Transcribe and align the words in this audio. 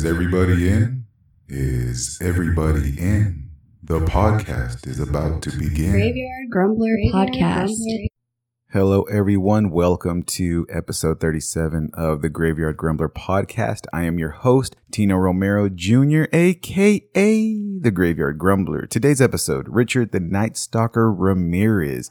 Is 0.00 0.06
everybody 0.06 0.66
in? 0.66 1.04
Is 1.46 2.18
everybody 2.22 2.98
in? 2.98 3.50
The 3.82 4.00
podcast 4.00 4.86
is 4.86 4.98
about 4.98 5.42
to 5.42 5.50
begin. 5.50 5.90
Graveyard 5.90 6.48
Grumbler 6.50 6.96
Podcast. 7.12 7.74
Hello, 8.72 9.02
everyone. 9.02 9.68
Welcome 9.68 10.22
to 10.22 10.66
episode 10.70 11.20
37 11.20 11.90
of 11.92 12.22
the 12.22 12.30
Graveyard 12.30 12.78
Grumbler 12.78 13.10
podcast. 13.10 13.84
I 13.92 14.04
am 14.04 14.18
your 14.18 14.30
host, 14.30 14.74
Tino 14.90 15.16
Romero 15.16 15.68
Jr., 15.68 16.24
aka 16.32 17.58
the 17.78 17.90
Graveyard 17.90 18.38
Grumbler. 18.38 18.86
Today's 18.86 19.20
episode 19.20 19.68
Richard 19.68 20.12
the 20.12 20.20
Night 20.20 20.56
Stalker 20.56 21.12
Ramirez. 21.12 22.10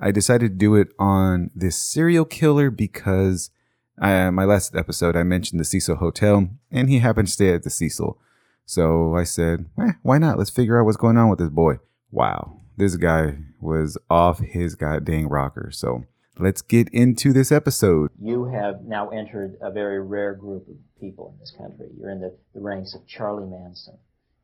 I 0.00 0.10
decided 0.10 0.48
to 0.50 0.58
do 0.58 0.74
it 0.74 0.88
on 0.98 1.52
this 1.54 1.78
serial 1.78 2.24
killer 2.24 2.72
because 2.72 3.52
I, 4.00 4.30
my 4.30 4.44
last 4.44 4.76
episode 4.76 5.16
I 5.16 5.22
mentioned 5.22 5.60
the 5.60 5.64
Cecil 5.64 5.96
Hotel, 5.96 6.48
and 6.70 6.88
he 6.88 6.98
happened 7.00 7.28
to 7.28 7.32
stay 7.32 7.52
at 7.52 7.62
the 7.62 7.70
Cecil. 7.70 8.18
So 8.64 9.16
I 9.16 9.24
said, 9.24 9.66
eh, 9.80 9.92
why 10.02 10.18
not? 10.18 10.38
Let's 10.38 10.50
figure 10.50 10.78
out 10.78 10.84
what's 10.84 10.96
going 10.96 11.16
on 11.16 11.30
with 11.30 11.38
this 11.38 11.48
boy. 11.48 11.78
Wow, 12.10 12.60
this 12.76 12.96
guy 12.96 13.38
was 13.60 13.98
off 14.08 14.40
his 14.40 14.74
goddamn 14.74 15.28
rocker. 15.28 15.70
So 15.72 16.04
let's 16.38 16.62
get 16.62 16.88
into 16.90 17.32
this 17.32 17.50
episode. 17.50 18.10
You 18.20 18.44
have 18.46 18.82
now 18.82 19.08
entered 19.08 19.56
a 19.60 19.70
very 19.70 20.00
rare 20.00 20.34
group 20.34 20.68
of 20.68 20.76
people 21.00 21.32
in 21.34 21.40
this 21.40 21.50
country. 21.50 21.88
You're 21.98 22.10
in 22.10 22.20
the, 22.20 22.36
the 22.54 22.60
ranks 22.60 22.94
of 22.94 23.06
Charlie 23.06 23.46
Manson, 23.46 23.98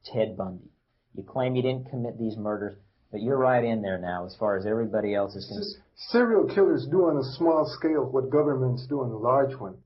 Ted 0.05 0.36
Bundy. 0.36 0.70
You 1.14 1.22
claim 1.22 1.55
you 1.55 1.62
didn't 1.62 1.91
commit 1.91 2.18
these 2.18 2.36
murders, 2.36 2.74
but 3.14 3.23
you're 3.23 3.38
right 3.38 3.62
in 3.62 3.80
there 3.80 3.96
now 3.96 4.27
as 4.27 4.34
far 4.41 4.56
as 4.59 4.66
everybody 4.66 5.14
else 5.14 5.36
is 5.36 5.46
concerned. 5.46 5.84
Serial 6.10 6.52
killers 6.52 6.84
do 6.91 7.06
on 7.06 7.16
a 7.16 7.36
small 7.36 7.64
scale 7.78 8.10
what 8.10 8.28
governments 8.28 8.88
do 8.88 9.02
on 9.02 9.10
a 9.12 9.16
large 9.16 9.55
one. 9.56 9.77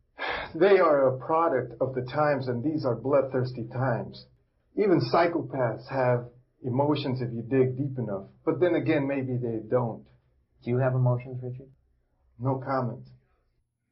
They 0.54 0.78
are 0.78 1.08
a 1.14 1.18
product 1.18 1.74
of 1.82 1.94
the 1.94 2.10
times, 2.10 2.48
and 2.48 2.64
these 2.64 2.86
are 2.86 2.94
bloodthirsty 2.96 3.68
times. 3.70 4.24
Even 4.78 5.02
psychopaths 5.12 5.86
have 5.90 6.24
emotions 6.64 7.20
if 7.20 7.28
you 7.30 7.42
dig 7.42 7.76
deep 7.76 7.98
enough. 7.98 8.28
But 8.46 8.60
then 8.60 8.74
again, 8.74 9.06
maybe 9.06 9.36
they 9.36 9.58
don't. 9.68 10.04
Do 10.64 10.70
you 10.70 10.78
have 10.78 10.94
emotions, 10.94 11.38
Richard? 11.42 11.68
No 12.40 12.62
comment. 12.64 13.04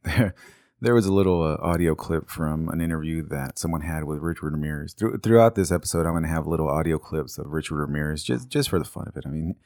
There, 0.03 0.34
there 0.80 0.94
was 0.94 1.06
a 1.06 1.12
little 1.12 1.42
uh, 1.42 1.56
audio 1.60 1.94
clip 1.94 2.28
from 2.28 2.69
an 2.69 2.80
interview 2.80 3.27
that 3.28 3.58
someone 3.58 3.80
had 3.80 4.05
with 4.05 4.19
Richard 4.19 4.52
Ramirez. 4.52 4.92
Through, 4.92 5.19
throughout 5.19 5.55
this 5.55 5.72
episode, 5.72 6.06
I'm 6.06 6.12
going 6.12 6.24
to 6.24 6.28
have 6.28 6.46
little 6.46 6.69
audio 6.69 6.98
clips 6.98 7.38
of 7.38 7.46
Richard 7.46 7.77
Ramirez 7.77 8.22
just 8.22 8.48
just 8.48 8.69
for 8.69 8.78
the 8.78 8.84
fun 8.84 9.08
of 9.08 9.16
it. 9.16 9.24
I 9.27 9.30
mean, 9.30 9.56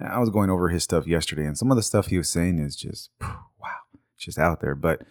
I 0.00 0.18
was 0.18 0.30
going 0.30 0.50
over 0.50 0.68
his 0.68 0.84
stuff 0.84 1.06
yesterday, 1.06 1.44
and 1.44 1.58
some 1.58 1.70
of 1.70 1.76
the 1.76 1.82
stuff 1.82 2.06
he 2.06 2.18
was 2.18 2.30
saying 2.30 2.58
is 2.58 2.76
just 2.76 3.10
wow, 3.20 3.80
just 4.16 4.38
out 4.38 4.60
there. 4.60 4.74
But 4.74 5.02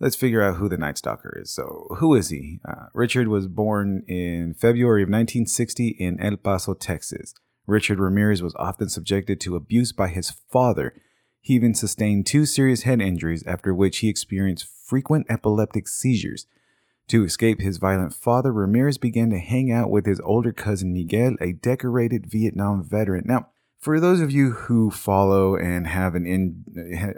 let's 0.00 0.16
figure 0.16 0.42
out 0.42 0.56
who 0.56 0.68
the 0.68 0.76
Night 0.76 0.98
Stalker 0.98 1.38
is. 1.40 1.52
So, 1.52 1.86
who 1.98 2.14
is 2.14 2.30
he? 2.30 2.60
Uh, 2.68 2.86
Richard 2.92 3.28
was 3.28 3.46
born 3.46 4.02
in 4.08 4.54
February 4.54 5.02
of 5.02 5.08
1960 5.08 5.88
in 5.98 6.20
El 6.20 6.36
Paso, 6.36 6.74
Texas. 6.74 7.34
Richard 7.66 7.98
Ramirez 7.98 8.42
was 8.42 8.54
often 8.56 8.88
subjected 8.88 9.40
to 9.40 9.56
abuse 9.56 9.92
by 9.92 10.08
his 10.08 10.30
father. 10.30 10.94
He 11.46 11.54
even 11.54 11.74
sustained 11.74 12.26
two 12.26 12.44
serious 12.44 12.82
head 12.82 13.00
injuries, 13.00 13.46
after 13.46 13.72
which 13.72 13.98
he 13.98 14.08
experienced 14.08 14.66
frequent 14.66 15.26
epileptic 15.30 15.86
seizures. 15.86 16.48
To 17.06 17.22
escape 17.22 17.60
his 17.60 17.76
violent 17.76 18.12
father, 18.14 18.52
Ramirez 18.52 18.98
began 18.98 19.30
to 19.30 19.38
hang 19.38 19.70
out 19.70 19.88
with 19.88 20.06
his 20.06 20.18
older 20.22 20.50
cousin 20.50 20.92
Miguel, 20.92 21.36
a 21.40 21.52
decorated 21.52 22.26
Vietnam 22.26 22.82
veteran. 22.82 23.26
Now, 23.26 23.50
for 23.78 24.00
those 24.00 24.20
of 24.20 24.32
you 24.32 24.54
who 24.54 24.90
follow 24.90 25.54
and 25.54 25.86
have 25.86 26.16
an 26.16 26.26
in, 26.26 26.64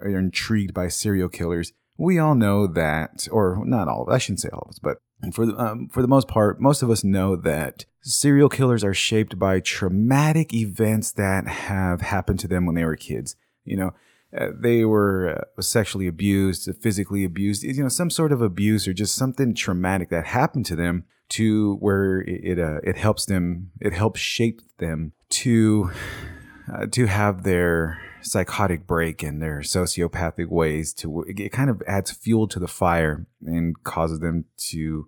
are 0.03 0.19
intrigued 0.19 0.75
by 0.75 0.89
serial 0.89 1.31
killers, 1.31 1.73
we 1.97 2.19
all 2.19 2.35
know 2.35 2.67
that, 2.67 3.29
or 3.33 3.65
not 3.65 3.89
all 3.89 4.03
of 4.03 4.09
us, 4.11 4.15
I 4.15 4.19
shouldn't 4.19 4.41
say 4.41 4.51
all 4.53 4.67
of 4.67 4.69
us, 4.69 4.79
but 4.79 4.99
for 5.33 5.47
the, 5.47 5.57
um, 5.57 5.89
for 5.89 6.03
the 6.03 6.07
most 6.07 6.29
part, 6.29 6.61
most 6.61 6.83
of 6.83 6.91
us 6.91 7.03
know 7.03 7.35
that 7.35 7.87
serial 8.03 8.51
killers 8.51 8.85
are 8.85 8.93
shaped 8.93 9.39
by 9.39 9.61
traumatic 9.61 10.53
events 10.53 11.13
that 11.13 11.49
have 11.49 12.03
happened 12.03 12.41
to 12.41 12.49
them 12.49 12.67
when 12.67 12.75
they 12.75 12.85
were 12.85 12.95
kids. 12.95 13.35
You 13.65 13.79
know, 13.79 13.95
uh, 14.37 14.49
they 14.55 14.85
were 14.85 15.47
uh, 15.59 15.63
sexually 15.63 16.07
abused, 16.07 16.69
physically 16.81 17.25
abused, 17.25 17.63
you 17.63 17.83
know, 17.83 17.89
some 17.89 18.11
sort 18.11 18.33
of 18.33 18.43
abuse 18.43 18.87
or 18.87 18.93
just 18.93 19.15
something 19.15 19.55
traumatic 19.55 20.11
that 20.11 20.27
happened 20.27 20.67
to 20.67 20.77
them 20.77 21.05
to 21.31 21.77
where 21.77 22.21
it 22.21 22.59
uh, 22.59 22.81
it 22.83 22.97
helps 22.97 23.27
them, 23.27 23.71
it 23.81 23.93
helps 23.93 24.21
shape 24.21 24.61
them 24.79 25.13
to 25.31 25.91
uh, 26.73 26.87
to 26.87 27.07
have 27.07 27.43
their 27.43 28.01
psychotic 28.23 28.87
break 28.87 29.23
and 29.23 29.41
their 29.41 29.61
sociopathic 29.61 30.49
ways 30.49 30.93
to 30.93 31.25
it 31.27 31.51
kind 31.51 31.71
of 31.71 31.83
adds 31.87 32.11
fuel 32.11 32.47
to 32.49 32.59
the 32.59 32.69
fire 32.69 33.27
and 33.47 33.83
causes 33.85 34.21
them 34.21 34.45
to 34.57 35.07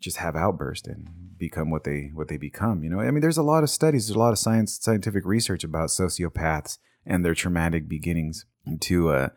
just 0.00 0.16
have 0.16 0.34
outbursts 0.34 0.88
and 0.88 1.08
become 1.38 1.70
what 1.70 1.84
they 1.84 2.10
what 2.12 2.28
they 2.28 2.36
become 2.36 2.82
you 2.82 2.90
know? 2.90 3.00
I 3.00 3.10
mean 3.10 3.20
there's 3.20 3.38
a 3.38 3.42
lot 3.42 3.62
of 3.62 3.70
studies 3.70 4.08
there's 4.08 4.16
a 4.16 4.18
lot 4.18 4.32
of 4.32 4.38
science 4.38 4.78
scientific 4.80 5.24
research 5.24 5.64
about 5.64 5.90
sociopaths 5.90 6.78
and 7.06 7.24
their 7.24 7.34
traumatic 7.34 7.88
beginnings 7.88 8.44
to 8.80 9.10
uh, 9.10 9.28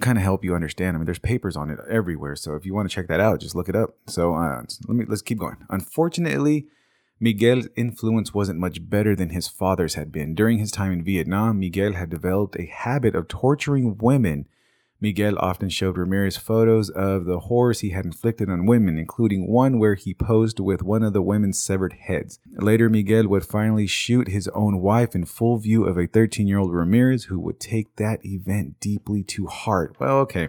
kind 0.00 0.18
of 0.18 0.24
help 0.24 0.44
you 0.44 0.54
understand 0.54 0.96
i 0.96 0.98
mean 0.98 1.06
there's 1.06 1.18
papers 1.18 1.56
on 1.56 1.70
it 1.70 1.78
everywhere 1.88 2.36
so 2.36 2.54
if 2.54 2.66
you 2.66 2.74
want 2.74 2.88
to 2.88 2.94
check 2.94 3.08
that 3.08 3.20
out 3.20 3.40
just 3.40 3.54
look 3.54 3.68
it 3.68 3.76
up 3.76 3.96
so 4.06 4.34
uh, 4.34 4.62
let 4.86 4.96
me 4.96 5.04
let's 5.08 5.22
keep 5.22 5.38
going 5.38 5.56
unfortunately 5.70 6.66
Miguel's 7.20 7.68
influence 7.74 8.32
wasn't 8.32 8.60
much 8.60 8.88
better 8.88 9.16
than 9.16 9.30
his 9.30 9.48
father's 9.48 9.94
had 9.94 10.12
been. 10.12 10.34
During 10.34 10.58
his 10.58 10.70
time 10.70 10.92
in 10.92 11.04
Vietnam, 11.04 11.58
Miguel 11.58 11.94
had 11.94 12.10
developed 12.10 12.56
a 12.58 12.66
habit 12.66 13.14
of 13.14 13.28
torturing 13.28 13.98
women. 13.98 14.46
Miguel 15.00 15.38
often 15.38 15.68
showed 15.68 15.96
Ramirez 15.96 16.36
photos 16.36 16.90
of 16.90 17.24
the 17.24 17.40
horrors 17.40 17.80
he 17.80 17.90
had 17.90 18.04
inflicted 18.04 18.50
on 18.50 18.66
women, 18.66 18.98
including 18.98 19.46
one 19.46 19.78
where 19.78 19.94
he 19.94 20.12
posed 20.12 20.58
with 20.58 20.82
one 20.82 21.04
of 21.04 21.12
the 21.12 21.22
women's 21.22 21.62
severed 21.62 21.92
heads. 21.92 22.40
Later, 22.56 22.88
Miguel 22.88 23.28
would 23.28 23.46
finally 23.46 23.86
shoot 23.86 24.28
his 24.28 24.48
own 24.48 24.80
wife 24.80 25.14
in 25.14 25.24
full 25.24 25.58
view 25.58 25.84
of 25.84 25.96
a 25.96 26.08
13 26.08 26.48
year 26.48 26.58
old 26.58 26.74
Ramirez 26.74 27.24
who 27.24 27.38
would 27.38 27.60
take 27.60 27.94
that 27.96 28.24
event 28.26 28.80
deeply 28.80 29.22
to 29.24 29.46
heart. 29.46 29.96
Well, 30.00 30.18
okay. 30.18 30.48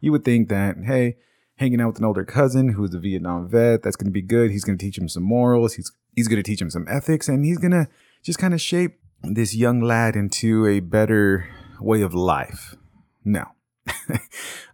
You 0.00 0.12
would 0.12 0.24
think 0.24 0.48
that, 0.50 0.76
hey, 0.84 1.16
hanging 1.56 1.80
out 1.80 1.88
with 1.88 1.98
an 1.98 2.04
older 2.04 2.24
cousin 2.24 2.70
who's 2.70 2.94
a 2.94 2.98
Vietnam 2.98 3.48
vet. 3.48 3.82
That's 3.82 3.96
going 3.96 4.06
to 4.06 4.12
be 4.12 4.22
good. 4.22 4.50
He's 4.50 4.64
going 4.64 4.78
to 4.78 4.84
teach 4.84 4.98
him 4.98 5.08
some 5.08 5.22
morals. 5.22 5.74
He's 5.74 5.90
he's 6.14 6.28
going 6.28 6.42
to 6.42 6.48
teach 6.48 6.60
him 6.60 6.70
some 6.70 6.86
ethics, 6.88 7.28
and 7.28 7.44
he's 7.44 7.58
going 7.58 7.72
to 7.72 7.88
just 8.22 8.38
kind 8.38 8.54
of 8.54 8.60
shape 8.60 9.00
this 9.22 9.54
young 9.54 9.80
lad 9.80 10.16
into 10.16 10.66
a 10.66 10.80
better 10.80 11.48
way 11.80 12.02
of 12.02 12.14
life. 12.14 12.76
No. 13.24 13.53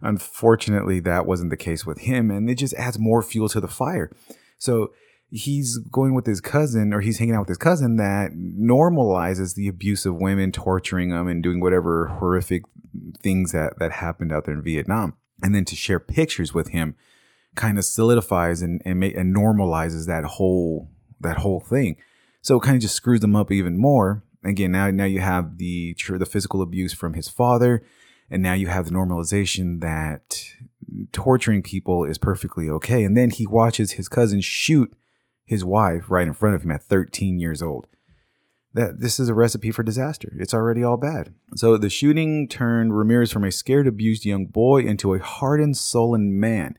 Unfortunately, 0.01 0.99
that 1.01 1.25
wasn't 1.25 1.49
the 1.49 1.57
case 1.57 1.85
with 1.85 1.99
him, 1.99 2.31
and 2.31 2.49
it 2.49 2.55
just 2.55 2.73
adds 2.75 2.97
more 2.97 3.21
fuel 3.21 3.49
to 3.49 3.59
the 3.59 3.67
fire. 3.67 4.11
So 4.57 4.91
he's 5.29 5.77
going 5.77 6.13
with 6.13 6.25
his 6.25 6.41
cousin, 6.41 6.93
or 6.93 7.01
he's 7.01 7.19
hanging 7.19 7.35
out 7.35 7.41
with 7.41 7.49
his 7.49 7.57
cousin 7.57 7.97
that 7.97 8.31
normalizes 8.33 9.55
the 9.55 9.67
abuse 9.67 10.05
of 10.05 10.15
women, 10.15 10.51
torturing 10.51 11.09
them, 11.09 11.27
and 11.27 11.43
doing 11.43 11.59
whatever 11.59 12.07
horrific 12.19 12.63
things 13.21 13.51
that 13.51 13.79
that 13.79 13.91
happened 13.93 14.31
out 14.31 14.45
there 14.45 14.55
in 14.55 14.63
Vietnam 14.63 15.15
and 15.41 15.55
then 15.55 15.65
to 15.65 15.75
share 15.75 15.99
pictures 15.99 16.53
with 16.53 16.69
him 16.69 16.95
kind 17.55 17.77
of 17.77 17.85
solidifies 17.85 18.61
and 18.61 18.81
and, 18.85 19.03
and 19.03 19.35
normalizes 19.35 20.07
that 20.07 20.23
whole 20.23 20.89
that 21.19 21.37
whole 21.37 21.59
thing. 21.59 21.97
So 22.41 22.57
it 22.57 22.63
kind 22.63 22.75
of 22.75 22.81
just 22.81 22.95
screws 22.95 23.19
them 23.19 23.35
up 23.35 23.51
even 23.51 23.77
more. 23.77 24.23
Again, 24.43 24.71
now 24.71 24.89
now 24.89 25.05
you 25.05 25.19
have 25.19 25.57
the 25.57 25.95
the 26.09 26.25
physical 26.25 26.61
abuse 26.61 26.93
from 26.93 27.13
his 27.13 27.27
father, 27.27 27.83
and 28.31 28.41
now 28.41 28.53
you 28.53 28.67
have 28.67 28.85
the 28.85 28.91
normalization 28.91 29.81
that 29.81 30.43
torturing 31.11 31.61
people 31.61 32.05
is 32.05 32.17
perfectly 32.17 32.69
okay. 32.69 33.03
And 33.03 33.15
then 33.15 33.29
he 33.29 33.45
watches 33.45 33.93
his 33.93 34.07
cousin 34.07 34.41
shoot 34.41 34.93
his 35.45 35.65
wife 35.65 36.05
right 36.09 36.27
in 36.27 36.33
front 36.33 36.55
of 36.55 36.63
him 36.63 36.71
at 36.71 36.83
13 36.83 37.39
years 37.39 37.61
old 37.61 37.87
that 38.73 39.01
this 39.01 39.19
is 39.19 39.27
a 39.27 39.33
recipe 39.33 39.71
for 39.71 39.83
disaster. 39.83 40.33
It's 40.39 40.53
already 40.53 40.83
all 40.83 40.97
bad. 40.97 41.33
So 41.55 41.77
the 41.77 41.89
shooting 41.89 42.47
turned 42.47 42.97
Ramirez 42.97 43.31
from 43.31 43.43
a 43.43 43.51
scared, 43.51 43.87
abused 43.87 44.25
young 44.25 44.45
boy 44.45 44.81
into 44.83 45.13
a 45.13 45.19
hardened, 45.19 45.75
sullen 45.75 46.39
man. 46.39 46.77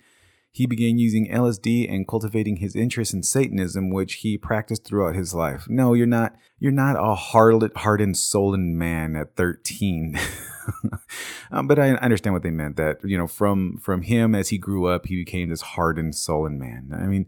He 0.50 0.66
began 0.66 0.98
using 0.98 1.30
LSD 1.30 1.90
and 1.90 2.08
cultivating 2.08 2.56
his 2.56 2.76
interest 2.76 3.14
in 3.14 3.22
Satanism, 3.22 3.90
which 3.90 4.14
he 4.14 4.36
practiced 4.36 4.84
throughout 4.84 5.14
his 5.14 5.34
life. 5.34 5.66
No, 5.68 5.94
you're 5.94 6.06
not. 6.06 6.34
You're 6.58 6.72
not 6.72 6.96
a 6.96 7.14
hardened, 7.14 7.72
hardened, 7.76 8.16
sullen 8.16 8.76
man 8.76 9.16
at 9.16 9.36
13. 9.36 10.18
um, 11.52 11.66
but 11.66 11.78
I 11.78 11.90
understand 11.90 12.34
what 12.34 12.42
they 12.42 12.50
meant. 12.50 12.76
That 12.76 12.98
you 13.04 13.18
know, 13.18 13.26
from 13.26 13.78
from 13.78 14.02
him 14.02 14.34
as 14.34 14.48
he 14.48 14.58
grew 14.58 14.86
up, 14.86 15.06
he 15.06 15.16
became 15.16 15.50
this 15.50 15.62
hardened, 15.62 16.14
sullen 16.14 16.58
man. 16.58 16.90
I 16.92 17.06
mean, 17.06 17.26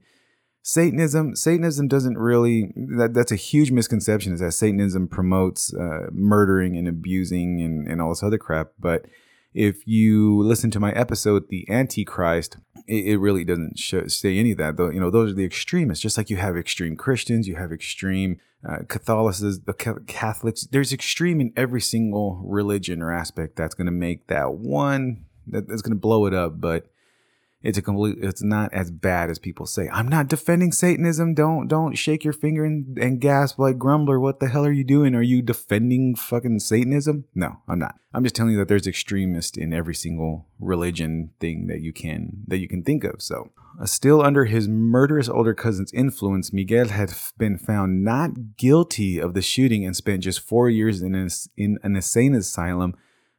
Satanism, 0.62 1.36
Satanism 1.36 1.88
doesn't 1.88 2.18
really. 2.18 2.72
That 2.96 3.12
that's 3.14 3.32
a 3.32 3.36
huge 3.36 3.70
misconception. 3.70 4.32
Is 4.32 4.40
that 4.40 4.52
Satanism 4.52 5.08
promotes 5.08 5.74
uh, 5.74 6.08
murdering 6.12 6.76
and 6.76 6.88
abusing 6.88 7.60
and 7.60 7.86
and 7.86 8.00
all 8.00 8.10
this 8.10 8.22
other 8.22 8.38
crap. 8.38 8.72
But 8.78 9.06
if 9.54 9.86
you 9.86 10.42
listen 10.42 10.70
to 10.72 10.80
my 10.80 10.92
episode, 10.92 11.48
the 11.48 11.64
Antichrist, 11.70 12.58
it, 12.86 13.06
it 13.06 13.18
really 13.18 13.44
doesn't 13.44 13.78
show, 13.78 14.06
say 14.08 14.36
any 14.36 14.52
of 14.52 14.58
that. 14.58 14.76
Though 14.76 14.90
you 14.90 15.00
know 15.00 15.10
those 15.10 15.30
are 15.30 15.34
the 15.34 15.44
extremists. 15.44 16.02
Just 16.02 16.18
like 16.18 16.28
you 16.28 16.36
have 16.36 16.56
extreme 16.56 16.96
Christians, 16.96 17.46
you 17.46 17.56
have 17.56 17.72
extreme 17.72 18.38
uh, 18.68 18.78
the 18.78 20.02
Catholics. 20.06 20.66
There's 20.70 20.92
extreme 20.92 21.40
in 21.40 21.52
every 21.56 21.80
single 21.80 22.42
religion 22.44 23.00
or 23.00 23.12
aspect 23.12 23.56
that's 23.56 23.74
going 23.74 23.86
to 23.86 23.92
make 23.92 24.26
that 24.26 24.54
one 24.54 25.24
that, 25.46 25.68
that's 25.68 25.82
going 25.82 25.96
to 25.96 26.00
blow 26.00 26.26
it 26.26 26.34
up. 26.34 26.60
But 26.60 26.86
it's 27.64 27.78
a 27.78 27.82
complete 27.82 28.18
it's 28.20 28.42
not 28.42 28.72
as 28.74 28.90
bad 28.90 29.30
as 29.30 29.38
people 29.38 29.64
say. 29.64 29.88
I'm 29.90 30.06
not 30.06 30.28
defending 30.28 30.70
satanism. 30.70 31.32
Don't 31.32 31.66
don't 31.66 31.94
shake 31.94 32.22
your 32.22 32.34
finger 32.34 32.64
and, 32.64 32.98
and 32.98 33.20
gasp 33.20 33.58
like 33.58 33.78
grumbler. 33.78 34.20
What 34.20 34.38
the 34.38 34.48
hell 34.48 34.66
are 34.66 34.72
you 34.72 34.84
doing? 34.84 35.14
Are 35.14 35.22
you 35.22 35.40
defending 35.40 36.14
fucking 36.14 36.60
satanism? 36.60 37.24
No 37.34 37.56
i'm 37.66 37.78
not. 37.78 37.94
I'm 38.12 38.22
just 38.22 38.36
telling 38.36 38.52
you 38.52 38.58
that 38.58 38.68
there's 38.68 38.86
extremists 38.86 39.56
in 39.56 39.72
every 39.72 39.94
single 39.94 40.46
religion 40.60 41.30
thing 41.40 41.66
that 41.68 41.80
you 41.80 41.92
can 41.92 42.44
that 42.46 42.58
you 42.58 42.68
can 42.68 42.84
think 42.84 43.02
of. 43.02 43.22
So 43.22 43.50
uh, 43.80 43.86
still 43.86 44.20
under 44.20 44.44
his 44.44 44.68
murderous 44.68 45.30
older 45.30 45.54
cousin's 45.54 45.92
influence 45.94 46.52
miguel 46.52 46.88
had 46.88 47.14
been 47.38 47.56
found 47.56 48.04
not 48.04 48.58
guilty 48.58 49.18
of 49.18 49.32
the 49.32 49.42
shooting 49.42 49.86
and 49.86 49.96
spent 49.96 50.22
just 50.22 50.40
four 50.40 50.68
years 50.68 51.00
in 51.00 51.14
in 51.56 51.78
an 51.82 51.96
insane 51.96 52.34
asylum 52.34 52.94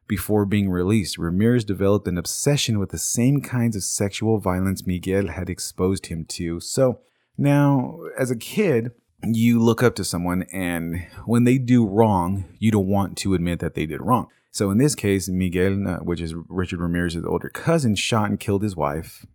before 0.08 0.44
being 0.44 0.70
released, 0.70 1.18
Ramirez 1.18 1.64
developed 1.64 2.06
an 2.08 2.18
obsession 2.18 2.78
with 2.78 2.90
the 2.90 2.98
same 2.98 3.40
kinds 3.40 3.76
of 3.76 3.82
sexual 3.82 4.38
violence 4.38 4.86
Miguel 4.86 5.28
had 5.28 5.50
exposed 5.50 6.06
him 6.06 6.24
to. 6.26 6.60
So 6.60 7.00
now, 7.36 7.98
as 8.18 8.30
a 8.30 8.36
kid, 8.36 8.92
you 9.22 9.60
look 9.60 9.82
up 9.82 9.94
to 9.96 10.04
someone, 10.04 10.44
and 10.52 11.06
when 11.24 11.44
they 11.44 11.58
do 11.58 11.86
wrong, 11.86 12.44
you 12.58 12.70
don't 12.70 12.88
want 12.88 13.16
to 13.18 13.34
admit 13.34 13.58
that 13.60 13.74
they 13.74 13.86
did 13.86 14.00
wrong. 14.00 14.28
So 14.52 14.70
in 14.70 14.78
this 14.78 14.94
case, 14.94 15.28
Miguel, 15.28 15.86
uh, 15.86 15.96
which 15.98 16.20
is 16.20 16.34
Richard 16.48 16.80
Ramirez's 16.80 17.24
older 17.24 17.48
cousin, 17.48 17.94
shot 17.94 18.30
and 18.30 18.40
killed 18.40 18.62
his 18.62 18.76
wife, 18.76 19.26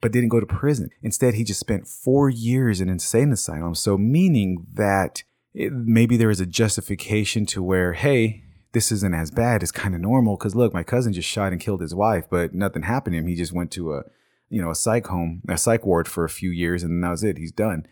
but 0.00 0.12
didn't 0.12 0.28
go 0.28 0.40
to 0.40 0.46
prison. 0.46 0.90
Instead, 1.02 1.34
he 1.34 1.44
just 1.44 1.60
spent 1.60 1.88
four 1.88 2.30
years 2.30 2.80
in 2.80 2.88
insane 2.88 3.32
asylum. 3.32 3.74
So 3.74 3.98
meaning 3.98 4.66
that 4.74 5.24
it, 5.54 5.72
maybe 5.72 6.16
there 6.16 6.30
is 6.30 6.40
a 6.40 6.46
justification 6.46 7.46
to 7.46 7.62
where, 7.62 7.94
hey, 7.94 8.44
this 8.72 8.92
isn't 8.92 9.14
as 9.14 9.30
bad. 9.30 9.62
It's 9.62 9.72
kind 9.72 9.94
of 9.94 10.00
normal 10.00 10.36
because 10.36 10.54
look, 10.54 10.72
my 10.72 10.82
cousin 10.82 11.12
just 11.12 11.28
shot 11.28 11.52
and 11.52 11.60
killed 11.60 11.80
his 11.80 11.94
wife, 11.94 12.26
but 12.30 12.54
nothing 12.54 12.82
happened 12.82 13.14
to 13.14 13.18
him. 13.18 13.26
He 13.26 13.34
just 13.34 13.52
went 13.52 13.70
to 13.72 13.94
a, 13.94 14.02
you 14.48 14.62
know, 14.62 14.70
a 14.70 14.74
psych 14.74 15.06
home, 15.06 15.42
a 15.48 15.58
psych 15.58 15.84
ward 15.84 16.08
for 16.08 16.24
a 16.24 16.28
few 16.28 16.50
years, 16.50 16.82
and 16.82 17.02
that 17.02 17.10
was 17.10 17.24
it. 17.24 17.38
He's 17.38 17.52
done. 17.52 17.86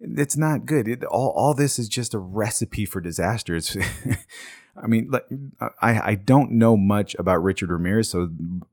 It's 0.00 0.36
not 0.36 0.66
good. 0.66 0.88
It, 0.88 1.04
all 1.04 1.32
all 1.36 1.54
this 1.54 1.78
is 1.78 1.88
just 1.88 2.14
a 2.14 2.18
recipe 2.18 2.84
for 2.84 3.00
disaster. 3.00 3.56
It's, 3.56 3.76
I 4.82 4.86
mean, 4.86 5.10
like, 5.10 5.26
I 5.80 6.10
I 6.10 6.14
don't 6.14 6.52
know 6.52 6.76
much 6.76 7.14
about 7.18 7.42
Richard 7.42 7.70
Ramirez, 7.70 8.08
so 8.08 8.30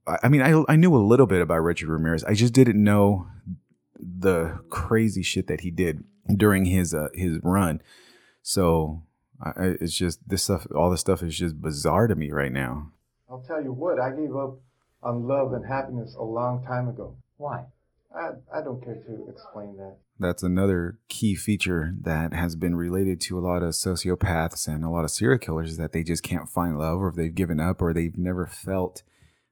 I 0.07 0.27
mean, 0.29 0.41
I 0.41 0.63
I 0.67 0.75
knew 0.75 0.95
a 0.95 0.97
little 0.97 1.27
bit 1.27 1.41
about 1.41 1.59
Richard 1.59 1.89
Ramirez. 1.89 2.23
I 2.23 2.33
just 2.33 2.53
didn't 2.53 2.83
know 2.83 3.27
the 3.99 4.59
crazy 4.69 5.21
shit 5.23 5.47
that 5.47 5.61
he 5.61 5.71
did 5.71 6.03
during 6.35 6.65
his 6.65 6.93
uh, 6.93 7.09
his 7.13 7.39
run. 7.43 7.81
So 8.41 9.03
I, 9.41 9.51
it's 9.79 9.95
just 9.95 10.27
this 10.27 10.43
stuff. 10.43 10.67
All 10.75 10.89
this 10.89 11.01
stuff 11.01 11.23
is 11.23 11.37
just 11.37 11.61
bizarre 11.61 12.07
to 12.07 12.15
me 12.15 12.31
right 12.31 12.51
now. 12.51 12.91
I'll 13.29 13.43
tell 13.47 13.63
you 13.63 13.71
what, 13.71 13.99
I 13.99 14.09
gave 14.11 14.35
up 14.35 14.57
on 15.03 15.27
love 15.27 15.53
and 15.53 15.65
happiness 15.65 16.15
a 16.15 16.23
long 16.23 16.65
time 16.65 16.89
ago. 16.89 17.15
Why? 17.37 17.65
I, 18.13 18.31
I 18.53 18.61
don't 18.61 18.83
care 18.83 18.95
to 18.95 19.29
explain 19.29 19.77
that. 19.77 19.97
That's 20.19 20.43
another 20.43 20.97
key 21.07 21.35
feature 21.35 21.93
that 22.01 22.33
has 22.33 22.55
been 22.55 22.75
related 22.75 23.21
to 23.21 23.37
a 23.37 23.41
lot 23.41 23.63
of 23.63 23.69
sociopaths 23.69 24.67
and 24.67 24.83
a 24.83 24.89
lot 24.89 25.05
of 25.05 25.11
serial 25.11 25.37
killers 25.37 25.71
is 25.71 25.77
that 25.77 25.93
they 25.93 26.03
just 26.03 26.23
can't 26.23 26.49
find 26.49 26.77
love 26.77 26.99
or 26.99 27.09
if 27.09 27.15
they've 27.15 27.33
given 27.33 27.59
up 27.59 27.81
or 27.81 27.93
they've 27.93 28.17
never 28.17 28.45
felt 28.45 29.03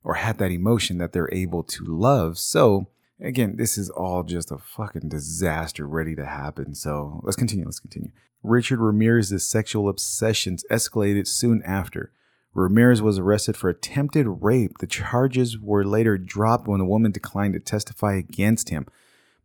or 0.04 0.16
had 0.16 0.39
that 0.39 0.51
emotion 0.51 0.98
that 0.98 1.13
they're 1.13 1.34
able 1.34 1.63
to 1.63 1.86
love. 1.86 2.38
So 2.38 2.88
again, 3.19 3.56
this 3.58 3.78
is 3.78 3.90
all 3.90 4.24
just 4.24 4.52
a 4.52 4.58
fucking 4.58 5.10
disaster 5.10 5.88
ready 5.88 6.16
to 6.16 6.25
happen. 6.25 6.75
So 6.75 7.19
let's 7.24 7.36
continue. 7.36 7.66
Let's 7.66 7.80
continue. 7.80 8.12
Richard 8.44 8.80
Ramirez's 8.80 9.46
sexual 9.46 9.90
obsessions 9.90 10.64
escalated 10.72 11.28
soon 11.28 11.62
after. 11.64 12.12
Ramirez 12.54 13.02
was 13.02 13.19
arrested 13.19 13.56
for 13.56 13.69
attempted 13.69 14.25
rape. 14.42 14.80
The 14.80 14.88
charges 14.88 15.60
were 15.60 15.86
later 15.86 16.18
dropped 16.18 16.68
when 16.68 16.80
the 16.80 16.86
woman 16.86 17.12
declined 17.12 17.54
to 17.54 17.60
testify 17.60 18.16
against 18.16 18.69
him, 18.69 18.88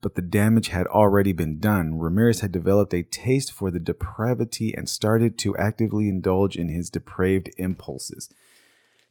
but 0.00 0.14
the 0.14 0.22
damage 0.22 0.68
had 0.68 0.86
already 0.86 1.32
been 1.32 1.58
done. 1.58 1.98
Ramirez 1.98 2.40
had 2.40 2.52
developed 2.52 2.94
a 2.94 3.02
taste 3.02 3.52
for 3.52 3.70
the 3.70 3.78
depravity 3.78 4.74
and 4.74 4.88
started 4.88 5.36
to 5.38 5.56
actively 5.56 6.08
indulge 6.08 6.56
in 6.56 6.68
his 6.68 6.88
depraved 6.88 7.50
impulses. 7.58 8.30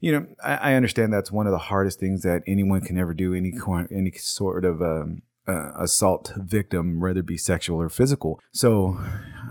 You 0.01 0.11
know, 0.11 0.27
I, 0.43 0.55
I 0.55 0.73
understand 0.73 1.13
that's 1.13 1.31
one 1.31 1.47
of 1.47 1.51
the 1.51 1.57
hardest 1.57 1.99
things 1.99 2.23
that 2.23 2.41
anyone 2.45 2.81
can 2.81 2.97
ever 2.97 3.13
do. 3.13 3.33
Any 3.33 3.53
any 3.91 4.11
sort 4.17 4.65
of 4.65 4.81
um, 4.81 5.21
uh, 5.47 5.71
assault 5.77 6.33
victim, 6.37 6.99
whether 6.99 7.19
it 7.19 7.25
be 7.25 7.37
sexual 7.37 7.81
or 7.81 7.89
physical. 7.89 8.39
So 8.51 8.99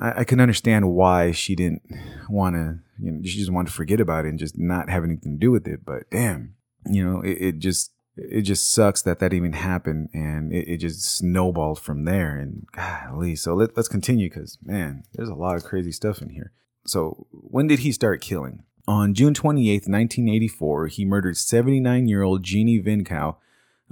I, 0.00 0.20
I 0.20 0.24
can 0.24 0.40
understand 0.40 0.90
why 0.92 1.32
she 1.32 1.54
didn't 1.54 1.82
want 2.28 2.56
to, 2.56 2.78
you 2.98 3.12
know, 3.12 3.20
she 3.24 3.38
just 3.38 3.50
wanted 3.50 3.70
to 3.70 3.74
forget 3.74 4.00
about 4.00 4.24
it 4.24 4.28
and 4.28 4.38
just 4.38 4.58
not 4.58 4.88
have 4.88 5.04
anything 5.04 5.34
to 5.34 5.38
do 5.38 5.50
with 5.50 5.66
it. 5.66 5.84
But 5.84 6.10
damn, 6.10 6.54
you 6.86 7.04
know, 7.04 7.22
it, 7.22 7.38
it 7.40 7.58
just, 7.58 7.92
it 8.16 8.42
just 8.42 8.72
sucks 8.72 9.02
that 9.02 9.18
that 9.20 9.32
even 9.32 9.52
happened 9.52 10.10
and 10.12 10.52
it, 10.52 10.68
it 10.68 10.76
just 10.78 11.02
snowballed 11.02 11.80
from 11.80 12.04
there. 12.04 12.36
And 12.36 12.66
golly, 12.72 13.36
so 13.36 13.54
let, 13.54 13.76
let's 13.76 13.88
continue 13.88 14.28
because 14.28 14.58
man, 14.62 15.04
there's 15.14 15.28
a 15.28 15.34
lot 15.34 15.56
of 15.56 15.64
crazy 15.64 15.92
stuff 15.92 16.22
in 16.22 16.30
here. 16.30 16.52
So 16.86 17.26
when 17.30 17.66
did 17.66 17.80
he 17.80 17.92
start 17.92 18.20
killing? 18.20 18.64
On 18.86 19.14
June 19.14 19.34
28, 19.34 19.72
1984, 19.72 20.86
he 20.88 21.04
murdered 21.04 21.36
79 21.36 22.08
year 22.08 22.22
old 22.22 22.42
Jeannie 22.42 22.82
Vincow 22.82 23.36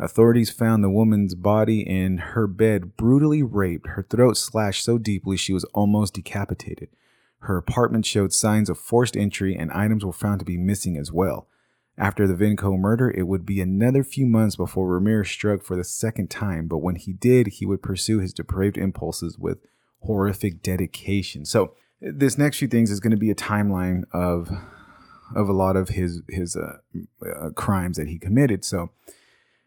Authorities 0.00 0.48
found 0.48 0.84
the 0.84 0.90
woman's 0.90 1.34
body 1.34 1.80
in 1.80 2.18
her 2.18 2.46
bed, 2.46 2.96
brutally 2.96 3.42
raped, 3.42 3.88
her 3.88 4.06
throat 4.08 4.36
slashed 4.36 4.84
so 4.84 4.96
deeply 4.96 5.36
she 5.36 5.52
was 5.52 5.64
almost 5.74 6.14
decapitated. 6.14 6.88
Her 7.40 7.56
apartment 7.56 8.06
showed 8.06 8.32
signs 8.32 8.70
of 8.70 8.78
forced 8.78 9.16
entry, 9.16 9.56
and 9.56 9.72
items 9.72 10.04
were 10.04 10.12
found 10.12 10.38
to 10.38 10.44
be 10.44 10.56
missing 10.56 10.96
as 10.96 11.10
well. 11.10 11.48
After 11.96 12.28
the 12.28 12.34
Vincow 12.34 12.78
murder, 12.78 13.10
it 13.10 13.26
would 13.26 13.44
be 13.44 13.60
another 13.60 14.04
few 14.04 14.24
months 14.24 14.54
before 14.54 14.86
Ramirez 14.86 15.30
struck 15.30 15.64
for 15.64 15.74
the 15.74 15.82
second 15.82 16.30
time, 16.30 16.68
but 16.68 16.78
when 16.78 16.94
he 16.94 17.12
did, 17.12 17.48
he 17.48 17.66
would 17.66 17.82
pursue 17.82 18.20
his 18.20 18.32
depraved 18.32 18.78
impulses 18.78 19.36
with 19.36 19.58
horrific 20.02 20.62
dedication. 20.62 21.44
So, 21.44 21.74
this 22.00 22.38
next 22.38 22.58
few 22.58 22.68
things 22.68 22.92
is 22.92 23.00
going 23.00 23.10
to 23.10 23.16
be 23.16 23.30
a 23.30 23.34
timeline 23.34 24.04
of 24.12 24.48
of 25.34 25.48
a 25.48 25.52
lot 25.52 25.76
of 25.76 25.90
his 25.90 26.22
his 26.28 26.56
uh, 26.56 26.78
uh, 27.24 27.50
crimes 27.50 27.96
that 27.96 28.08
he 28.08 28.18
committed. 28.18 28.64
So, 28.64 28.90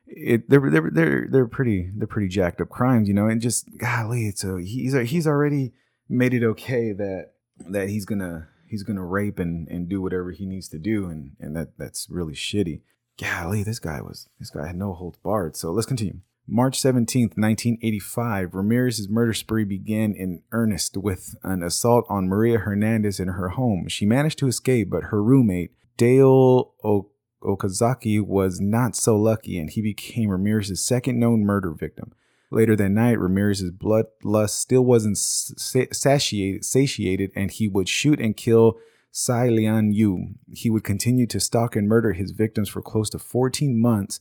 it 0.08 0.50
they're 0.50 0.70
they're 0.70 0.90
they're 0.92 1.28
they're 1.30 1.48
pretty 1.48 1.92
they're 1.96 2.08
pretty 2.08 2.28
jacked 2.28 2.62
up 2.62 2.70
crimes, 2.70 3.08
you 3.08 3.14
know, 3.14 3.28
and 3.28 3.42
just 3.42 3.78
golly, 3.78 4.28
it's 4.28 4.44
a 4.44 4.62
he's 4.62 4.94
a, 4.94 5.04
he's 5.04 5.28
already 5.28 5.74
made 6.10 6.34
it 6.34 6.44
okay 6.44 6.92
that 6.92 7.32
that 7.70 7.90
he's 7.90 8.06
gonna 8.06 8.48
he's 8.68 8.84
gonna 8.84 9.06
rape 9.06 9.40
and 9.40 9.68
and 9.68 9.88
do 9.88 10.02
whatever 10.02 10.32
he 10.32 10.46
needs 10.46 10.68
to 10.70 10.80
do, 10.80 11.08
and 11.08 11.32
and 11.40 11.56
that 11.56 11.78
that's 11.78 12.08
really 12.10 12.34
shitty. 12.34 12.82
Golly, 13.20 13.64
this 13.64 13.80
guy 13.80 14.02
was 14.02 14.28
this 14.40 14.50
guy 14.50 14.68
had 14.68 14.76
no 14.76 14.94
holds 14.94 15.18
barred. 15.18 15.56
So 15.56 15.72
let's 15.72 15.88
continue. 15.88 16.20
March 16.48 16.80
17th, 16.80 17.38
1985, 17.38 18.54
Ramirez's 18.54 19.08
murder 19.08 19.34
spree 19.34 19.64
began 19.64 20.14
in 20.14 20.42
earnest 20.52 20.98
with 20.98 21.36
an 21.44 21.64
assault 21.64 22.06
on 22.10 22.28
Maria 22.28 22.60
Hernandez 22.60 23.20
in 23.20 23.30
her 23.30 23.50
home. 23.50 23.88
She 23.88 24.06
managed 24.06 24.40
to 24.40 24.48
escape, 24.48 24.90
but 24.90 25.06
her 25.06 25.24
roommate, 25.24 25.72
Dayle 25.98 26.74
o- 26.84 27.10
Okazaki 27.44 28.22
was 28.22 28.60
not 28.60 28.96
so 28.96 29.18
lucky 29.18 29.58
and 29.58 29.70
he 29.70 29.82
became 29.82 30.30
Ramirez's 30.30 30.84
second 30.84 31.20
known 31.20 31.46
murder 31.46 31.72
victim. 31.72 32.12
Later 32.50 32.76
that 32.76 32.90
night, 32.90 33.20
Ramirez's 33.20 33.72
bloodlust 33.72 34.50
still 34.50 34.84
wasn't 34.84 35.18
satiated, 35.18 36.66
satiated 36.66 37.32
and 37.36 37.50
he 37.50 37.68
would 37.70 37.88
shoot 37.88 38.20
and 38.20 38.36
kill 38.36 38.78
Tsai-Lian 39.14 39.94
Yu. 39.94 40.36
He 40.52 40.70
would 40.70 40.84
continue 40.84 41.28
to 41.28 41.40
stalk 41.40 41.76
and 41.76 41.88
murder 41.88 42.14
his 42.14 42.32
victims 42.32 42.68
for 42.68 42.82
close 42.82 43.10
to 43.12 43.20
14 43.20 43.80
months 43.80 44.20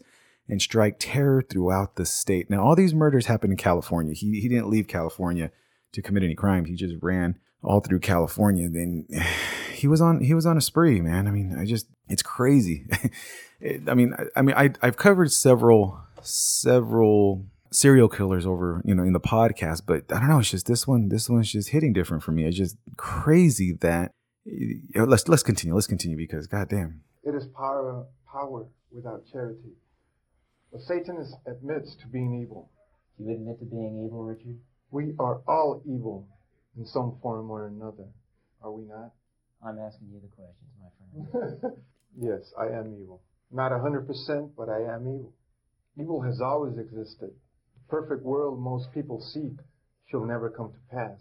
and 0.50 0.61
strike 0.61 0.97
terror 0.99 1.42
throughout 1.42 1.97
the 1.97 2.04
state. 2.04 2.50
Now, 2.50 2.62
all 2.64 2.75
these 2.75 2.95
murders 2.95 3.26
happened 3.26 3.52
in 3.52 3.57
California. 3.57 4.14
He, 4.14 4.40
he 4.40 4.49
didn't 4.49 4.69
leave 4.69 4.88
California 4.88 5.50
to 5.92 6.02
commit 6.02 6.23
any 6.23 6.35
crimes. 6.35 6.69
He 6.69 6.75
just 6.75 6.97
ran 7.00 7.38
all 7.62 7.80
through 7.80 8.00
California. 8.00 8.69
Then 8.69 9.07
he 9.75 9.87
was 9.87 10.00
on 10.00 10.21
he 10.21 10.35
was 10.35 10.47
on 10.47 10.57
a 10.57 10.61
spree, 10.61 11.00
man. 11.00 11.26
I 11.26 11.30
mean, 11.30 11.57
I 11.59 11.64
just 11.64 11.87
it's 12.09 12.23
crazy. 12.23 12.87
it, 13.61 13.88
I 13.88 13.95
mean, 13.95 14.14
I, 14.19 14.25
I 14.37 14.42
mean, 14.42 14.57
I 14.57 14.71
I've 14.83 14.97
covered 14.97 15.33
several 15.33 16.00
several 16.23 17.47
serial 17.73 18.09
killers 18.09 18.45
over 18.45 18.83
you 18.85 18.95
know 18.95 19.04
in 19.04 19.12
the 19.12 19.21
podcast, 19.21 19.83
but 19.87 20.04
I 20.11 20.19
don't 20.19 20.28
know. 20.28 20.40
It's 20.40 20.50
just 20.50 20.66
this 20.66 20.87
one. 20.87 21.09
This 21.09 21.30
one's 21.30 21.52
just 21.52 21.71
hitting 21.71 21.92
different 21.92 22.23
for 22.23 22.33
me. 22.33 22.45
It's 22.45 22.57
just 22.57 22.76
crazy 22.97 23.76
that. 23.80 24.12
Let's 24.95 25.28
let's 25.28 25.42
continue. 25.42 25.75
Let's 25.75 25.87
continue 25.87 26.16
because 26.16 26.47
goddamn. 26.47 27.02
It 27.23 27.35
is 27.35 27.47
power 27.47 28.07
power 28.30 28.66
without 28.90 29.25
charity. 29.30 29.76
But 30.73 30.83
Satan 30.83 31.17
is, 31.17 31.35
admits 31.47 31.97
to 31.97 32.07
being 32.09 32.43
evil. 32.43 32.71
Do 33.19 33.25
you 33.25 33.35
admit 33.35 33.59
to 33.59 33.65
being 33.65 34.05
evil, 34.07 34.25
Richard? 34.25 34.59
We 34.91 35.15
are 35.19 35.41
all 35.47 35.83
evil 35.85 36.29
in 36.77 36.87
some 36.87 37.19
form 37.23 37.50
or 37.50 37.67
another. 37.67 38.09
Are 38.62 38.73
we 38.73 38.85
not? 38.85 39.12
I'm 39.67 39.79
asking 39.79 40.09
you 40.12 40.21
the 40.21 40.29
questions, 40.29 40.71
my 40.81 41.61
friend. 41.61 41.77
yes, 42.21 42.53
I 42.59 42.67
am 42.79 42.97
evil. 43.03 43.21
Not 43.50 43.73
a 43.73 43.79
hundred 43.79 44.07
percent, 44.07 44.53
but 44.57 44.69
I 44.69 44.81
am 44.95 45.03
evil. 45.03 45.33
Evil 45.99 46.23
has 46.23 46.41
always 46.41 46.79
existed. 46.79 47.31
The 47.75 47.89
perfect 47.89 48.23
world 48.23 48.61
most 48.61 48.93
people 48.95 49.21
seek 49.21 49.59
shall 50.11 50.25
never 50.25 50.50
come 50.50 50.73
to 50.73 50.97
pass. 50.97 51.19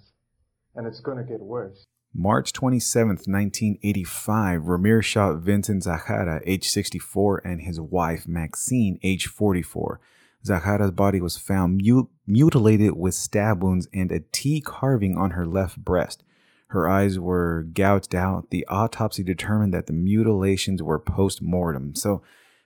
And 0.76 0.86
it's 0.88 1.02
going 1.02 1.18
to 1.18 1.24
get 1.24 1.42
worse. 1.42 1.86
March 2.14 2.52
27, 2.54 3.10
1985, 3.10 4.66
Ramirez 4.66 5.06
shot 5.06 5.38
Vincent 5.38 5.84
Zazzara, 5.84 6.42
age 6.46 6.68
64, 6.68 7.42
and 7.46 7.62
his 7.62 7.80
wife, 7.80 8.28
Maxine, 8.28 9.00
age 9.04 9.28
44. 9.28 10.00
Zazzara's 10.46 10.92
body 10.92 11.22
was 11.22 11.38
found 11.38 11.82
mutilated 12.26 12.94
with 12.96 13.14
stab 13.14 13.62
wounds 13.62 13.88
and 13.94 14.12
a 14.12 14.22
T 14.32 14.62
carving 14.62 15.18
on 15.18 15.32
her 15.32 15.46
left 15.46 15.78
breast. 15.78 16.24
Her 16.68 16.88
eyes 16.88 17.20
were 17.20 17.64
gouged 17.74 18.16
out. 18.16 18.50
The 18.50 18.66
autopsy 18.68 19.24
determined 19.24 19.74
that 19.74 19.88
the 19.88 19.94
mutilations 19.94 20.82
were 20.82 21.00
post 21.00 21.42
mortem. 21.42 21.96
So 21.96 22.22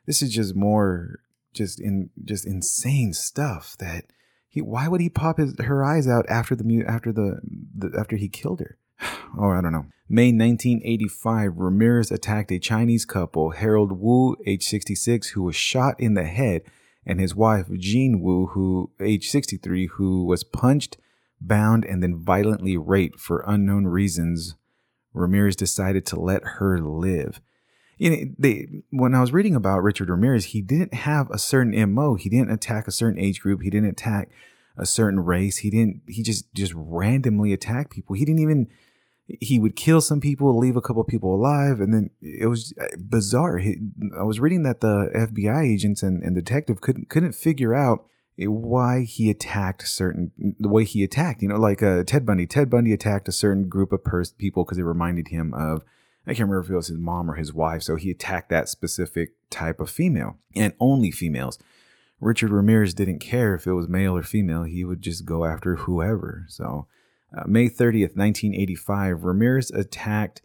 this 0.06 0.22
is 0.22 0.34
just 0.34 0.56
more 0.56 1.20
just 1.54 1.80
in 1.80 2.10
just 2.24 2.46
insane 2.46 3.14
stuff 3.14 3.76
that 3.80 4.06
he 4.48 4.62
why 4.62 4.88
would 4.88 5.02
he 5.02 5.10
pop 5.10 5.38
his 5.38 5.56
her 5.60 5.84
eyes 5.84 6.08
out 6.08 6.26
after 6.28 6.56
the 6.56 6.84
after 6.88 7.12
the, 7.12 7.40
the 7.76 7.98
after 7.98 8.18
he 8.18 8.28
killed 8.28 8.60
her? 8.60 8.78
Oh, 9.38 9.50
I 9.50 9.62
don't 9.62 9.72
know. 9.72 9.86
May 10.10 10.32
1985, 10.32 11.54
Ramirez 11.56 12.12
attacked 12.12 12.52
a 12.52 12.60
Chinese 12.60 13.06
couple, 13.06 13.52
Harold 13.52 13.94
Wu, 13.94 14.36
age 14.46 14.64
66, 14.64 15.30
who 15.30 15.44
was 15.44 15.56
shot 15.56 16.00
in 16.00 16.14
the 16.14 16.26
head, 16.26 16.62
and 17.06 17.20
his 17.20 17.34
wife, 17.34 17.68
Jean 17.80 18.22
Wu, 18.22 18.48
who 18.48 18.92
age 19.02 19.30
63, 19.30 19.88
who 19.88 20.26
was 20.26 20.44
punched, 20.44 20.98
bound, 21.42 21.86
and 21.86 22.04
then 22.04 22.24
violently 22.24 22.78
raped 22.78 23.20
for 23.20 23.44
unknown 23.48 23.88
reasons. 23.88 24.56
Ramirez 25.14 25.56
decided 25.56 26.06
to 26.08 26.20
let 26.20 26.44
her 26.44 26.78
live. 26.80 27.42
You 27.98 28.10
know, 28.10 28.34
they, 28.38 28.68
when 28.90 29.16
I 29.16 29.22
was 29.22 29.32
reading 29.32 29.56
about 29.56 29.84
Richard 29.84 30.10
Ramirez, 30.10 30.46
he 30.46 30.62
didn't 30.62 30.94
have 30.94 31.30
a 31.30 31.38
certain 31.38 31.94
MO. 31.94 32.16
He 32.16 32.30
didn't 32.30 32.52
attack 32.52 32.88
a 32.88 32.92
certain 32.92 33.20
age 33.20 33.40
group. 33.40 33.62
He 33.62 33.70
didn't 33.70 33.90
attack 33.90 34.30
a 34.78 34.86
certain 34.86 35.20
race. 35.20 35.58
He 35.58 35.70
didn't, 35.70 36.02
he 36.08 36.24
just, 36.24 36.54
just 36.54 36.74
randomly 36.76 37.54
attacked 37.54 37.92
people. 37.92 38.16
He 38.16 38.26
didn't 38.26 38.42
even, 38.42 38.68
he 39.28 39.60
would 39.60 39.76
kill 39.76 40.02
some 40.02 40.20
people, 40.20 40.58
leave 40.58 40.76
a 40.76 40.82
couple 40.82 41.04
people 41.04 41.34
alive, 41.34 41.80
and 41.80 41.94
then 41.94 42.10
it 42.22 42.48
was 42.48 42.74
uh, 42.80 42.88
bizarre. 42.98 43.58
He, 43.58 43.78
I 44.18 44.24
was 44.24 44.40
reading 44.40 44.64
that 44.64 44.82
the 44.82 45.10
FBI 45.16 45.66
agents 45.66 46.04
and, 46.04 46.22
and 46.24 46.36
detective 46.36 46.82
couldn't 46.82 47.10
couldn't 47.10 47.34
figure 47.34 47.74
out 47.74 48.06
why 48.38 49.04
he 49.04 49.30
attacked 49.30 49.88
certain 49.88 50.32
the 50.60 50.68
way 50.68 50.84
he 50.84 51.04
attacked. 51.04 51.42
You 51.42 51.50
know, 51.50 51.56
like 51.56 51.82
uh, 51.82 52.04
Ted 52.04 52.26
Bundy. 52.26 52.46
Ted 52.46 52.70
Bundy 52.70 52.92
attacked 52.92 53.28
a 53.28 53.34
certain 53.34 53.70
group 53.70 53.94
of 53.94 54.04
pers- 54.04 54.34
people 54.34 54.66
because 54.66 54.78
it 54.78 54.84
reminded 54.84 55.30
him 55.30 55.54
of 55.54 55.84
I 56.26 56.32
can't 56.32 56.50
remember 56.50 56.62
if 56.66 56.70
it 56.70 56.76
was 56.76 56.88
his 56.88 56.98
mom 56.98 57.30
or 57.30 57.36
his 57.36 57.54
wife. 57.54 57.84
So 57.84 57.96
he 57.96 58.12
attacked 58.12 58.50
that 58.50 58.70
specific 58.70 59.34
type 59.50 59.80
of 59.80 59.90
female 59.90 60.38
and 60.56 60.74
only 60.80 61.12
females. 61.12 61.60
Richard 62.20 62.52
Ramirez 62.52 62.94
didn't 62.94 63.20
care 63.20 63.54
if 63.56 63.68
it 63.68 63.74
was 63.74 63.90
male 63.90 64.16
or 64.16 64.24
female. 64.24 64.64
He 64.64 64.86
would 64.86 65.02
just 65.02 65.26
go 65.26 65.44
after 65.44 65.76
whoever. 65.76 66.46
So 66.48 66.88
uh, 67.36 67.44
May 67.48 67.68
30th, 67.68 68.16
1985, 68.16 69.24
Ramirez 69.24 69.72
attacked 69.72 70.42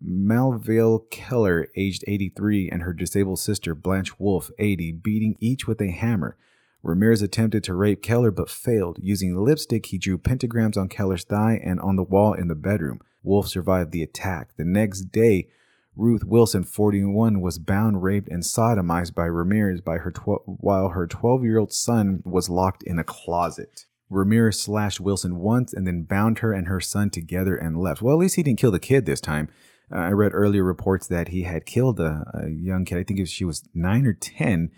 Melville 0.00 1.00
Keller, 1.10 1.68
aged 1.76 2.04
83, 2.06 2.70
and 2.70 2.82
her 2.82 2.92
disabled 2.92 3.38
sister 3.38 3.74
Blanche 3.74 4.18
Wolfe, 4.18 4.50
80, 4.58 4.92
beating 4.92 5.36
each 5.40 5.66
with 5.66 5.80
a 5.80 5.90
hammer. 5.90 6.36
Ramirez 6.82 7.20
attempted 7.20 7.62
to 7.64 7.74
rape 7.74 8.02
Keller 8.02 8.30
but 8.30 8.48
failed. 8.48 8.98
Using 9.02 9.36
lipstick, 9.36 9.86
he 9.86 9.98
drew 9.98 10.16
pentagrams 10.16 10.78
on 10.78 10.88
Keller's 10.88 11.24
thigh 11.24 11.60
and 11.62 11.78
on 11.80 11.96
the 11.96 12.02
wall 12.02 12.32
in 12.32 12.48
the 12.48 12.54
bedroom. 12.54 13.00
Wolfe 13.22 13.48
survived 13.48 13.92
the 13.92 14.02
attack. 14.02 14.56
The 14.56 14.64
next 14.64 15.12
day, 15.12 15.48
Ruth 15.94 16.24
Wilson, 16.24 16.64
41, 16.64 17.42
was 17.42 17.58
bound, 17.58 18.02
raped, 18.02 18.30
and 18.30 18.42
sodomized 18.42 19.14
by 19.14 19.26
Ramirez 19.26 19.82
by 19.82 19.98
her 19.98 20.10
tw- 20.10 20.40
while 20.46 20.90
her 20.90 21.06
12 21.06 21.44
year 21.44 21.58
old 21.58 21.72
son 21.74 22.22
was 22.24 22.48
locked 22.48 22.82
in 22.82 22.98
a 22.98 23.04
closet. 23.04 23.84
Ramirez 24.10 24.60
slashed 24.60 25.00
Wilson 25.00 25.38
once 25.38 25.72
and 25.72 25.86
then 25.86 26.02
bound 26.02 26.40
her 26.40 26.52
and 26.52 26.66
her 26.66 26.80
son 26.80 27.10
together 27.10 27.56
and 27.56 27.78
left. 27.78 28.02
Well, 28.02 28.16
at 28.16 28.20
least 28.20 28.36
he 28.36 28.42
didn't 28.42 28.58
kill 28.58 28.72
the 28.72 28.80
kid 28.80 29.06
this 29.06 29.20
time. 29.20 29.48
Uh, 29.92 29.98
I 29.98 30.10
read 30.10 30.32
earlier 30.34 30.64
reports 30.64 31.06
that 31.06 31.28
he 31.28 31.42
had 31.42 31.64
killed 31.64 32.00
a, 32.00 32.24
a 32.34 32.48
young 32.48 32.84
kid. 32.84 32.98
I 32.98 33.04
think 33.04 33.26
she 33.28 33.44
was 33.44 33.68
nine 33.72 34.06
or 34.06 34.12
10. 34.12 34.70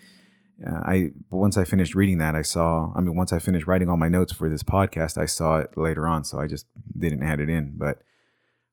Uh, 0.65 0.71
I 0.71 1.11
once 1.31 1.57
I 1.57 1.65
finished 1.65 1.95
reading 1.95 2.19
that, 2.19 2.37
I 2.37 2.43
saw. 2.43 2.93
I 2.95 3.01
mean, 3.01 3.17
once 3.17 3.33
I 3.33 3.39
finished 3.39 3.67
writing 3.67 3.89
all 3.89 3.97
my 3.97 4.09
notes 4.09 4.33
for 4.33 4.49
this 4.49 4.63
podcast, 4.63 5.19
I 5.19 5.27
saw 5.27 5.59
it 5.59 5.77
later 5.77 6.07
on, 6.07 6.25
so 6.25 6.39
I 6.39 6.47
just 6.47 6.67
didn't 6.97 7.23
add 7.23 7.41
it 7.41 7.49
in. 7.49 7.75
But 7.77 8.03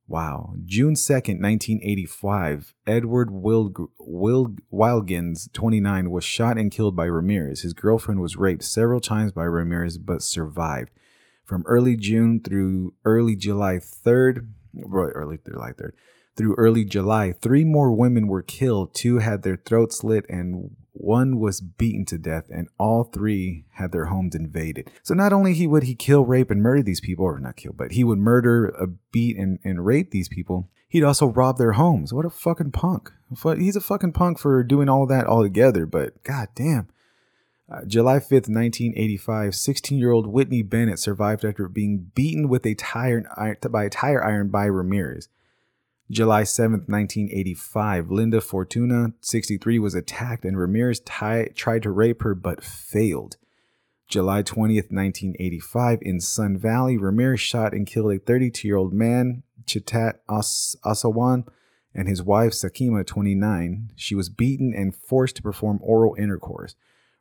Wow. 0.09 0.55
June 0.65 0.95
2nd, 0.95 1.39
1985, 1.39 2.73
Edward 2.87 3.29
Wilg- 3.29 3.89
Wilg- 4.01 4.57
Wilgins, 4.73 5.53
29, 5.53 6.09
was 6.09 6.23
shot 6.23 6.57
and 6.57 6.71
killed 6.71 6.95
by 6.95 7.05
Ramirez. 7.05 7.61
His 7.61 7.73
girlfriend 7.73 8.19
was 8.19 8.35
raped 8.35 8.63
several 8.63 9.01
times 9.01 9.33
by 9.33 9.43
Ramirez 9.43 9.99
but 9.99 10.23
survived. 10.23 10.89
From 11.45 11.63
early 11.67 11.95
June 11.95 12.41
through 12.43 12.95
early 13.05 13.35
July 13.35 13.75
3rd, 13.77 14.47
early 14.91 15.37
July 15.45 15.73
3rd, 15.73 15.91
through 16.35 16.55
early 16.55 16.85
July, 16.85 17.33
three 17.33 17.63
more 17.63 17.91
women 17.91 18.27
were 18.27 18.41
killed. 18.41 18.95
Two 18.95 19.19
had 19.19 19.43
their 19.43 19.57
throats 19.57 19.99
slit 19.99 20.25
and 20.27 20.75
one 20.93 21.39
was 21.39 21.61
beaten 21.61 22.05
to 22.05 22.17
death, 22.17 22.45
and 22.49 22.67
all 22.77 23.03
three 23.03 23.65
had 23.73 23.91
their 23.91 24.05
homes 24.05 24.35
invaded. 24.35 24.89
So 25.03 25.13
not 25.13 25.33
only 25.33 25.53
he 25.53 25.67
would 25.67 25.83
he 25.83 25.95
kill, 25.95 26.25
rape, 26.25 26.51
and 26.51 26.61
murder 26.61 26.83
these 26.83 27.01
people, 27.01 27.25
or 27.25 27.39
not 27.39 27.55
kill, 27.55 27.73
but 27.73 27.93
he 27.93 28.03
would 28.03 28.19
murder, 28.19 28.73
uh, 28.79 28.87
beat, 29.11 29.37
and, 29.37 29.59
and 29.63 29.85
rape 29.85 30.11
these 30.11 30.29
people. 30.29 30.69
He'd 30.87 31.03
also 31.03 31.27
rob 31.27 31.57
their 31.57 31.73
homes. 31.73 32.13
What 32.13 32.25
a 32.25 32.29
fucking 32.29 32.71
punk! 32.71 33.11
He's 33.57 33.75
a 33.75 33.81
fucking 33.81 34.13
punk 34.13 34.39
for 34.39 34.63
doing 34.63 34.89
all 34.89 35.05
that 35.05 35.27
all 35.27 35.43
together. 35.43 35.85
But 35.85 36.23
god 36.23 36.49
damn. 36.55 36.87
Uh, 37.71 37.85
July 37.85 38.17
5th, 38.17 38.49
1985, 38.49 39.53
16 39.53 39.99
year 39.99 40.11
old 40.11 40.25
Whitney 40.25 40.63
Bennett 40.63 40.97
survived 40.97 41.45
after 41.45 41.67
being 41.67 42.09
beaten 42.15 42.49
with 42.49 42.65
a 42.65 42.73
tire 42.73 43.23
by 43.69 43.83
a 43.83 43.89
tire 43.89 44.23
iron 44.23 44.49
by 44.49 44.65
Ramirez. 44.65 45.29
July 46.11 46.41
7th, 46.41 46.89
1985, 46.89 48.09
Linda 48.09 48.41
Fortuna, 48.41 49.13
63, 49.21 49.77
was 49.77 49.93
attacked 49.93 50.43
and 50.43 50.57
Ramirez 50.57 50.99
tried 51.01 51.83
to 51.83 51.91
rape 51.91 52.23
her 52.23 52.33
but 52.33 52.63
failed. 52.63 53.37
July 54.07 54.41
20th, 54.41 54.91
1985, 54.91 55.99
in 56.01 56.19
Sun 56.19 56.57
Valley, 56.57 56.97
Ramirez 56.97 57.39
shot 57.39 57.73
and 57.73 57.85
killed 57.85 58.11
a 58.11 58.17
32 58.17 58.67
year 58.67 58.75
old 58.77 58.91
man, 58.91 59.43
Chitat 59.65 60.15
As- 60.27 60.75
Asawan, 60.83 61.47
and 61.93 62.07
his 62.07 62.23
wife, 62.23 62.53
Sakima, 62.53 63.05
29. 63.05 63.91
She 63.95 64.15
was 64.15 64.29
beaten 64.29 64.73
and 64.75 64.95
forced 64.95 65.35
to 65.35 65.43
perform 65.43 65.79
oral 65.83 66.15
intercourse. 66.17 66.75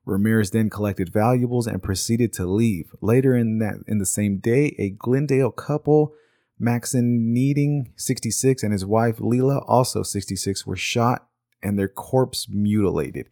Ramirez 0.07 0.52
then 0.52 0.71
collected 0.71 1.12
valuables 1.12 1.66
and 1.66 1.83
proceeded 1.83 2.33
to 2.35 2.47
leave. 2.47 2.95
Later 3.02 3.37
in 3.37 3.59
that 3.59 3.75
in 3.87 3.99
the 3.99 4.07
same 4.07 4.38
day, 4.38 4.75
a 4.78 4.88
Glendale 4.88 5.50
couple 5.50 6.14
Maxon 6.59 7.33
Kneiding, 7.33 7.93
66, 7.97 8.62
and 8.62 8.73
his 8.73 8.85
wife 8.85 9.17
Lela, 9.21 9.59
also 9.67 10.03
66, 10.03 10.67
were 10.67 10.77
shot 10.77 11.27
and 11.62 11.79
their 11.79 11.88
corpse 11.88 12.49
mutilated. 12.49 13.29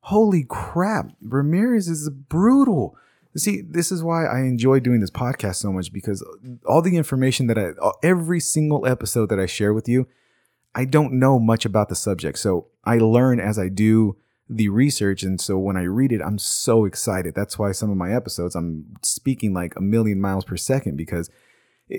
Holy 0.00 0.44
crap, 0.44 1.10
Ramirez 1.22 1.88
is 1.88 2.10
brutal. 2.10 2.96
See, 3.36 3.62
this 3.62 3.90
is 3.90 4.02
why 4.02 4.26
I 4.26 4.40
enjoy 4.40 4.80
doing 4.80 5.00
this 5.00 5.10
podcast 5.10 5.56
so 5.56 5.72
much 5.72 5.92
because 5.92 6.24
all 6.66 6.82
the 6.82 6.96
information 6.96 7.46
that 7.48 7.58
I, 7.58 7.72
every 8.02 8.38
single 8.38 8.86
episode 8.86 9.28
that 9.30 9.40
I 9.40 9.46
share 9.46 9.74
with 9.74 9.88
you, 9.88 10.06
I 10.74 10.84
don't 10.84 11.14
know 11.14 11.38
much 11.38 11.64
about 11.64 11.88
the 11.88 11.96
subject. 11.96 12.38
So 12.38 12.68
I 12.84 12.98
learn 12.98 13.40
as 13.40 13.58
I 13.58 13.68
do 13.68 14.16
the 14.48 14.68
research. 14.68 15.22
And 15.22 15.40
so 15.40 15.58
when 15.58 15.76
I 15.76 15.82
read 15.82 16.12
it, 16.12 16.20
I'm 16.20 16.38
so 16.38 16.84
excited. 16.84 17.34
That's 17.34 17.58
why 17.58 17.72
some 17.72 17.90
of 17.90 17.96
my 17.96 18.14
episodes, 18.14 18.54
I'm 18.54 18.96
speaking 19.02 19.54
like 19.54 19.74
a 19.76 19.80
million 19.80 20.20
miles 20.20 20.44
per 20.44 20.56
second 20.56 20.96
because 20.96 21.30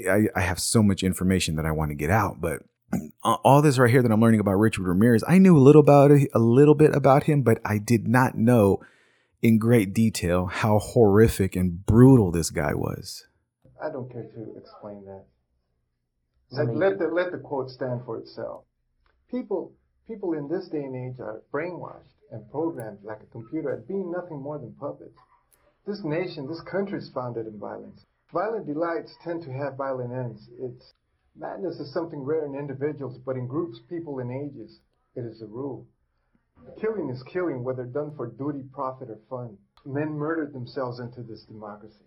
I, 0.09 0.27
I 0.35 0.41
have 0.41 0.59
so 0.59 0.83
much 0.83 1.03
information 1.03 1.55
that 1.55 1.65
I 1.65 1.71
want 1.71 1.91
to 1.91 1.95
get 1.95 2.09
out, 2.09 2.41
but 2.41 2.63
all 3.23 3.61
this 3.61 3.77
right 3.77 3.89
here 3.89 4.01
that 4.01 4.11
I'm 4.11 4.21
learning 4.21 4.39
about 4.39 4.53
Richard 4.53 4.83
Ramirez, 4.83 5.23
I 5.27 5.37
knew 5.37 5.57
a 5.57 5.59
little 5.59 5.81
about 5.81 6.11
it, 6.11 6.29
a 6.33 6.39
little 6.39 6.75
bit 6.75 6.95
about 6.95 7.23
him, 7.23 7.41
but 7.41 7.59
I 7.65 7.77
did 7.77 8.07
not 8.07 8.35
know 8.35 8.79
in 9.41 9.57
great 9.59 9.93
detail 9.93 10.47
how 10.47 10.79
horrific 10.79 11.55
and 11.55 11.85
brutal 11.85 12.31
this 12.31 12.49
guy 12.49 12.73
was. 12.73 13.25
I 13.81 13.91
don't 13.91 14.11
care 14.11 14.23
to 14.23 14.55
explain 14.57 15.05
that. 15.05 15.25
Let, 16.51 16.75
let 16.75 16.99
the 16.99 17.07
let 17.07 17.31
the 17.31 17.39
quote 17.39 17.69
stand 17.69 18.01
for 18.05 18.17
itself. 18.17 18.63
People 19.29 19.73
people 20.07 20.33
in 20.33 20.47
this 20.47 20.67
day 20.69 20.83
and 20.83 20.95
age 20.95 21.19
are 21.19 21.41
brainwashed 21.51 22.15
and 22.31 22.49
programmed 22.51 22.99
like 23.03 23.21
a 23.21 23.31
computer 23.31 23.71
at 23.71 23.87
being 23.87 24.11
nothing 24.11 24.41
more 24.41 24.57
than 24.57 24.73
puppets. 24.79 25.17
This 25.85 26.03
nation, 26.03 26.47
this 26.47 26.61
country 26.61 26.99
is 26.99 27.11
founded 27.13 27.45
in 27.45 27.59
violence. 27.59 28.05
Violent 28.33 28.65
delights 28.65 29.15
tend 29.23 29.43
to 29.43 29.51
have 29.53 29.77
violent 29.77 30.11
ends. 30.11 30.49
It's 30.59 30.93
madness 31.35 31.79
is 31.79 31.93
something 31.93 32.21
rare 32.21 32.45
in 32.45 32.55
individuals, 32.55 33.17
but 33.25 33.35
in 33.35 33.47
groups, 33.47 33.79
people, 33.89 34.19
and 34.19 34.31
ages, 34.31 34.79
it 35.15 35.21
is 35.21 35.41
a 35.41 35.45
rule. 35.45 35.85
Killing 36.81 37.09
is 37.09 37.21
killing, 37.31 37.63
whether 37.63 37.83
done 37.85 38.15
for 38.15 38.27
duty, 38.27 38.63
profit, 38.73 39.09
or 39.09 39.19
fun. 39.29 39.57
Men 39.85 40.09
murdered 40.09 40.53
themselves 40.53 40.99
into 40.99 41.21
this 41.21 41.43
democracy. 41.43 42.05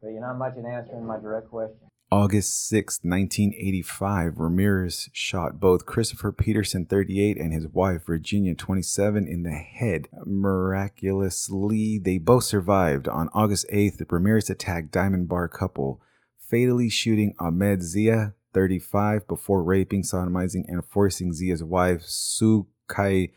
But 0.00 0.08
you're 0.08 0.20
not 0.20 0.38
much 0.38 0.56
in 0.56 0.66
answering 0.66 1.06
my 1.06 1.18
direct 1.18 1.48
question. 1.48 1.91
August 2.12 2.68
6, 2.68 2.98
1985, 3.02 4.36
Ramirez 4.36 5.08
shot 5.14 5.58
both 5.58 5.86
Christopher 5.86 6.30
Peterson, 6.30 6.84
38, 6.84 7.38
and 7.38 7.54
his 7.54 7.66
wife, 7.68 8.04
Virginia, 8.04 8.54
27, 8.54 9.26
in 9.26 9.44
the 9.44 9.52
head. 9.52 10.08
Miraculously, 10.26 11.98
they 11.98 12.18
both 12.18 12.44
survived. 12.44 13.08
On 13.08 13.30
August 13.32 13.64
8th, 13.72 14.04
Ramirez 14.12 14.50
attacked 14.50 14.90
Diamond 14.90 15.26
Bar 15.26 15.48
couple, 15.48 16.02
fatally 16.38 16.90
shooting 16.90 17.34
Ahmed 17.38 17.82
Zia, 17.82 18.34
35, 18.52 19.26
before 19.26 19.62
raping, 19.62 20.02
sodomizing, 20.02 20.64
and 20.68 20.84
forcing 20.84 21.32
Zia's 21.32 21.64
wife, 21.64 22.02
Su 22.04 22.66
Kai, 22.88 23.30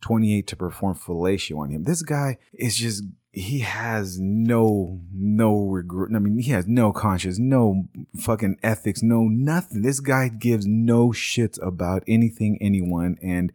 28, 0.00 0.46
to 0.46 0.56
perform 0.56 0.94
fellatio 0.94 1.58
on 1.58 1.68
him. 1.68 1.84
This 1.84 2.00
guy 2.00 2.38
is 2.54 2.78
just 2.78 3.04
he 3.32 3.60
has 3.60 4.18
no 4.20 5.00
no 5.10 5.64
regret. 5.64 6.14
I 6.14 6.18
mean, 6.18 6.38
he 6.38 6.50
has 6.50 6.66
no 6.68 6.92
conscience, 6.92 7.38
no 7.38 7.88
fucking 8.14 8.58
ethics, 8.62 9.02
no 9.02 9.22
nothing. 9.22 9.80
This 9.80 10.00
guy 10.00 10.28
gives 10.28 10.66
no 10.66 11.08
shits 11.08 11.58
about 11.66 12.04
anything, 12.06 12.58
anyone, 12.60 13.16
and 13.22 13.50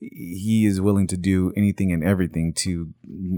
he 0.00 0.64
is 0.64 0.80
willing 0.80 1.06
to 1.08 1.18
do 1.18 1.52
anything 1.56 1.92
and 1.92 2.02
everything 2.02 2.54
to 2.54 2.94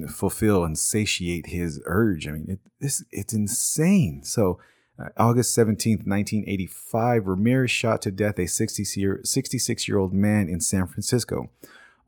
fulfill 0.09 0.65
and 0.65 0.79
satiate 0.79 1.47
his 1.47 1.83
urge. 1.87 2.29
I 2.29 2.33
mean, 2.33 2.47
it, 2.49 2.61
this 2.81 3.05
it's 3.11 3.35
insane. 3.35 4.23
So. 4.23 4.59
Uh, 4.97 5.09
August 5.17 5.59
17th, 5.59 6.07
1985, 6.07 7.27
Ramirez 7.27 7.73
shot 7.73 8.01
to 8.03 8.13
death 8.13 8.39
a 8.39 8.47
60 8.47 8.85
year, 9.01 9.21
66 9.25 9.89
year 9.89 9.99
old 9.99 10.13
man 10.13 10.49
in 10.49 10.61
San 10.61 10.87
Francisco 10.87 11.51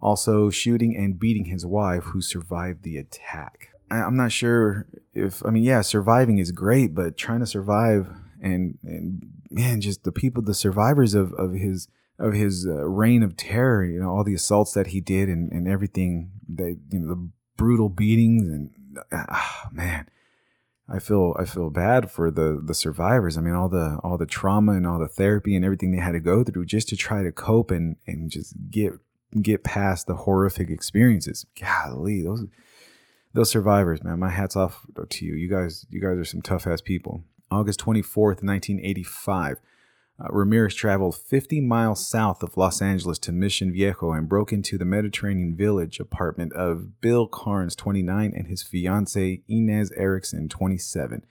also 0.01 0.51
shooting 0.51 0.97
and 0.97 1.19
beating 1.19 1.47
his 1.47 1.65
wife, 1.65 2.05
who 2.05 2.21
survived 2.21 2.83
the 2.83 2.97
attack. 2.97 3.71
I, 3.91 3.99
am 3.99 4.17
not 4.17 4.33
sure 4.33 4.87
if 5.15 5.45
I 5.45 5.51
mean, 5.51 5.63
yeah, 5.63 5.81
surviving 5.81 6.39
is 6.39 6.53
great, 6.53 6.95
but 6.95 7.17
trying 7.17 7.41
to 7.41 7.47
survive 7.47 8.09
and 8.41 8.79
and 8.83 9.31
man, 9.51 9.81
just 9.81 10.05
the 10.05 10.13
people, 10.13 10.43
the 10.43 10.55
survivors 10.55 11.15
of 11.15 11.33
of 11.35 11.55
his 11.55 11.89
of 12.19 12.33
his 12.33 12.67
uh, 12.67 12.87
reign 12.87 13.23
of 13.23 13.37
terror, 13.37 13.85
you 13.85 14.01
know, 14.01 14.11
all 14.11 14.25
the 14.25 14.35
assaults 14.35 14.73
that 14.73 14.89
he 14.89 15.01
did 15.01 15.29
and 15.29 15.53
and 15.53 15.69
everything 15.69 16.31
that 16.49 16.79
you 16.91 17.01
know 17.01 17.09
the 17.09 17.31
brutal 17.57 17.89
beatings 17.89 18.47
and 18.49 18.71
ah, 19.13 19.69
man. 19.73 20.09
I 20.89 21.01
feel 21.01 21.35
I 21.37 21.45
feel 21.45 21.71
bad 21.71 22.13
for 22.13 22.31
the 22.31 22.61
the 22.65 22.75
survivors. 22.75 23.37
I 23.37 23.41
mean, 23.41 23.55
all 23.55 23.69
the 23.69 23.99
all 24.05 24.17
the 24.17 24.27
trauma 24.27 24.73
and 24.73 24.87
all 24.87 25.01
the 25.01 25.09
therapy 25.09 25.57
and 25.57 25.65
everything 25.65 25.91
they 25.91 26.01
had 26.01 26.13
to 26.13 26.21
go 26.21 26.45
through 26.45 26.67
just 26.67 26.89
to 26.91 26.97
try 26.97 27.25
to 27.25 27.33
cope 27.33 27.73
and 27.73 27.97
and 28.07 28.31
just 28.31 28.55
get 28.71 28.93
get 29.43 29.65
past 29.65 30.07
the 30.07 30.17
horrific 30.17 30.71
experiences. 30.71 31.47
Golly, 31.61 32.23
those 32.23 32.47
those 33.37 33.51
survivors, 33.51 34.03
man. 34.03 34.19
My 34.19 34.31
hats 34.31 34.57
off 34.57 34.87
to 35.11 35.25
you. 35.25 35.35
You 35.35 35.49
guys, 35.49 35.85
you 35.91 36.01
guys 36.01 36.17
are 36.17 36.25
some 36.25 36.41
tough 36.41 36.67
ass 36.67 36.81
people. 36.81 37.23
August 37.51 37.81
24th, 37.81 38.43
1985. 38.43 39.61
Uh, 40.19 40.29
Ramirez 40.31 40.75
traveled 40.75 41.15
50 41.15 41.61
miles 41.61 42.09
south 42.09 42.43
of 42.43 42.57
Los 42.57 42.81
Angeles 42.81 43.19
to 43.19 43.33
Mission 43.33 43.71
Viejo 43.71 44.13
and 44.13 44.27
broke 44.29 44.53
into 44.53 44.79
the 44.79 44.87
Mediterranean 44.87 45.55
Village 45.55 46.01
apartment 46.01 46.55
of 46.55 47.03
Bill 47.03 47.27
Carns, 47.27 47.77
29, 47.77 48.33
and 48.35 48.47
his 48.47 48.63
fiancee 48.63 49.43
Inez 49.47 49.93
Erickson, 49.93 50.49
27. 50.49 51.27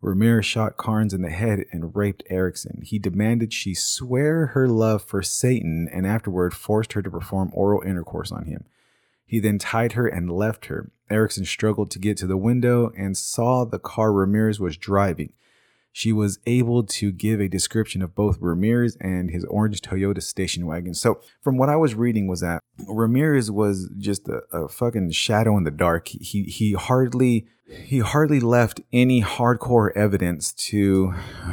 Ramirez 0.00 0.46
shot 0.46 0.76
Carns 0.76 1.12
in 1.12 1.22
the 1.22 1.30
head 1.30 1.64
and 1.72 1.94
raped 1.96 2.22
Erickson. 2.30 2.82
He 2.84 2.98
demanded 2.98 3.52
she 3.52 3.74
swear 3.74 4.46
her 4.48 4.68
love 4.68 5.02
for 5.02 5.22
Satan 5.22 5.88
and 5.92 6.06
afterward 6.06 6.54
forced 6.54 6.92
her 6.92 7.02
to 7.02 7.10
perform 7.10 7.50
oral 7.52 7.82
intercourse 7.82 8.30
on 8.30 8.44
him. 8.44 8.64
He 9.26 9.40
then 9.40 9.58
tied 9.58 9.92
her 9.92 10.06
and 10.06 10.30
left 10.30 10.66
her. 10.66 10.90
Erickson 11.10 11.44
struggled 11.44 11.90
to 11.90 11.98
get 11.98 12.16
to 12.18 12.26
the 12.26 12.36
window 12.36 12.92
and 12.96 13.16
saw 13.16 13.64
the 13.64 13.78
car 13.78 14.12
Ramirez 14.12 14.60
was 14.60 14.76
driving 14.76 15.32
she 15.98 16.12
was 16.12 16.38
able 16.46 16.84
to 16.84 17.10
give 17.10 17.40
a 17.40 17.48
description 17.48 18.02
of 18.02 18.14
both 18.14 18.38
Ramirez 18.40 18.96
and 19.00 19.32
his 19.32 19.44
orange 19.46 19.80
Toyota 19.80 20.22
station 20.22 20.64
wagon. 20.64 20.94
So, 20.94 21.20
from 21.42 21.58
what 21.58 21.68
I 21.68 21.74
was 21.74 21.96
reading, 21.96 22.28
was 22.28 22.38
that 22.38 22.62
Ramirez 22.86 23.50
was 23.50 23.90
just 23.98 24.28
a, 24.28 24.42
a 24.52 24.68
fucking 24.68 25.10
shadow 25.10 25.56
in 25.56 25.64
the 25.64 25.72
dark. 25.72 26.06
He 26.06 26.44
he 26.44 26.74
hardly 26.74 27.48
he 27.66 27.98
hardly 27.98 28.38
left 28.38 28.80
any 28.92 29.22
hardcore 29.22 29.90
evidence 29.96 30.52
to 30.68 31.08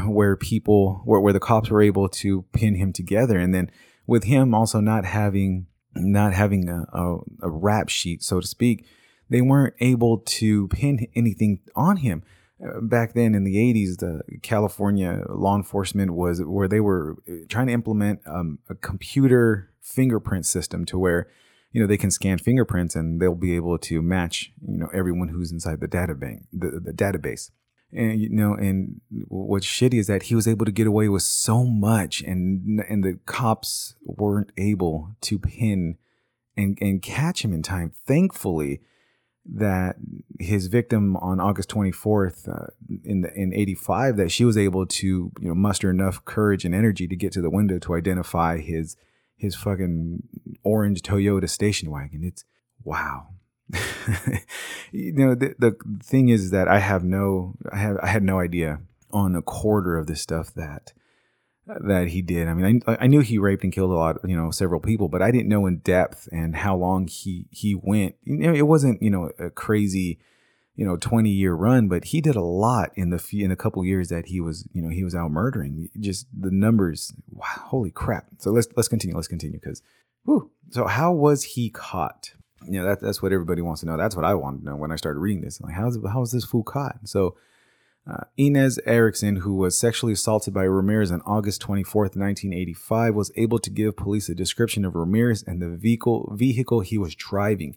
where 0.05 0.35
people 0.35 1.01
where, 1.05 1.19
where 1.19 1.33
the 1.33 1.39
cops 1.39 1.71
were 1.71 1.81
able 1.81 2.07
to 2.09 2.43
pin 2.53 2.75
him 2.75 2.93
together, 2.93 3.39
and 3.39 3.51
then 3.51 3.71
with 4.05 4.25
him 4.25 4.53
also 4.53 4.79
not 4.79 5.05
having 5.05 5.65
not 5.95 6.33
having 6.33 6.69
a, 6.69 6.85
a, 6.93 7.17
a 7.41 7.49
rap 7.49 7.89
sheet, 7.89 8.21
so 8.21 8.41
to 8.41 8.45
speak, 8.45 8.85
they 9.27 9.41
weren't 9.41 9.73
able 9.79 10.19
to 10.19 10.67
pin 10.67 11.07
anything 11.15 11.61
on 11.75 11.97
him 11.97 12.21
back 12.81 13.13
then 13.13 13.35
in 13.35 13.43
the 13.43 13.55
80s 13.55 13.97
the 13.97 14.21
california 14.41 15.23
law 15.29 15.55
enforcement 15.55 16.11
was 16.11 16.41
where 16.41 16.67
they 16.67 16.79
were 16.79 17.17
uh, 17.29 17.33
trying 17.49 17.67
to 17.67 17.73
implement 17.73 18.21
um, 18.25 18.59
a 18.69 18.75
computer 18.75 19.73
fingerprint 19.81 20.45
system 20.45 20.85
to 20.85 20.97
where 20.97 21.27
you 21.75 21.81
know 21.81 21.87
they 21.87 21.97
can 21.97 22.09
scan 22.09 22.37
fingerprints 22.37 22.95
and 22.95 23.21
they'll 23.21 23.35
be 23.35 23.53
able 23.53 23.77
to 23.77 24.01
match 24.01 24.53
you 24.65 24.77
know 24.77 24.87
everyone 24.93 25.27
who's 25.27 25.51
inside 25.51 25.81
the 25.81 25.89
database 25.89 26.41
the, 26.53 26.79
the 26.79 26.93
database. 26.93 27.51
And 27.91 28.19
you 28.19 28.29
know 28.29 28.53
and 28.53 29.01
what's 29.27 29.67
shitty 29.67 29.99
is 29.99 30.07
that 30.07 30.23
he 30.23 30.35
was 30.35 30.47
able 30.47 30.65
to 30.65 30.71
get 30.71 30.87
away 30.87 31.09
with 31.09 31.23
so 31.23 31.65
much 31.65 32.21
and 32.21 32.79
and 32.89 33.03
the 33.03 33.19
cops 33.25 33.95
weren't 34.05 34.53
able 34.57 35.17
to 35.21 35.37
pin 35.37 35.97
and 36.55 36.77
and 36.79 37.01
catch 37.01 37.43
him 37.43 37.53
in 37.53 37.61
time. 37.61 37.91
Thankfully 38.07 38.79
that 39.53 39.97
his 40.39 40.67
victim 40.67 41.15
on 41.17 41.39
August 41.39 41.69
24th 41.69 42.49
uh, 42.49 42.67
in 43.03 43.21
the, 43.21 43.33
in 43.33 43.53
85 43.53 44.17
that 44.17 44.31
she 44.31 44.43
was 44.43 44.57
able 44.57 44.85
to 44.85 45.31
you 45.39 45.47
know 45.47 45.55
muster 45.55 45.89
enough 45.89 46.23
courage 46.25 46.65
and 46.65 46.73
energy 46.73 47.07
to 47.07 47.15
get 47.15 47.31
to 47.33 47.41
the 47.41 47.49
window 47.49 47.77
to 47.79 47.95
identify 47.95 48.59
his 48.59 48.97
his 49.37 49.55
fucking 49.55 50.23
orange 50.63 51.01
Toyota 51.01 51.49
station 51.49 51.91
wagon. 51.91 52.23
It's 52.23 52.43
wow. 52.83 53.27
You 54.91 55.11
know 55.11 55.35
the, 55.35 55.55
the 55.59 55.75
thing 56.01 56.29
is 56.29 56.51
that 56.51 56.69
I 56.69 56.79
have 56.79 57.03
no 57.03 57.55
I 57.69 57.77
have 57.77 57.97
I 58.01 58.07
had 58.07 58.23
no 58.23 58.39
idea 58.39 58.79
on 59.11 59.35
a 59.35 59.41
quarter 59.41 59.97
of 59.97 60.07
this 60.07 60.21
stuff 60.21 60.53
that 60.53 60.93
that 61.67 62.09
he 62.09 62.21
did. 62.21 62.47
I 62.47 62.53
mean, 62.53 62.81
I, 62.87 62.97
I 63.01 63.07
knew 63.07 63.21
he 63.21 63.37
raped 63.37 63.63
and 63.63 63.73
killed 63.73 63.91
a 63.91 63.95
lot, 63.95 64.17
you 64.25 64.35
know, 64.35 64.51
several 64.51 64.79
people, 64.79 65.07
but 65.07 65.21
I 65.21 65.31
didn't 65.31 65.49
know 65.49 65.65
in 65.65 65.77
depth 65.77 66.29
and 66.31 66.55
how 66.55 66.75
long 66.75 67.07
he 67.07 67.47
he 67.51 67.75
went. 67.75 68.15
You 68.23 68.37
know, 68.37 68.53
it 68.53 68.67
wasn't 68.67 69.01
you 69.01 69.09
know 69.09 69.31
a 69.39 69.49
crazy, 69.49 70.19
you 70.75 70.85
know, 70.85 70.95
twenty 70.97 71.31
year 71.31 71.53
run, 71.53 71.87
but 71.87 72.05
he 72.05 72.21
did 72.21 72.35
a 72.35 72.41
lot 72.41 72.91
in 72.95 73.09
the 73.09 73.17
few, 73.17 73.43
in 73.43 73.51
a 73.51 73.55
couple 73.55 73.83
years 73.83 74.09
that 74.09 74.27
he 74.27 74.39
was 74.39 74.67
you 74.73 74.81
know 74.81 74.89
he 74.89 75.03
was 75.03 75.15
out 75.15 75.31
murdering. 75.31 75.89
Just 75.99 76.27
the 76.37 76.51
numbers, 76.51 77.13
wow, 77.29 77.45
holy 77.45 77.91
crap! 77.91 78.27
So 78.37 78.51
let's 78.51 78.67
let's 78.75 78.87
continue. 78.87 79.15
Let's 79.15 79.27
continue 79.27 79.59
because, 79.59 79.81
whew. 80.25 80.51
So 80.69 80.85
how 80.85 81.11
was 81.13 81.43
he 81.43 81.69
caught? 81.69 82.31
You 82.67 82.79
know, 82.79 82.85
that, 82.85 82.99
that's 82.99 83.21
what 83.21 83.31
everybody 83.31 83.61
wants 83.61 83.81
to 83.81 83.87
know. 83.87 83.97
That's 83.97 84.15
what 84.15 84.25
I 84.25 84.33
wanted 84.33 84.59
to 84.59 84.65
know 84.65 84.75
when 84.75 84.91
I 84.91 84.95
started 84.95 85.19
reading 85.19 85.43
this. 85.43 85.61
Like, 85.61 85.73
how's 85.73 85.97
how 86.07 86.19
was 86.21 86.31
this 86.31 86.45
fool 86.45 86.63
caught? 86.63 86.97
So 87.05 87.35
uh, 88.07 88.25
Inez 88.37 88.79
Erickson, 88.85 89.37
who 89.37 89.55
was 89.55 89.77
sexually 89.77 90.13
assaulted 90.13 90.53
by 90.53 90.63
Ramirez 90.63 91.11
on 91.11 91.21
August 91.21 91.61
24, 91.61 92.03
1985, 92.03 93.15
was 93.15 93.31
able 93.35 93.57
to 93.59 93.69
give 93.71 93.97
police 93.97 94.29
a 94.29 94.35
description 94.35 94.85
of 94.85 94.95
Ramirez 94.95 95.43
and 95.43 95.61
the 95.61 95.69
vehicle, 95.69 96.31
vehicle 96.35 96.81
he 96.81 96.99
was 96.99 97.15
driving. 97.15 97.75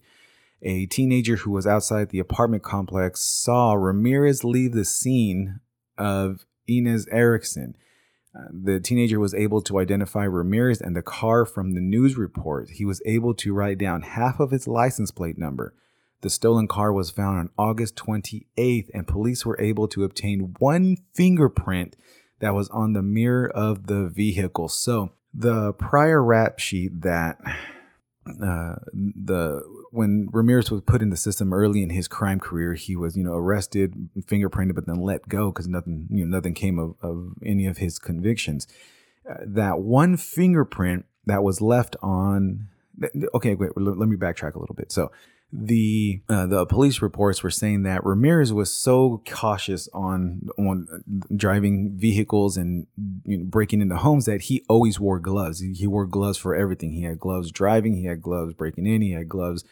A 0.61 0.85
teenager 0.85 1.37
who 1.37 1.51
was 1.51 1.65
outside 1.65 2.09
the 2.09 2.19
apartment 2.19 2.63
complex 2.63 3.21
saw 3.21 3.73
Ramirez 3.73 4.43
leave 4.43 4.73
the 4.73 4.85
scene 4.85 5.61
of 5.97 6.45
Inez 6.67 7.07
Erickson. 7.11 7.75
Uh, 8.37 8.49
the 8.51 8.79
teenager 8.79 9.19
was 9.19 9.33
able 9.33 9.61
to 9.63 9.79
identify 9.79 10.25
Ramirez 10.25 10.79
and 10.79 10.95
the 10.95 11.01
car 11.01 11.45
from 11.45 11.73
the 11.73 11.81
news 11.81 12.17
report. 12.17 12.69
He 12.69 12.85
was 12.85 13.01
able 13.03 13.33
to 13.35 13.53
write 13.53 13.79
down 13.79 14.03
half 14.03 14.39
of 14.39 14.53
its 14.53 14.67
license 14.67 15.09
plate 15.09 15.39
number. 15.39 15.73
The 16.21 16.29
stolen 16.29 16.67
car 16.67 16.91
was 16.91 17.11
found 17.11 17.39
on 17.39 17.49
August 17.57 17.95
28th, 17.95 18.89
and 18.93 19.07
police 19.07 19.45
were 19.45 19.59
able 19.59 19.87
to 19.89 20.03
obtain 20.03 20.55
one 20.59 20.97
fingerprint 21.13 21.95
that 22.39 22.53
was 22.53 22.69
on 22.69 22.93
the 22.93 23.01
mirror 23.01 23.49
of 23.49 23.87
the 23.87 24.07
vehicle. 24.07 24.67
So, 24.67 25.13
the 25.33 25.73
prior 25.73 26.23
rap 26.23 26.59
sheet 26.59 27.01
that 27.01 27.37
uh, 28.27 28.75
the 28.91 29.61
when 29.91 30.27
Ramirez 30.31 30.69
was 30.69 30.81
put 30.81 31.01
in 31.01 31.09
the 31.09 31.17
system 31.17 31.53
early 31.53 31.81
in 31.81 31.89
his 31.89 32.07
crime 32.07 32.39
career, 32.39 32.73
he 32.73 32.95
was 32.95 33.15
you 33.15 33.23
know 33.23 33.33
arrested, 33.33 34.09
fingerprinted, 34.21 34.75
but 34.75 34.85
then 34.85 35.01
let 35.01 35.27
go 35.27 35.51
because 35.51 35.67
nothing 35.67 36.07
you 36.09 36.25
know 36.25 36.37
nothing 36.37 36.53
came 36.53 36.77
of, 36.77 36.95
of 37.01 37.33
any 37.45 37.65
of 37.65 37.77
his 37.77 37.97
convictions. 37.99 38.67
Uh, 39.29 39.35
that 39.45 39.79
one 39.79 40.17
fingerprint 40.17 41.05
that 41.25 41.43
was 41.43 41.61
left 41.61 41.95
on. 42.01 42.67
Okay, 43.33 43.55
wait. 43.55 43.71
Let 43.75 44.09
me 44.09 44.17
backtrack 44.17 44.55
a 44.55 44.59
little 44.59 44.75
bit. 44.75 44.91
So 44.91 45.11
the 45.51 46.21
uh, 46.29 46.45
the 46.45 46.65
police 46.67 47.01
reports 47.01 47.41
were 47.41 47.49
saying 47.49 47.81
that 47.83 48.05
Ramirez 48.05 48.53
was 48.53 48.71
so 48.71 49.23
cautious 49.27 49.89
on 49.93 50.47
on 50.59 51.03
driving 51.35 51.97
vehicles 51.97 52.55
and 52.55 52.85
you 53.25 53.39
know, 53.39 53.45
breaking 53.45 53.81
into 53.81 53.95
homes 53.95 54.25
that 54.25 54.43
he 54.43 54.63
always 54.69 54.99
wore 54.99 55.19
gloves. 55.19 55.59
He, 55.59 55.87
wore 55.87 56.05
gloves 56.05 56.37
for 56.37 56.53
everything. 56.53 56.91
He 56.91 57.01
had 57.01 57.19
gloves 57.19 57.51
driving. 57.51 57.95
He 57.95 58.05
had 58.05 58.21
gloves 58.21 58.53
breaking 58.53 58.85
in. 58.85 59.01
He 59.01 59.13
had 59.13 59.27
gloves. 59.27 59.63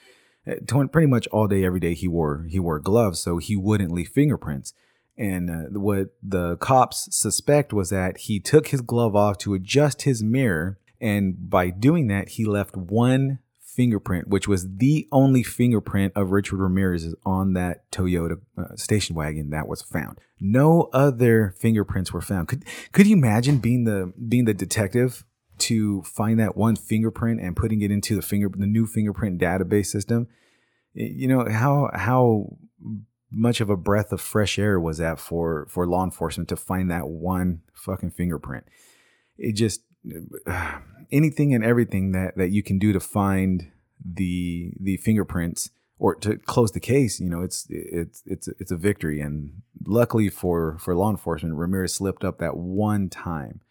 Uh, 0.48 0.88
pretty 0.88 1.08
much 1.08 1.28
all 1.28 1.48
day, 1.48 1.64
every 1.64 1.80
day, 1.80 1.94
he 1.94 2.08
wore 2.08 2.48
he 2.50 2.60
wore 2.60 2.80
gloves 2.80 3.20
so 3.20 3.38
he 3.38 3.56
wouldn't 3.56 3.92
leave 3.92 4.10
fingerprints. 4.10 4.74
And 5.16 5.50
uh, 5.50 5.80
what 5.80 6.10
the 6.24 6.58
cops 6.58 7.08
suspect 7.16 7.72
was 7.72 7.92
that 7.92 8.18
he 8.18 8.40
took 8.40 8.70
his 8.70 8.82
glove 8.82 9.16
off 9.16 9.38
to 9.40 9.54
adjust 9.54 10.04
his 10.04 10.24
mirror, 10.24 10.80
and 11.00 11.50
by 11.50 11.70
doing 11.70 12.08
that, 12.08 12.30
he 12.30 12.46
left 12.46 12.76
one 12.76 13.40
fingerprint, 13.78 14.28
which 14.28 14.48
was 14.48 14.78
the 14.78 15.08
only 15.12 15.44
fingerprint 15.44 16.12
of 16.16 16.32
Richard 16.32 16.58
Ramirez 16.58 17.16
on 17.26 17.54
that 17.54 17.90
Toyota 17.92 18.42
uh, 18.58 18.76
station 18.76 19.16
wagon 19.16 19.52
that 19.52 19.68
was 19.68 19.82
found. 19.82 20.20
No 20.42 20.90
other 20.92 21.56
fingerprints 21.58 22.12
were 22.12 22.22
found. 22.22 22.50
Could 22.50 22.66
could 22.92 23.08
you 23.08 23.16
imagine 23.16 23.60
being 23.60 23.86
the 23.86 24.12
being 24.28 24.46
the 24.46 24.54
detective 24.54 25.24
to 25.60 26.02
find 26.02 26.40
that 26.40 26.58
one 26.58 26.76
fingerprint 26.76 27.40
and 27.40 27.56
putting 27.56 27.82
it 27.82 27.92
into 27.92 28.16
the 28.16 28.22
finger 28.22 28.50
the 28.54 28.68
new 28.68 28.86
fingerprint 28.86 29.40
database 29.40 29.86
system? 29.86 30.28
you 30.98 31.28
know 31.28 31.48
how 31.50 31.90
how 31.94 32.58
much 33.32 33.62
of 33.62 33.70
a 33.70 33.78
breath 33.78 34.12
of 34.12 34.20
fresh 34.20 34.58
air 34.58 34.80
was 34.80 34.98
that 34.98 35.20
for 35.20 35.68
for 35.70 35.86
law 35.86 36.04
enforcement 36.04 36.50
to 36.50 36.56
find 36.56 36.90
that 36.90 37.08
one 37.08 37.62
fucking 37.74 38.10
fingerprint 38.10 38.64
it 39.38 39.54
just 39.54 39.82
anything 41.12 41.54
and 41.54 41.64
everything 41.64 42.12
that 42.12 42.36
that 42.38 42.50
you 42.50 42.64
can 42.64 42.80
do 42.80 42.94
to 42.94 43.00
find 43.00 43.72
the 44.04 44.74
the 44.80 44.98
fingerprints 44.98 45.70
or 46.00 46.16
to 46.16 46.38
close 46.38 46.72
the 46.72 46.80
case 46.80 47.20
you 47.20 47.30
know 47.30 47.42
it's 47.42 47.66
it's 47.70 48.24
it's 48.26 48.48
it's 48.60 48.72
a 48.72 48.78
victory 48.78 49.20
and 49.20 49.62
luckily 49.86 50.30
for 50.30 50.78
for 50.80 50.96
law 50.96 51.10
enforcement 51.10 51.56
ramirez 51.56 51.94
slipped 51.94 52.24
up 52.24 52.38
that 52.40 52.56
one 52.56 53.10
time 53.10 53.62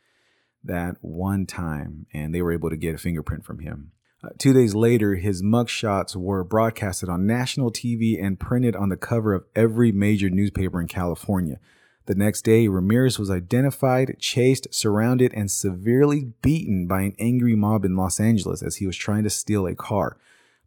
that 0.65 0.97
one 1.01 1.47
time 1.47 2.07
and 2.13 2.35
they 2.35 2.43
were 2.43 2.53
able 2.53 2.71
to 2.71 2.77
get 2.77 2.95
a 2.95 2.99
fingerprint 2.99 3.45
from 3.45 3.61
him 3.61 3.93
uh, 4.25 4.31
two 4.39 4.53
days 4.53 4.75
later, 4.75 5.17
his 5.17 5.43
mugshots 5.43 6.17
were 6.17 6.43
broadcasted 6.43 7.09
on 7.09 7.27
national 7.27 7.71
TV 7.71 8.23
and 8.23 8.41
printed 8.41 8.75
on 8.75 8.89
the 8.89 8.97
cover 8.97 9.35
of 9.35 9.45
every 9.55 9.93
major 9.93 10.31
newspaper 10.31 10.81
in 10.81 10.89
California. 10.89 11.61
The 12.07 12.15
next 12.15 12.43
day, 12.43 12.69
Ramirez 12.69 13.19
was 13.19 13.31
identified, 13.31 14.17
chased, 14.19 14.73
surrounded, 14.73 15.33
and 15.35 15.51
severely 15.51 16.33
beaten 16.41 16.87
by 16.87 17.03
an 17.03 17.17
angry 17.19 17.57
mob 17.57 17.85
in 17.85 17.97
Los 17.97 18.21
Angeles 18.21 18.63
as 18.63 18.77
he 18.77 18.87
was 18.87 18.97
trying 18.97 19.25
to 19.25 19.31
steal 19.31 19.67
a 19.67 19.75
car. 19.75 20.17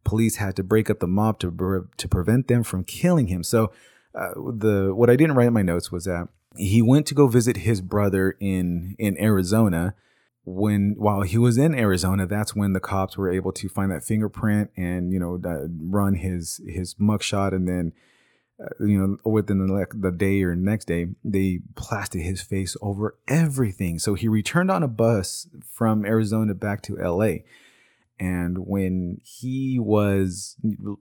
Police 0.04 0.36
had 0.36 0.56
to 0.58 0.64
break 0.64 0.90
up 0.90 1.00
the 1.00 1.08
mob 1.08 1.40
to, 1.40 1.88
to 1.98 2.08
prevent 2.08 2.48
them 2.48 2.64
from 2.64 2.84
killing 2.84 3.28
him. 3.28 3.44
So, 3.44 3.72
uh, 4.16 4.34
the 4.36 4.92
what 4.94 5.10
I 5.10 5.16
didn't 5.16 5.36
write 5.36 5.48
in 5.48 5.54
my 5.54 5.62
notes 5.62 5.92
was 5.92 6.06
that 6.06 6.30
he 6.58 6.82
went 6.82 7.06
to 7.08 7.14
go 7.14 7.28
visit 7.28 7.58
his 7.58 7.80
brother 7.80 8.36
in 8.40 8.96
in 8.98 9.18
Arizona 9.20 9.96
when 10.46 10.96
while 10.98 11.22
he 11.22 11.38
was 11.38 11.58
in 11.58 11.76
Arizona, 11.76 12.26
that's 12.26 12.56
when 12.56 12.74
the 12.74 12.80
cops 12.80 13.18
were 13.18 13.32
able 13.32 13.52
to 13.54 13.70
find 13.70 13.92
that 13.92 14.04
fingerprint 14.04 14.72
and 14.76 15.14
you 15.14 15.20
know 15.20 15.40
uh, 15.46 15.68
run 15.80 16.16
his 16.16 16.60
his 16.68 16.96
mugshot, 16.96 17.54
and 17.54 17.68
then 17.68 17.94
you 18.80 19.00
know 19.24 19.32
within 19.32 19.66
the 19.66 19.88
the 19.94 20.12
day 20.12 20.44
or 20.44 20.56
next 20.56 20.86
day 20.86 21.08
they 21.24 21.60
plastered 21.76 22.22
his 22.22 22.42
face 22.42 22.76
over 22.82 23.18
everything. 23.28 24.00
So 24.00 24.14
he 24.14 24.28
returned 24.28 24.72
on 24.72 24.84
a 24.84 24.88
bus 24.88 25.48
from 25.72 26.06
Arizona 26.06 26.54
back 26.54 26.82
to 26.84 27.00
L.A. 27.00 27.46
And 28.20 28.68
when 28.68 29.22
he 29.24 29.80
was 29.80 30.58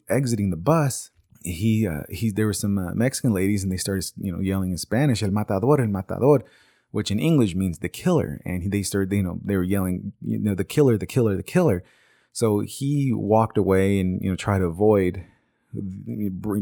exiting 0.08 0.50
the 0.50 0.56
bus, 0.56 1.10
he 1.42 1.86
uh, 1.86 2.02
he 2.10 2.30
there 2.30 2.46
were 2.46 2.52
some 2.52 2.78
uh, 2.78 2.94
Mexican 2.94 3.32
ladies 3.32 3.64
and 3.64 3.72
they 3.72 3.76
started 3.76 4.04
you 4.16 4.32
know 4.32 4.40
yelling 4.40 4.70
in 4.70 4.78
Spanish, 4.78 5.22
"El 5.22 5.30
matador, 5.30 5.80
el 5.80 5.88
matador." 5.88 6.44
which 6.90 7.10
in 7.10 7.18
English 7.18 7.54
means 7.54 7.78
the 7.78 7.88
killer. 7.88 8.40
And 8.44 8.72
they 8.72 8.82
started, 8.82 9.14
you 9.14 9.22
know, 9.22 9.38
they 9.44 9.56
were 9.56 9.62
yelling, 9.62 10.12
you 10.22 10.38
know, 10.38 10.54
the 10.54 10.64
killer, 10.64 10.96
the 10.96 11.06
killer, 11.06 11.36
the 11.36 11.42
killer. 11.42 11.84
So 12.32 12.60
he 12.60 13.12
walked 13.12 13.58
away 13.58 14.00
and, 14.00 14.20
you 14.22 14.30
know, 14.30 14.36
tried 14.36 14.60
to 14.60 14.66
avoid 14.66 15.24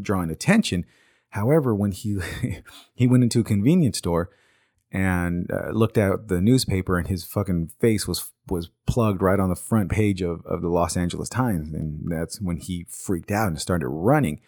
drawing 0.00 0.30
attention. 0.30 0.84
However, 1.30 1.74
when 1.74 1.92
he 1.92 2.18
he 2.94 3.06
went 3.06 3.22
into 3.22 3.40
a 3.40 3.44
convenience 3.44 3.98
store 3.98 4.30
and 4.92 5.50
uh, 5.50 5.70
looked 5.70 5.98
at 5.98 6.28
the 6.28 6.40
newspaper, 6.40 6.98
and 6.98 7.08
his 7.08 7.24
fucking 7.24 7.70
face 7.80 8.06
was 8.06 8.30
was 8.48 8.70
plugged 8.86 9.22
right 9.22 9.40
on 9.40 9.48
the 9.48 9.56
front 9.56 9.90
page 9.90 10.22
of, 10.22 10.44
of 10.46 10.62
the 10.62 10.68
Los 10.68 10.96
Angeles 10.96 11.28
Times, 11.28 11.72
and 11.72 12.00
that's 12.06 12.40
when 12.40 12.56
he 12.56 12.86
freaked 12.88 13.30
out 13.30 13.48
and 13.48 13.60
started 13.60 13.88
running 13.88 14.40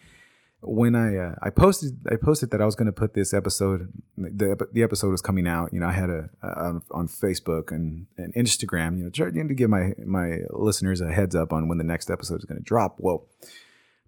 when 0.61 0.95
I 0.95 1.15
uh, 1.15 1.35
I 1.41 1.49
posted 1.49 1.99
I 2.11 2.15
posted 2.15 2.51
that 2.51 2.61
I 2.61 2.65
was 2.65 2.75
going 2.75 2.87
to 2.87 2.91
put 2.91 3.13
this 3.13 3.33
episode 3.33 3.91
the 4.17 4.67
the 4.73 4.83
episode 4.83 5.09
was 5.09 5.21
coming 5.21 5.47
out. 5.47 5.73
You 5.73 5.79
know, 5.79 5.87
I 5.87 5.93
had 5.93 6.09
a, 6.09 6.29
a 6.41 6.81
on 6.91 7.07
Facebook 7.07 7.71
and, 7.71 8.07
and 8.17 8.33
Instagram. 8.33 8.97
You 8.97 9.05
know, 9.05 9.09
trying 9.09 9.47
to 9.47 9.53
give 9.53 9.69
my 9.69 9.93
my 10.05 10.39
listeners 10.49 11.01
a 11.01 11.11
heads 11.11 11.35
up 11.35 11.53
on 11.53 11.67
when 11.67 11.77
the 11.77 11.83
next 11.83 12.09
episode 12.09 12.39
is 12.39 12.45
going 12.45 12.57
to 12.57 12.63
drop. 12.63 12.97
Well, 12.99 13.25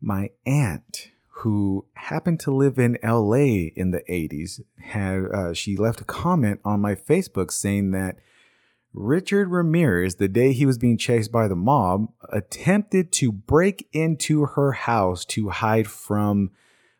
my 0.01 0.29
aunt 0.45 1.11
who 1.41 1.85
happened 1.93 2.39
to 2.41 2.51
live 2.51 2.77
in 2.77 2.97
LA 3.03 3.69
in 3.75 3.91
the 3.91 4.03
80s 4.09 4.61
had 4.79 5.25
uh, 5.33 5.53
she 5.53 5.77
left 5.77 6.01
a 6.01 6.05
comment 6.05 6.59
on 6.65 6.81
my 6.81 6.95
Facebook 6.95 7.51
saying 7.51 7.91
that 7.91 8.17
Richard 8.93 9.49
Ramirez, 9.49 10.15
the 10.15 10.27
day 10.27 10.51
he 10.51 10.65
was 10.65 10.77
being 10.77 10.97
chased 10.97 11.31
by 11.31 11.47
the 11.47 11.55
mob, 11.55 12.11
attempted 12.29 13.11
to 13.13 13.31
break 13.31 13.87
into 13.93 14.45
her 14.45 14.73
house 14.73 15.23
to 15.25 15.49
hide 15.49 15.87
from 15.87 16.51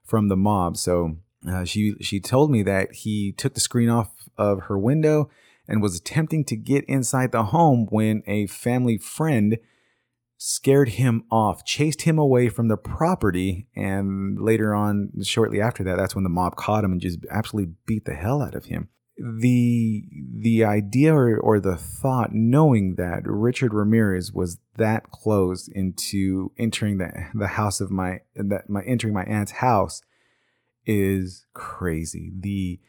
from 0.03 0.27
the 0.29 0.37
mob. 0.37 0.77
So 0.77 1.17
uh, 1.47 1.65
she 1.65 1.95
she 2.01 2.19
told 2.19 2.49
me 2.49 2.63
that 2.63 2.93
he 2.93 3.33
took 3.33 3.53
the 3.53 3.59
screen 3.59 3.89
off 3.89 4.11
of 4.37 4.63
her 4.63 4.77
window 4.79 5.29
and 5.67 5.81
was 5.81 5.95
attempting 5.95 6.45
to 6.45 6.55
get 6.55 6.85
inside 6.85 7.31
the 7.31 7.45
home 7.45 7.87
when 7.89 8.23
a 8.25 8.47
family 8.47 8.97
friend 8.97 9.57
scared 10.43 10.89
him 10.89 11.23
off, 11.29 11.63
chased 11.63 12.01
him 12.01 12.17
away 12.17 12.49
from 12.49 12.67
the 12.67 12.77
property, 12.77 13.67
and 13.75 14.41
later 14.41 14.73
on, 14.73 15.11
shortly 15.21 15.61
after 15.61 15.83
that, 15.83 15.97
that's 15.97 16.15
when 16.15 16.23
the 16.23 16.29
mob 16.29 16.55
caught 16.55 16.83
him 16.83 16.91
and 16.91 17.01
just 17.01 17.19
absolutely 17.29 17.73
beat 17.85 18.05
the 18.05 18.15
hell 18.15 18.41
out 18.41 18.55
of 18.55 18.65
him 18.65 18.89
the 19.17 20.03
the 20.33 20.63
idea 20.63 21.13
or, 21.13 21.37
or 21.37 21.59
the 21.59 21.75
thought 21.75 22.31
knowing 22.33 22.95
that 22.95 23.21
Richard 23.25 23.73
Ramirez 23.73 24.31
was 24.33 24.57
that 24.77 25.11
close 25.11 25.67
into 25.67 26.51
entering 26.57 26.97
the 26.97 27.11
the 27.35 27.47
house 27.47 27.81
of 27.81 27.91
my 27.91 28.21
that 28.35 28.69
my 28.69 28.81
entering 28.83 29.13
my 29.13 29.23
aunt's 29.25 29.51
house 29.51 30.01
is 30.85 31.45
crazy. 31.53 32.31
The 32.35 32.79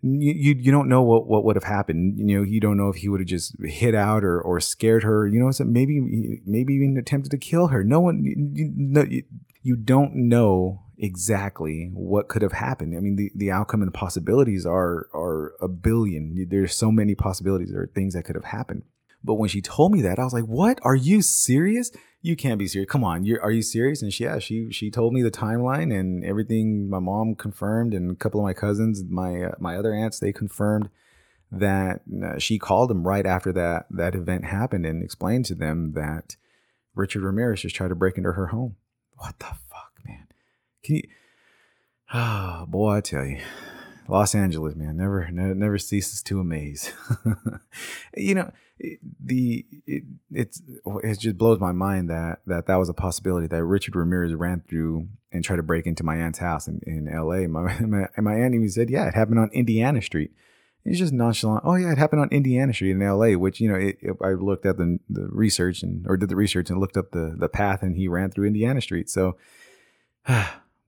you, 0.00 0.32
you, 0.32 0.54
you 0.58 0.72
don't 0.72 0.88
know 0.88 1.02
what, 1.02 1.26
what 1.26 1.44
would 1.44 1.56
have 1.56 1.64
happened. 1.64 2.18
You 2.18 2.38
know, 2.38 2.42
you 2.44 2.60
don't 2.60 2.76
know 2.76 2.88
if 2.88 2.96
he 2.96 3.08
would 3.08 3.20
have 3.20 3.28
just 3.28 3.56
hit 3.64 3.94
out 3.94 4.24
or, 4.24 4.40
or 4.40 4.60
scared 4.60 5.02
her. 5.02 5.26
You 5.26 5.40
know, 5.40 5.50
so 5.50 5.64
maybe 5.64 6.00
maybe 6.46 6.74
even 6.74 6.96
attempted 6.96 7.30
to 7.30 7.38
kill 7.38 7.68
her. 7.68 7.82
No 7.82 8.00
one, 8.00 8.24
you, 8.24 8.72
no, 8.76 9.02
you, 9.02 9.24
you 9.62 9.76
don't 9.76 10.14
know 10.14 10.84
exactly 10.96 11.90
what 11.94 12.28
could 12.28 12.42
have 12.42 12.52
happened. 12.52 12.96
I 12.96 13.00
mean, 13.00 13.16
the, 13.16 13.30
the 13.34 13.50
outcome 13.50 13.82
and 13.82 13.88
the 13.88 13.96
possibilities 13.96 14.64
are 14.64 15.08
are 15.14 15.54
a 15.60 15.68
billion. 15.68 16.46
There's 16.48 16.74
so 16.74 16.92
many 16.92 17.14
possibilities. 17.14 17.72
Are 17.72 17.90
things 17.94 18.14
that 18.14 18.24
could 18.24 18.36
have 18.36 18.44
happened. 18.44 18.82
But 19.22 19.34
when 19.34 19.48
she 19.48 19.60
told 19.60 19.92
me 19.92 20.02
that, 20.02 20.18
I 20.18 20.24
was 20.24 20.32
like, 20.32 20.44
"What? 20.44 20.80
Are 20.82 20.94
you 20.94 21.22
serious? 21.22 21.90
You 22.20 22.36
can't 22.36 22.58
be 22.58 22.68
serious. 22.68 22.90
Come 22.90 23.04
on, 23.04 23.26
are 23.40 23.50
you 23.50 23.62
serious?" 23.62 24.02
And 24.02 24.12
she, 24.12 24.24
yeah, 24.24 24.38
she 24.38 24.70
she 24.70 24.90
told 24.90 25.12
me 25.12 25.22
the 25.22 25.30
timeline 25.30 25.92
and 25.92 26.24
everything. 26.24 26.88
My 26.88 26.98
mom 26.98 27.34
confirmed, 27.34 27.94
and 27.94 28.12
a 28.12 28.16
couple 28.16 28.40
of 28.40 28.44
my 28.44 28.54
cousins, 28.54 29.02
my 29.08 29.42
uh, 29.42 29.54
my 29.58 29.76
other 29.76 29.92
aunts, 29.92 30.18
they 30.18 30.32
confirmed 30.32 30.88
that 31.50 32.02
uh, 32.22 32.38
she 32.38 32.58
called 32.58 32.90
them 32.90 33.06
right 33.06 33.26
after 33.26 33.52
that 33.52 33.86
that 33.90 34.14
event 34.14 34.44
happened 34.44 34.86
and 34.86 35.02
explained 35.02 35.46
to 35.46 35.54
them 35.54 35.92
that 35.94 36.36
Richard 36.94 37.22
Ramirez 37.22 37.62
just 37.62 37.76
tried 37.76 37.88
to 37.88 37.94
break 37.94 38.16
into 38.16 38.32
her 38.32 38.48
home. 38.48 38.76
What 39.16 39.38
the 39.38 39.46
fuck, 39.46 39.92
man? 40.04 40.28
can 40.84 40.96
you? 40.96 41.02
Oh 42.12 42.66
boy, 42.68 42.96
I 42.96 43.00
tell 43.00 43.24
you, 43.24 43.40
Los 44.08 44.34
Angeles, 44.34 44.74
man, 44.74 44.96
never 44.96 45.30
never 45.30 45.78
ceases 45.78 46.22
to 46.22 46.40
amaze. 46.40 46.92
you 48.16 48.34
know, 48.34 48.50
the 49.22 49.66
it, 49.86 50.04
it's 50.30 50.62
it 51.02 51.18
just 51.18 51.36
blows 51.36 51.60
my 51.60 51.72
mind 51.72 52.08
that 52.08 52.40
that 52.46 52.66
that 52.66 52.76
was 52.76 52.88
a 52.88 52.94
possibility 52.94 53.46
that 53.46 53.64
Richard 53.64 53.94
Ramirez 53.94 54.34
ran 54.34 54.62
through 54.68 55.08
and 55.30 55.44
tried 55.44 55.56
to 55.56 55.62
break 55.62 55.86
into 55.86 56.04
my 56.04 56.16
aunt's 56.16 56.38
house 56.38 56.68
in, 56.68 56.80
in 56.86 57.06
L.A. 57.06 57.46
My, 57.46 57.78
my 57.80 58.06
my 58.16 58.34
aunt 58.34 58.54
even 58.54 58.70
said, 58.70 58.90
yeah, 58.90 59.06
it 59.08 59.14
happened 59.14 59.38
on 59.38 59.50
Indiana 59.52 60.00
Street. 60.00 60.32
It's 60.84 60.98
just 60.98 61.12
nonchalant. 61.12 61.64
Oh 61.66 61.74
yeah, 61.74 61.92
it 61.92 61.98
happened 61.98 62.22
on 62.22 62.28
Indiana 62.30 62.72
Street 62.72 62.92
in 62.92 63.02
L.A. 63.02 63.36
Which 63.36 63.60
you 63.60 63.68
know, 63.68 63.76
it, 63.76 63.98
it, 64.00 64.16
I 64.22 64.30
looked 64.30 64.64
at 64.64 64.78
the 64.78 64.98
the 65.10 65.28
research 65.30 65.82
and 65.82 66.06
or 66.08 66.16
did 66.16 66.30
the 66.30 66.36
research 66.36 66.70
and 66.70 66.80
looked 66.80 66.96
up 66.96 67.10
the 67.10 67.34
the 67.38 67.48
path, 67.48 67.82
and 67.82 67.96
he 67.96 68.08
ran 68.08 68.30
through 68.30 68.46
Indiana 68.46 68.80
Street. 68.80 69.10
So. 69.10 69.36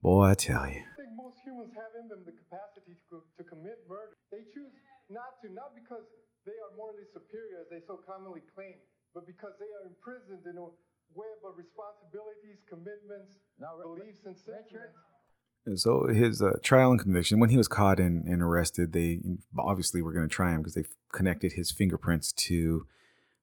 Boy, 0.01 0.33
I 0.33 0.33
tell 0.33 0.65
you. 0.65 0.81
I 0.81 0.97
think 0.97 1.13
most 1.13 1.37
humans 1.45 1.77
have 1.77 1.93
in 1.93 2.09
them 2.09 2.25
the 2.25 2.33
capacity 2.33 2.97
to, 3.13 3.21
to 3.37 3.43
commit 3.45 3.85
murder. 3.87 4.17
They 4.33 4.41
choose 4.49 4.73
not 5.13 5.30
to, 5.41 5.51
not 5.53 5.73
because 5.73 6.05
they 6.45 6.57
are 6.57 6.71
morally 6.77 7.05
superior, 7.13 7.61
as 7.61 7.69
they 7.69 7.81
so 7.85 8.01
commonly 8.01 8.41
claim, 8.53 8.77
but 9.13 9.25
because 9.25 9.53
they 9.59 9.69
are 9.81 9.85
imprisoned 9.85 10.45
in 10.45 10.57
a 10.57 10.67
web 11.13 11.39
of 11.43 11.57
responsibilities, 11.57 12.63
commitments, 12.69 13.37
now, 13.59 13.77
beliefs, 13.77 14.25
and 14.25 14.37
sentiments. 14.37 14.97
So 15.75 16.07
his 16.07 16.41
uh, 16.41 16.57
trial 16.63 16.91
and 16.91 16.99
conviction, 16.99 17.39
when 17.39 17.51
he 17.51 17.57
was 17.57 17.67
caught 17.67 17.99
and, 17.99 18.25
and 18.25 18.41
arrested, 18.41 18.93
they 18.93 19.19
obviously 19.59 20.01
were 20.01 20.13
going 20.13 20.27
to 20.27 20.33
try 20.33 20.51
him 20.51 20.61
because 20.61 20.73
they 20.73 20.85
connected 21.13 21.53
his 21.53 21.71
fingerprints 21.71 22.31
to 22.33 22.87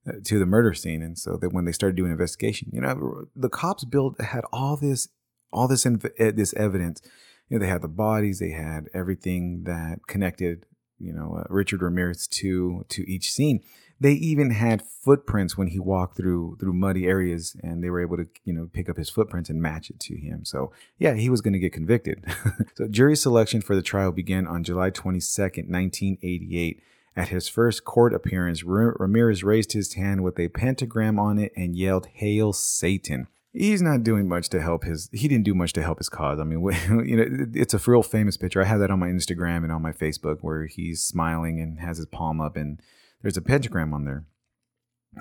uh, 0.07 0.13
to 0.25 0.39
the 0.39 0.45
murder 0.45 0.73
scene, 0.73 1.01
and 1.01 1.17
so 1.17 1.37
that 1.37 1.53
when 1.53 1.65
they 1.65 1.71
started 1.71 1.95
doing 1.95 2.11
investigation, 2.11 2.69
you 2.73 2.81
know, 2.81 3.25
the 3.35 3.49
cops 3.49 3.85
built 3.85 4.19
had 4.19 4.43
all 4.51 4.75
this 4.75 5.07
all 5.51 5.67
this 5.67 5.85
inv- 5.85 6.11
eh, 6.17 6.31
this 6.31 6.53
evidence. 6.53 7.01
You 7.47 7.57
know, 7.57 7.65
they 7.65 7.71
had 7.71 7.81
the 7.81 7.87
bodies, 7.87 8.39
they 8.39 8.51
had 8.51 8.87
everything 8.93 9.63
that 9.63 9.99
connected, 10.07 10.65
you 10.99 11.13
know, 11.13 11.39
uh, 11.39 11.43
Richard 11.49 11.81
Ramirez 11.81 12.27
to 12.27 12.85
to 12.89 13.09
each 13.09 13.31
scene. 13.31 13.61
They 14.01 14.13
even 14.13 14.51
had 14.51 14.81
footprints 14.81 15.57
when 15.57 15.67
he 15.67 15.79
walked 15.79 16.15
through 16.15 16.57
through 16.59 16.73
muddy 16.73 17.05
areas, 17.05 17.55
and 17.61 17.83
they 17.83 17.89
were 17.89 18.01
able 18.01 18.17
to, 18.17 18.27
you 18.45 18.53
know, 18.53 18.69
pick 18.71 18.89
up 18.89 18.97
his 18.97 19.09
footprints 19.09 19.49
and 19.49 19.61
match 19.61 19.89
it 19.89 19.99
to 20.01 20.15
him. 20.15 20.45
So, 20.45 20.71
yeah, 20.97 21.15
he 21.15 21.29
was 21.29 21.41
going 21.41 21.53
to 21.53 21.59
get 21.59 21.73
convicted. 21.73 22.23
so, 22.75 22.87
jury 22.87 23.17
selection 23.17 23.61
for 23.61 23.75
the 23.75 23.81
trial 23.81 24.11
began 24.11 24.47
on 24.47 24.63
July 24.63 24.91
22nd, 24.91 25.69
1988. 25.69 26.81
At 27.15 27.29
his 27.29 27.49
first 27.49 27.83
court 27.83 28.13
appearance, 28.13 28.63
Ramirez 28.63 29.43
raised 29.43 29.73
his 29.73 29.95
hand 29.95 30.23
with 30.23 30.39
a 30.39 30.47
pentagram 30.47 31.19
on 31.19 31.37
it 31.37 31.51
and 31.57 31.75
yelled, 31.75 32.07
Hail 32.13 32.53
Satan 32.53 33.27
he's 33.59 33.81
not 33.81 34.03
doing 34.03 34.27
much 34.27 34.47
to 34.49 34.61
help 34.61 34.85
his 34.85 35.09
he 35.11 35.27
didn't 35.27 35.43
do 35.43 35.53
much 35.53 35.73
to 35.73 35.83
help 35.83 35.97
his 35.97 36.09
cause. 36.09 36.39
I 36.39 36.43
mean 36.43 36.61
you 37.05 37.17
know 37.17 37.47
it's 37.53 37.73
a 37.73 37.91
real 37.91 38.01
famous 38.03 38.37
picture. 38.37 38.61
I 38.61 38.65
have 38.65 38.79
that 38.79 38.89
on 38.89 38.99
my 38.99 39.09
instagram 39.09 39.63
and 39.63 39.71
on 39.71 39.81
my 39.81 39.91
facebook 39.91 40.37
where 40.41 40.65
he's 40.65 41.03
smiling 41.03 41.59
and 41.59 41.79
has 41.79 41.97
his 41.97 42.05
palm 42.07 42.39
up 42.39 42.55
and 42.55 42.81
there's 43.21 43.37
a 43.37 43.41
pentagram 43.41 43.93
on 43.93 44.05
there. 44.05 44.25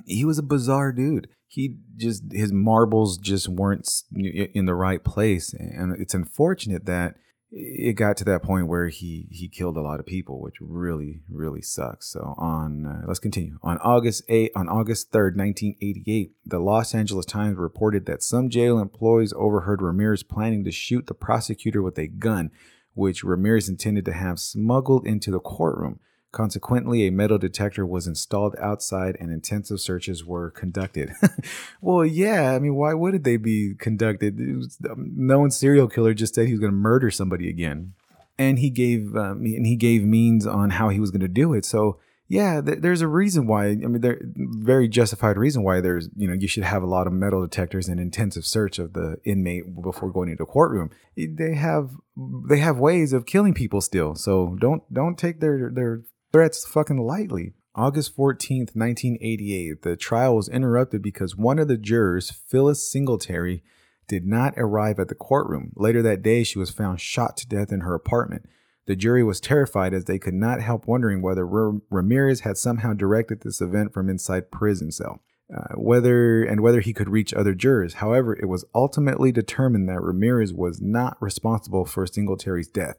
He 0.07 0.25
was 0.25 0.39
a 0.39 0.43
bizarre 0.43 0.93
dude. 0.93 1.29
He 1.49 1.79
just 1.97 2.25
his 2.31 2.53
marbles 2.53 3.19
just 3.19 3.49
weren't 3.49 3.89
in 4.15 4.67
the 4.67 4.75
right 4.75 5.03
place. 5.03 5.53
And 5.53 6.01
it's 6.01 6.15
unfortunate 6.15 6.87
that 6.87 7.17
it 7.51 7.95
got 7.95 8.17
to 8.19 8.25
that 8.25 8.43
point 8.43 8.67
where 8.67 8.89
he 8.89 9.27
he 9.31 9.49
killed 9.49 9.77
a 9.77 9.81
lot 9.81 10.01
of 10.01 10.07
people 10.07 10.41
which 10.41 10.57
really 10.61 11.23
really 11.31 11.63
sucks. 11.63 12.07
So 12.09 12.35
on 12.37 12.87
uh, 12.87 13.03
let's 13.07 13.19
continue. 13.19 13.59
On 13.63 13.79
august 13.79 14.23
8 14.29 14.53
on 14.55 14.69
august 14.69 15.11
3rd 15.13 15.37
1988 15.37 16.33
the 16.45 16.59
los 16.59 16.95
angeles 16.95 17.25
times 17.25 17.57
reported 17.57 18.07
that 18.07 18.23
some 18.23 18.51
jail 18.51 18.79
employees 18.79 19.33
overheard 19.37 19.81
ramirez 19.81 20.23
planning 20.23 20.65
to 20.65 20.71
shoot 20.71 21.07
the 21.07 21.15
prosecutor 21.15 21.81
with 21.81 21.99
a 21.99 22.07
gun 22.07 22.51
which 22.95 23.25
ramirez 23.25 23.69
intended 23.69 24.05
to 24.05 24.13
have 24.13 24.39
smuggled 24.39 25.07
into 25.07 25.31
the 25.31 25.41
courtroom 25.41 26.01
Consequently, 26.31 27.07
a 27.07 27.11
metal 27.11 27.39
detector 27.39 27.87
was 27.87 28.07
installed 28.07 28.55
outside 28.61 29.17
and 29.19 29.33
intensive 29.33 29.81
searches 29.81 30.25
were 30.27 30.51
conducted. 30.51 31.13
well, 31.81 32.05
yeah, 32.05 32.53
I 32.53 32.59
mean, 32.59 32.75
why 32.75 32.93
wouldn't 32.93 33.25
they 33.25 33.39
be 33.39 33.75
conducted? 33.79 34.39
Um, 34.39 35.13
no 35.17 35.41
one 35.41 35.51
serial 35.51 35.89
killer 35.89 36.13
just 36.13 36.35
said 36.35 36.47
he 36.47 36.53
was 36.53 36.61
going 36.61 36.73
to 36.73 36.77
murder 36.77 37.11
somebody 37.11 37.49
again. 37.49 37.95
And 38.37 38.59
he 38.59 38.69
gave 38.69 39.17
um, 39.17 39.39
and 39.39 39.67
he 39.67 39.75
gave 39.75 40.05
means 40.05 40.47
on 40.47 40.71
how 40.71 40.91
he 40.91 41.01
was 41.01 41.11
going 41.11 41.23
to 41.23 41.29
do 41.29 41.55
it. 41.55 41.65
So 41.65 41.99
yeah, 42.29 42.61
th- 42.61 42.81
there's 42.81 43.01
a 43.01 43.09
reason 43.09 43.47
why. 43.47 43.69
I 43.69 43.75
mean, 43.75 44.03
there 44.03 44.21
very 44.37 44.87
justified 44.87 45.39
reason 45.39 45.63
why 45.63 45.81
there's 45.81 46.11
you 46.15 46.29
know 46.29 46.35
you 46.35 46.47
should 46.47 46.63
have 46.63 46.83
a 46.83 46.87
lot 46.87 47.07
of 47.07 47.13
metal 47.15 47.41
detectors 47.41 47.89
and 47.89 47.99
intensive 47.99 48.45
search 48.45 48.79
of 48.79 48.93
the 48.93 49.17
inmate 49.25 49.65
before 49.83 50.13
going 50.13 50.29
into 50.29 50.43
a 50.43 50.47
courtroom. 50.47 50.91
They 51.17 51.55
have 51.55 51.93
they 52.17 52.59
have 52.59 52.79
ways 52.79 53.15
of 53.15 53.25
killing 53.25 53.55
people 53.55 53.81
still. 53.81 54.15
So 54.15 54.57
don't 54.61 54.83
don't 54.93 55.17
take 55.17 55.41
their 55.41 55.71
their 55.73 56.03
threats 56.33 56.67
fucking 56.67 56.99
lightly. 56.99 57.55
August 57.75 58.17
14th, 58.17 58.75
1988, 58.75 59.83
the 59.83 59.97
trial 59.97 60.35
was 60.35 60.49
interrupted 60.49 61.01
because 61.01 61.37
one 61.37 61.59
of 61.59 61.69
the 61.69 61.77
jurors, 61.77 62.31
Phyllis 62.31 62.91
Singletary, 62.91 63.63
did 64.09 64.27
not 64.27 64.55
arrive 64.57 64.99
at 64.99 65.09
the 65.09 65.15
courtroom. 65.15 65.73
Later 65.77 66.03
that 66.03 66.23
day, 66.23 66.43
she 66.43 66.59
was 66.59 66.71
found 66.71 67.01
shot 67.01 67.37
to 67.37 67.47
death 67.47 67.71
in 67.71 67.81
her 67.81 67.95
apartment. 67.95 68.49
The 68.87 68.97
jury 68.97 69.23
was 69.23 69.39
terrified 69.39 69.93
as 69.93 70.07
they 70.07 70.19
could 70.19 70.35
not 70.35 70.63
help 70.63 70.89
wondering 70.89 71.21
whether 71.23 71.47
Ramirez 71.47 72.41
had 72.41 72.57
somehow 72.57 72.95
directed 72.95 73.43
this 73.43 73.61
event 73.61 73.93
from 73.93 74.09
inside 74.09 74.51
prison 74.51 74.91
cell. 74.91 75.21
Uh, 75.55 75.75
whether 75.77 76.43
and 76.43 76.61
whether 76.61 76.81
he 76.81 76.93
could 76.93 77.09
reach 77.09 77.33
other 77.33 77.55
jurors. 77.55 77.95
However, 77.95 78.37
it 78.37 78.51
was 78.51 78.67
ultimately 78.75 79.33
determined 79.33 79.89
that 79.89 80.03
Ramirez 80.03 80.53
was 80.53 80.83
not 80.83 81.17
responsible 81.23 81.87
for 81.87 82.07
Singletary's 82.07 82.69
death 82.69 82.97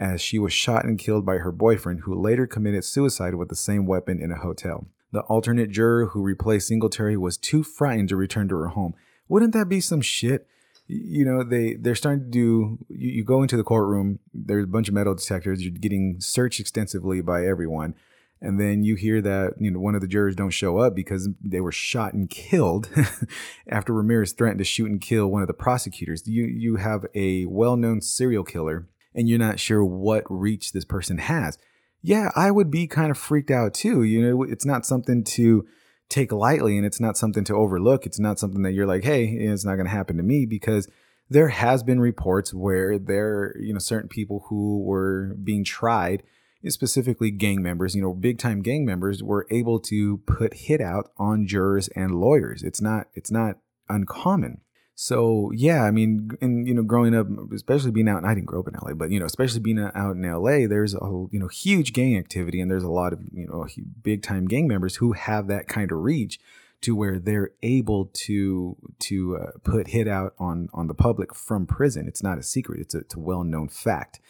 as 0.00 0.22
she 0.22 0.38
was 0.38 0.52
shot 0.52 0.86
and 0.86 0.98
killed 0.98 1.26
by 1.26 1.36
her 1.36 1.52
boyfriend, 1.52 2.00
who 2.00 2.14
later 2.18 2.46
committed 2.46 2.82
suicide 2.84 3.34
with 3.34 3.50
the 3.50 3.54
same 3.54 3.84
weapon 3.84 4.20
in 4.20 4.32
a 4.32 4.38
hotel. 4.38 4.86
The 5.12 5.20
alternate 5.22 5.70
juror 5.70 6.06
who 6.06 6.22
replaced 6.22 6.68
Singletary 6.68 7.18
was 7.18 7.36
too 7.36 7.62
frightened 7.62 8.08
to 8.08 8.16
return 8.16 8.48
to 8.48 8.56
her 8.56 8.68
home. 8.68 8.94
Wouldn't 9.28 9.52
that 9.52 9.68
be 9.68 9.80
some 9.80 10.00
shit? 10.00 10.46
You 10.86 11.24
know, 11.24 11.44
they 11.44 11.74
they're 11.74 11.94
starting 11.94 12.24
to 12.24 12.30
do. 12.30 12.78
You, 12.88 13.10
you 13.10 13.24
go 13.24 13.42
into 13.42 13.56
the 13.56 13.62
courtroom. 13.62 14.18
There's 14.32 14.64
a 14.64 14.68
bunch 14.68 14.88
of 14.88 14.94
metal 14.94 15.14
detectors. 15.14 15.62
You're 15.62 15.72
getting 15.72 16.16
searched 16.18 16.58
extensively 16.58 17.20
by 17.20 17.46
everyone, 17.46 17.94
and 18.40 18.58
then 18.58 18.82
you 18.82 18.96
hear 18.96 19.20
that 19.20 19.54
you 19.60 19.70
know 19.70 19.78
one 19.78 19.94
of 19.94 20.00
the 20.00 20.08
jurors 20.08 20.34
don't 20.34 20.50
show 20.50 20.78
up 20.78 20.96
because 20.96 21.28
they 21.40 21.60
were 21.60 21.70
shot 21.70 22.12
and 22.12 22.28
killed 22.28 22.88
after 23.68 23.92
Ramirez 23.92 24.32
threatened 24.32 24.58
to 24.58 24.64
shoot 24.64 24.90
and 24.90 25.00
kill 25.00 25.28
one 25.28 25.42
of 25.42 25.48
the 25.48 25.54
prosecutors. 25.54 26.26
You 26.26 26.44
you 26.44 26.76
have 26.76 27.06
a 27.14 27.44
well-known 27.44 28.00
serial 28.00 28.42
killer 28.42 28.88
and 29.14 29.28
you're 29.28 29.38
not 29.38 29.60
sure 29.60 29.84
what 29.84 30.24
reach 30.28 30.72
this 30.72 30.84
person 30.84 31.18
has. 31.18 31.58
Yeah, 32.02 32.30
I 32.34 32.50
would 32.50 32.70
be 32.70 32.86
kind 32.86 33.10
of 33.10 33.18
freaked 33.18 33.50
out 33.50 33.74
too. 33.74 34.02
You 34.02 34.22
know, 34.22 34.42
it's 34.42 34.64
not 34.64 34.86
something 34.86 35.24
to 35.24 35.66
take 36.08 36.32
lightly 36.32 36.76
and 36.76 36.86
it's 36.86 37.00
not 37.00 37.16
something 37.16 37.44
to 37.44 37.54
overlook. 37.54 38.06
It's 38.06 38.18
not 38.18 38.38
something 38.38 38.62
that 38.62 38.72
you're 38.72 38.86
like, 38.86 39.04
hey, 39.04 39.26
it's 39.26 39.64
not 39.64 39.76
going 39.76 39.86
to 39.86 39.92
happen 39.92 40.16
to 40.16 40.22
me 40.22 40.46
because 40.46 40.88
there 41.30 41.48
has 41.48 41.82
been 41.82 42.00
reports 42.00 42.52
where 42.52 42.98
there, 42.98 43.54
you 43.60 43.72
know, 43.72 43.78
certain 43.78 44.08
people 44.08 44.46
who 44.48 44.82
were 44.82 45.36
being 45.42 45.64
tried, 45.64 46.24
specifically 46.66 47.30
gang 47.30 47.62
members, 47.62 47.94
you 47.94 48.02
know, 48.02 48.12
big 48.12 48.38
time 48.38 48.62
gang 48.62 48.84
members 48.84 49.22
were 49.22 49.46
able 49.50 49.78
to 49.80 50.18
put 50.26 50.54
hit 50.54 50.80
out 50.80 51.10
on 51.16 51.46
jurors 51.46 51.88
and 51.88 52.20
lawyers. 52.20 52.62
It's 52.62 52.82
not 52.82 53.06
it's 53.14 53.30
not 53.30 53.56
uncommon. 53.88 54.60
So 55.02 55.50
yeah, 55.54 55.84
I 55.84 55.90
mean, 55.92 56.32
and 56.42 56.68
you 56.68 56.74
know, 56.74 56.82
growing 56.82 57.14
up, 57.14 57.26
especially 57.54 57.90
being 57.90 58.06
out, 58.06 58.18
and 58.18 58.26
I 58.26 58.34
didn't 58.34 58.48
grow 58.48 58.60
up 58.60 58.68
in 58.68 58.74
LA, 58.74 58.92
but 58.92 59.10
you 59.10 59.18
know, 59.18 59.24
especially 59.24 59.60
being 59.60 59.78
out 59.78 60.14
in 60.14 60.30
LA, 60.30 60.68
there's 60.68 60.92
a 60.94 60.98
you 61.30 61.40
know 61.40 61.48
huge 61.48 61.94
gang 61.94 62.18
activity, 62.18 62.60
and 62.60 62.70
there's 62.70 62.84
a 62.84 62.90
lot 62.90 63.14
of 63.14 63.20
you 63.32 63.46
know 63.46 63.66
big 64.02 64.22
time 64.22 64.46
gang 64.46 64.68
members 64.68 64.96
who 64.96 65.12
have 65.12 65.46
that 65.46 65.68
kind 65.68 65.90
of 65.90 66.00
reach 66.00 66.38
to 66.82 66.94
where 66.94 67.18
they're 67.18 67.52
able 67.62 68.10
to 68.12 68.76
to 68.98 69.38
uh, 69.38 69.50
put 69.64 69.88
hit 69.88 70.06
out 70.06 70.34
on 70.38 70.68
on 70.74 70.86
the 70.86 70.92
public 70.92 71.34
from 71.34 71.66
prison. 71.66 72.06
It's 72.06 72.22
not 72.22 72.36
a 72.36 72.42
secret; 72.42 72.80
it's 72.80 72.94
a, 72.94 72.98
it's 72.98 73.14
a 73.14 73.20
well 73.20 73.42
known 73.42 73.68
fact. 73.68 74.20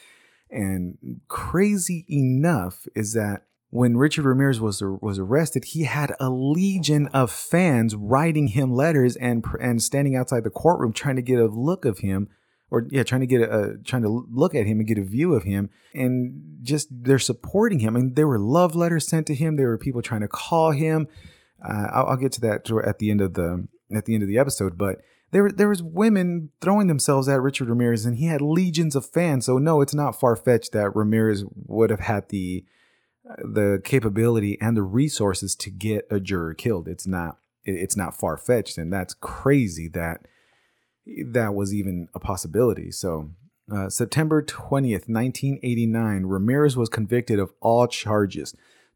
And 0.52 1.20
crazy 1.26 2.06
enough 2.08 2.86
is 2.94 3.12
that 3.14 3.42
when 3.70 3.96
Richard 3.96 4.24
Ramirez 4.24 4.60
was 4.60 4.82
was 4.82 5.18
arrested, 5.18 5.64
he 5.64 5.84
had 5.84 6.14
a 6.18 6.28
legion 6.28 7.06
of 7.08 7.30
fans 7.30 7.94
writing 7.94 8.48
him 8.48 8.74
letters 8.74 9.16
and 9.16 9.44
and 9.60 9.80
standing 9.80 10.16
outside 10.16 10.44
the 10.44 10.50
courtroom 10.50 10.92
trying 10.92 11.16
to 11.16 11.22
get 11.22 11.38
a 11.38 11.46
look 11.46 11.84
of 11.84 12.00
him, 12.00 12.28
or 12.70 12.88
yeah, 12.90 13.04
trying 13.04 13.20
to 13.20 13.28
get 13.28 13.42
a 13.42 13.78
trying 13.84 14.02
to 14.02 14.26
look 14.30 14.56
at 14.56 14.66
him 14.66 14.80
and 14.80 14.88
get 14.88 14.98
a 14.98 15.04
view 15.04 15.34
of 15.34 15.44
him, 15.44 15.70
and 15.94 16.58
just 16.62 16.88
they're 16.90 17.20
supporting 17.20 17.78
him. 17.78 17.94
And 17.94 18.16
there 18.16 18.26
were 18.26 18.40
love 18.40 18.74
letters 18.74 19.06
sent 19.06 19.28
to 19.28 19.34
him. 19.36 19.54
There 19.54 19.68
were 19.68 19.78
people 19.78 20.02
trying 20.02 20.22
to 20.22 20.28
call 20.28 20.72
him. 20.72 21.06
Uh, 21.64 21.88
I'll, 21.92 22.06
I'll, 22.06 22.16
get 22.16 22.32
to 22.32 22.40
that 22.40 22.68
at 22.84 22.98
the 22.98 23.10
end 23.10 23.20
of 23.20 23.34
the 23.34 23.68
at 23.94 24.04
the 24.04 24.14
end 24.14 24.22
of 24.22 24.28
the 24.28 24.38
episode, 24.38 24.76
but. 24.76 25.00
There, 25.32 25.48
there 25.48 25.68
was 25.68 25.80
women 25.80 26.50
throwing 26.60 26.88
themselves 26.88 27.28
at 27.28 27.40
Richard 27.40 27.68
Ramirez, 27.68 28.04
and 28.04 28.16
he 28.16 28.26
had 28.26 28.42
legions 28.42 28.96
of 28.96 29.06
fans. 29.06 29.46
So 29.46 29.58
no, 29.58 29.80
it's 29.80 29.94
not 29.94 30.18
far 30.18 30.34
fetched 30.34 30.72
that 30.72 30.96
Ramirez 30.96 31.44
would 31.54 31.90
have 31.90 32.00
had 32.00 32.30
the 32.30 32.64
the 33.38 33.80
capability 33.84 34.58
and 34.60 34.76
the 34.76 34.82
resources 34.82 35.54
to 35.56 35.70
get 35.70 36.06
a 36.10 36.20
juror 36.20 36.54
killed. 36.54 36.88
It's 36.88 37.06
not 37.06 37.38
it's 37.64 37.96
not 37.96 38.16
far 38.16 38.36
fetched, 38.36 38.78
and 38.78 38.92
that's 38.92 39.14
crazy 39.14 39.88
that 39.88 40.26
that 41.26 41.54
was 41.54 41.74
even 41.74 42.08
a 42.14 42.20
possibility. 42.20 42.90
So. 42.90 43.30
Uh, 43.72 43.88
September 43.88 44.42
20th, 44.42 45.06
1989, 45.08 46.26
Ramirez 46.26 46.76
was 46.76 46.88
convicted 46.88 47.38
of 47.38 47.52
all 47.60 47.86
charges 47.86 48.52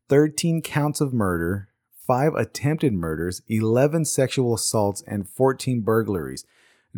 13 0.08 0.62
counts 0.62 1.00
of 1.00 1.12
murder, 1.12 1.68
5 2.06 2.34
attempted 2.34 2.92
murders, 2.92 3.42
11 3.48 4.04
sexual 4.04 4.54
assaults, 4.54 5.02
and 5.06 5.28
14 5.28 5.80
burglaries. 5.82 6.44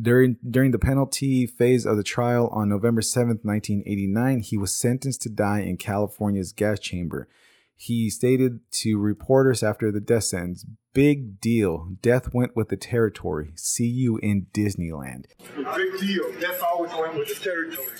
During, 0.00 0.36
during 0.48 0.72
the 0.72 0.78
penalty 0.78 1.46
phase 1.46 1.86
of 1.86 1.96
the 1.96 2.02
trial 2.02 2.48
on 2.48 2.68
November 2.68 3.00
7th, 3.00 3.44
1989, 3.44 4.40
he 4.40 4.58
was 4.58 4.74
sentenced 4.74 5.22
to 5.22 5.30
die 5.30 5.60
in 5.60 5.78
California's 5.78 6.52
gas 6.52 6.78
chamber. 6.78 7.28
He 7.74 8.08
stated 8.10 8.60
to 8.72 8.98
reporters 8.98 9.62
after 9.62 9.92
the 9.92 10.00
death 10.00 10.24
sentence, 10.24 10.66
Big 10.96 11.42
deal. 11.42 11.90
Death 12.00 12.32
went 12.32 12.56
with 12.56 12.70
the 12.70 12.76
territory. 12.78 13.52
See 13.54 13.86
you 13.86 14.16
in 14.16 14.46
Disneyland. 14.54 15.26
Big 15.54 16.00
deal. 16.00 16.32
Death 16.40 16.62
always 16.62 16.90
went 16.94 17.14
with 17.16 17.28
the 17.28 17.34
territory. 17.34 17.98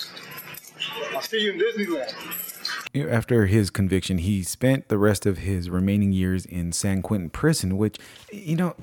I'll 1.15 1.21
see 1.21 1.41
you 1.41 1.53
in 1.53 1.61
Disneyland. 1.61 3.11
After 3.11 3.45
his 3.45 3.69
conviction, 3.69 4.17
he 4.17 4.43
spent 4.43 4.89
the 4.89 4.97
rest 4.97 5.27
of 5.27 5.39
his 5.39 5.69
remaining 5.69 6.13
years 6.13 6.47
in 6.47 6.73
San 6.73 7.03
Quentin 7.03 7.29
prison, 7.29 7.77
which, 7.77 7.99
you 8.33 8.57
know, 8.57 8.75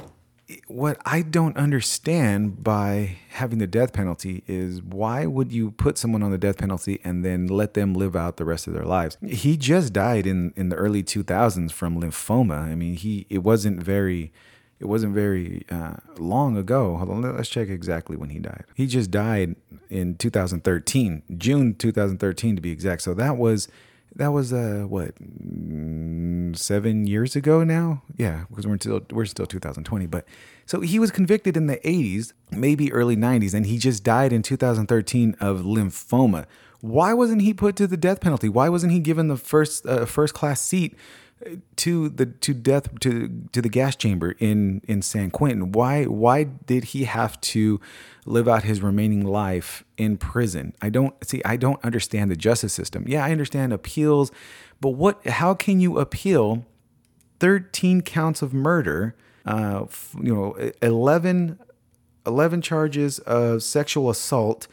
what 0.68 0.98
I 1.06 1.22
don't 1.22 1.56
understand 1.58 2.64
by 2.64 3.18
having 3.30 3.60
the 3.60 3.68
death 3.68 3.94
penalty 3.94 4.44
is 4.48 4.82
why 4.82 5.26
would 5.26 5.52
you 5.52 5.72
put 5.72 5.98
someone 5.98 6.24
on 6.24 6.32
the 6.32 6.38
death 6.38 6.58
penalty 6.58 7.00
and 7.04 7.24
then 7.24 7.48
let 7.48 7.74
them 7.74 7.94
live 7.94 8.16
out 8.16 8.38
the 8.38 8.46
rest 8.46 8.68
of 8.68 8.74
their 8.74 8.86
lives? 8.86 9.18
He 9.26 9.58
just 9.58 9.94
died 9.94 10.26
in 10.26 10.54
in 10.56 10.70
the 10.70 10.76
early 10.76 11.04
2000s 11.04 11.72
from 11.72 12.00
lymphoma. 12.00 12.60
I 12.60 12.76
mean, 12.76 12.96
he 12.96 13.26
it 13.30 13.40
wasn't 13.40 13.82
very 13.82 14.32
it 14.80 14.88
wasn't 14.88 15.14
very 15.14 15.66
uh, 15.70 15.96
long 16.18 16.58
ago. 16.58 16.98
Hold 16.98 17.10
on, 17.10 17.36
let's 17.36 17.50
check 17.50 17.70
exactly 17.70 18.18
when 18.18 18.30
he 18.30 18.40
died. 18.40 18.66
He 18.76 18.86
just 18.86 19.12
died 19.12 19.56
in 19.90 20.16
2013, 20.18 21.24
June 21.38 21.76
2013 21.76 22.56
to 22.56 22.62
be 22.62 22.72
exact. 22.72 23.02
So 23.02 23.14
that 23.14 23.38
was 23.38 23.70
that 24.16 24.30
was 24.30 24.54
uh 24.54 24.86
what 24.88 25.16
mm, 25.16 26.56
seven 26.56 27.08
years 27.08 27.36
ago 27.36 27.64
now? 27.64 28.04
Yeah 28.18 28.46
because 28.50 28.68
we're 28.68 28.78
still 28.78 29.02
we're 29.12 29.26
still 29.26 29.46
2020 29.46 30.06
but 30.08 30.26
so 30.66 30.82
he 30.82 31.00
was 31.00 31.12
convicted 31.12 31.58
in 31.58 31.68
the 31.68 31.78
80s 31.78 32.34
maybe 32.52 32.92
early 32.94 33.16
90s 33.16 33.54
and 33.54 33.66
he 33.66 33.78
just 33.78 34.04
died 34.04 34.32
in 34.34 34.42
2013 34.42 35.36
of 35.40 35.62
lymphoma. 35.62 36.46
Why 36.82 37.14
wasn't 37.14 37.42
he 37.42 37.54
put 37.54 37.76
to 37.78 37.88
the 37.88 37.96
death 37.96 38.20
penalty? 38.20 38.50
Why 38.50 38.68
wasn't 38.70 38.92
he 38.92 39.00
given 39.00 39.30
the 39.30 39.38
first 39.38 39.86
uh, 39.86 40.06
first 40.06 40.34
class 40.34 40.60
seat 40.62 40.96
to 41.76 42.10
the 42.10 42.26
to 42.26 42.54
death 42.54 43.00
to 43.00 43.48
to 43.52 43.62
the 43.62 43.70
gas 43.70 43.96
chamber 43.96 44.36
in 44.40 44.82
in 44.88 45.02
San 45.02 45.32
Quentin. 45.32 45.72
Why 45.72 46.06
why 46.06 46.44
did 46.44 46.86
he 46.86 47.06
have 47.06 47.40
to 47.42 47.80
live 48.26 48.48
out 48.48 48.64
his 48.64 48.82
remaining 48.82 49.26
life 49.26 49.84
in 49.98 50.18
prison? 50.18 50.74
I 50.82 50.90
don't 50.90 51.14
see. 51.26 51.42
I 51.46 51.58
don't 51.58 51.84
understand 51.84 52.32
the 52.32 52.36
justice 52.36 52.74
system. 52.74 53.06
Yeah, 53.08 53.26
I 53.26 53.32
understand 53.32 53.74
appeals, 53.74 54.32
but 54.82 54.90
what? 54.90 55.26
How 55.28 55.54
can 55.54 55.80
you 55.80 56.00
appeal 56.00 56.66
thirteen 57.40 58.02
counts 58.02 58.42
of 58.42 58.54
murder? 58.54 59.16
Uh, 59.46 59.86
you 60.22 60.34
know, 60.34 60.72
11, 60.82 61.60
11 62.26 62.62
charges 62.62 63.20
of 63.20 63.62
sexual 63.62 64.10
assault, 64.10 64.70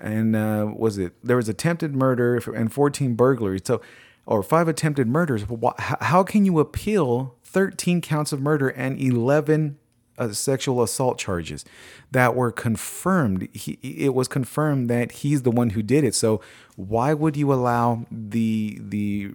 and 0.00 0.34
uh, 0.34 0.72
was 0.74 0.96
it 0.96 1.12
there 1.22 1.36
was 1.36 1.50
attempted 1.50 1.94
murder 1.94 2.36
and 2.54 2.72
fourteen 2.72 3.14
burglaries. 3.14 3.62
So 3.64 3.82
or 4.26 4.42
five 4.42 4.68
attempted 4.68 5.06
murders. 5.06 5.44
How 5.78 6.22
can 6.22 6.44
you 6.44 6.58
appeal 6.58 7.36
13 7.44 8.00
counts 8.00 8.32
of 8.32 8.40
murder 8.40 8.68
and 8.68 9.00
11 9.00 9.78
uh, 10.18 10.32
sexual 10.32 10.82
assault 10.82 11.18
charges 11.18 11.64
that 12.10 12.34
were 12.34 12.50
confirmed? 12.50 13.48
He, 13.52 13.78
it 13.82 14.14
was 14.14 14.26
confirmed 14.26 14.90
that 14.90 15.12
he's 15.12 15.42
the 15.42 15.50
one 15.50 15.70
who 15.70 15.82
did 15.82 16.04
it. 16.04 16.14
So 16.14 16.40
why 16.74 17.14
would 17.14 17.36
you 17.36 17.52
allow 17.52 18.04
the 18.10 18.78
the 18.80 19.34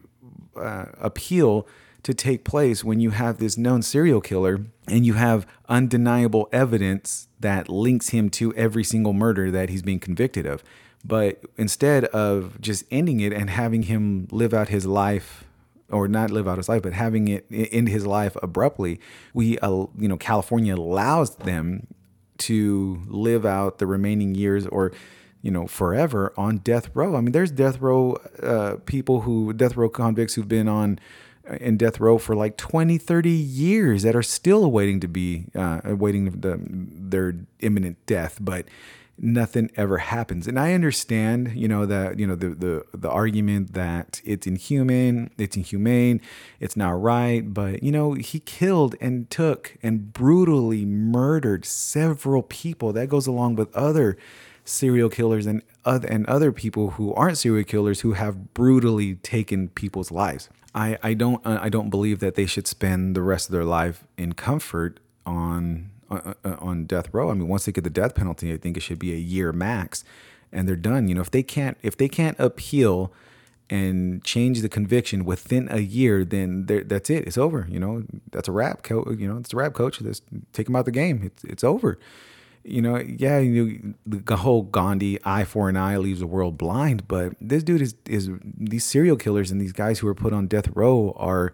uh, 0.55 0.87
appeal 0.99 1.65
to 2.03 2.13
take 2.13 2.43
place 2.43 2.83
when 2.83 2.99
you 2.99 3.11
have 3.11 3.37
this 3.37 3.57
known 3.57 3.81
serial 3.81 4.21
killer 4.21 4.65
and 4.87 5.05
you 5.05 5.13
have 5.13 5.45
undeniable 5.69 6.49
evidence 6.51 7.27
that 7.39 7.69
links 7.69 8.09
him 8.09 8.29
to 8.29 8.53
every 8.55 8.83
single 8.83 9.13
murder 9.13 9.51
that 9.51 9.69
he's 9.69 9.83
being 9.83 9.99
convicted 9.99 10.45
of? 10.45 10.63
But 11.03 11.41
instead 11.57 12.05
of 12.05 12.59
just 12.61 12.83
ending 12.91 13.19
it 13.19 13.33
and 13.33 13.49
having 13.49 13.83
him 13.83 14.27
live 14.31 14.53
out 14.53 14.69
his 14.69 14.85
life 14.85 15.45
or 15.89 16.07
not 16.07 16.31
live 16.31 16.47
out 16.47 16.57
his 16.57 16.69
life, 16.69 16.81
but 16.81 16.93
having 16.93 17.27
it 17.27 17.45
end 17.49 17.89
his 17.89 18.05
life 18.05 18.37
abruptly, 18.41 18.99
we, 19.33 19.57
uh, 19.59 19.69
you 19.97 20.07
know, 20.07 20.17
California 20.17 20.75
allows 20.75 21.35
them 21.37 21.87
to 22.37 23.01
live 23.07 23.45
out 23.45 23.77
the 23.77 23.87
remaining 23.87 24.35
years 24.35 24.65
or, 24.67 24.91
you 25.41 25.51
know, 25.51 25.67
forever 25.67 26.33
on 26.37 26.57
death 26.57 26.89
row. 26.93 27.15
I 27.15 27.21
mean, 27.21 27.31
there's 27.31 27.51
death 27.51 27.79
row 27.79 28.13
uh, 28.41 28.77
people 28.85 29.21
who, 29.21 29.53
death 29.53 29.75
row 29.75 29.89
convicts 29.89 30.35
who've 30.35 30.47
been 30.47 30.67
on 30.67 30.99
uh, 31.49 31.55
in 31.55 31.77
death 31.77 31.99
row 31.99 32.17
for 32.17 32.35
like 32.35 32.57
20, 32.57 32.97
30 32.97 33.29
years 33.29 34.03
that 34.03 34.15
are 34.15 34.23
still 34.23 34.63
awaiting 34.63 34.99
to 35.01 35.07
be, 35.07 35.45
uh, 35.55 35.81
awaiting 35.83 36.31
the, 36.41 36.59
their 36.63 37.35
imminent 37.59 38.03
death. 38.05 38.37
But, 38.39 38.65
nothing 39.21 39.69
ever 39.75 39.99
happens. 39.99 40.47
And 40.47 40.59
I 40.59 40.73
understand, 40.73 41.51
you 41.55 41.67
know, 41.67 41.85
that, 41.85 42.19
you 42.19 42.25
know, 42.25 42.35
the, 42.35 42.49
the, 42.49 42.85
the 42.93 43.09
argument 43.09 43.73
that 43.73 44.19
it's 44.25 44.47
inhuman, 44.47 45.29
it's 45.37 45.55
inhumane, 45.55 46.19
it's 46.59 46.75
not 46.75 46.99
right. 46.99 47.53
But, 47.53 47.83
you 47.83 47.91
know, 47.91 48.13
he 48.13 48.39
killed 48.39 48.95
and 48.99 49.29
took 49.29 49.77
and 49.83 50.11
brutally 50.11 50.85
murdered 50.85 51.65
several 51.65 52.41
people. 52.41 52.91
That 52.91 53.07
goes 53.07 53.27
along 53.27 53.55
with 53.55 53.73
other 53.75 54.17
serial 54.65 55.09
killers 55.09 55.45
and 55.45 55.61
other, 55.85 56.07
and 56.07 56.25
other 56.25 56.51
people 56.51 56.91
who 56.91 57.13
aren't 57.13 57.37
serial 57.37 57.63
killers 57.63 58.01
who 58.01 58.13
have 58.13 58.53
brutally 58.53 59.15
taken 59.15 59.69
people's 59.69 60.11
lives. 60.11 60.49
I, 60.73 60.97
I 61.03 61.13
don't 61.13 61.45
I 61.45 61.67
don't 61.67 61.89
believe 61.89 62.19
that 62.19 62.35
they 62.35 62.45
should 62.45 62.65
spend 62.65 63.13
the 63.15 63.21
rest 63.21 63.49
of 63.49 63.51
their 63.51 63.65
life 63.65 64.05
in 64.17 64.33
comfort 64.33 65.01
on 65.25 65.89
Uh, 66.11 66.19
uh, 66.25 66.33
uh, 66.43 66.55
on 66.59 66.83
death 66.83 67.07
row. 67.13 67.31
I 67.31 67.33
mean, 67.33 67.47
once 67.47 67.63
they 67.63 67.71
get 67.71 67.85
the 67.85 67.89
death 67.89 68.15
penalty, 68.15 68.51
I 68.51 68.57
think 68.57 68.75
it 68.75 68.81
should 68.81 68.99
be 68.99 69.13
a 69.13 69.17
year 69.17 69.53
max, 69.53 70.03
and 70.51 70.67
they're 70.67 70.75
done. 70.75 71.07
You 71.07 71.15
know, 71.15 71.21
if 71.21 71.31
they 71.31 71.41
can't 71.41 71.77
if 71.81 71.95
they 71.95 72.09
can't 72.09 72.37
appeal 72.37 73.13
and 73.69 74.21
change 74.25 74.61
the 74.61 74.67
conviction 74.67 75.23
within 75.23 75.69
a 75.71 75.79
year, 75.79 76.25
then 76.25 76.65
that's 76.65 77.09
it. 77.09 77.25
It's 77.25 77.37
over. 77.37 77.65
You 77.69 77.79
know, 77.79 78.03
that's 78.29 78.49
a 78.49 78.51
wrap. 78.51 78.83
Co- 78.83 79.09
you 79.17 79.25
know, 79.25 79.37
it's 79.37 79.53
a 79.53 79.55
wrap, 79.55 79.73
coach. 79.73 79.99
Just 79.99 80.23
take 80.51 80.67
him 80.67 80.75
out 80.75 80.83
the 80.83 80.91
game. 80.91 81.21
It's 81.23 81.45
it's 81.45 81.63
over. 81.63 81.97
You 82.65 82.81
know, 82.81 82.97
yeah, 82.97 83.39
you 83.39 83.95
know, 84.05 84.19
the 84.25 84.35
whole 84.35 84.63
Gandhi 84.63 85.17
eye 85.23 85.45
for 85.45 85.69
an 85.69 85.77
eye 85.77 85.95
leaves 85.95 86.19
the 86.19 86.27
world 86.27 86.57
blind. 86.57 87.07
But 87.07 87.35
this 87.39 87.63
dude 87.63 87.81
is 87.81 87.95
is 88.05 88.29
these 88.43 88.83
serial 88.83 89.15
killers 89.15 89.49
and 89.49 89.61
these 89.61 89.71
guys 89.71 89.99
who 89.99 90.09
are 90.09 90.15
put 90.15 90.33
on 90.33 90.47
death 90.47 90.67
row 90.75 91.15
are 91.15 91.53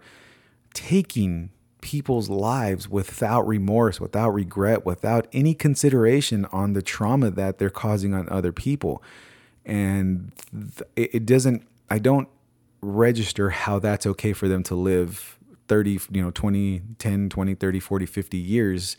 taking 0.74 1.50
people's 1.80 2.28
lives 2.28 2.88
without 2.88 3.46
remorse, 3.46 4.00
without 4.00 4.30
regret, 4.30 4.84
without 4.84 5.26
any 5.32 5.54
consideration 5.54 6.44
on 6.46 6.72
the 6.72 6.82
trauma 6.82 7.30
that 7.30 7.58
they're 7.58 7.70
causing 7.70 8.14
on 8.14 8.28
other 8.28 8.52
people. 8.52 9.02
And 9.64 10.32
it 10.96 11.26
doesn't, 11.26 11.66
I 11.90 11.98
don't 11.98 12.28
register 12.80 13.50
how 13.50 13.78
that's 13.78 14.06
okay 14.06 14.32
for 14.32 14.48
them 14.48 14.62
to 14.64 14.74
live 14.74 15.38
30, 15.68 16.00
you 16.10 16.22
know, 16.22 16.30
20, 16.30 16.82
10, 16.98 17.28
20, 17.28 17.54
30, 17.54 17.80
40, 17.80 18.06
50 18.06 18.36
years 18.38 18.96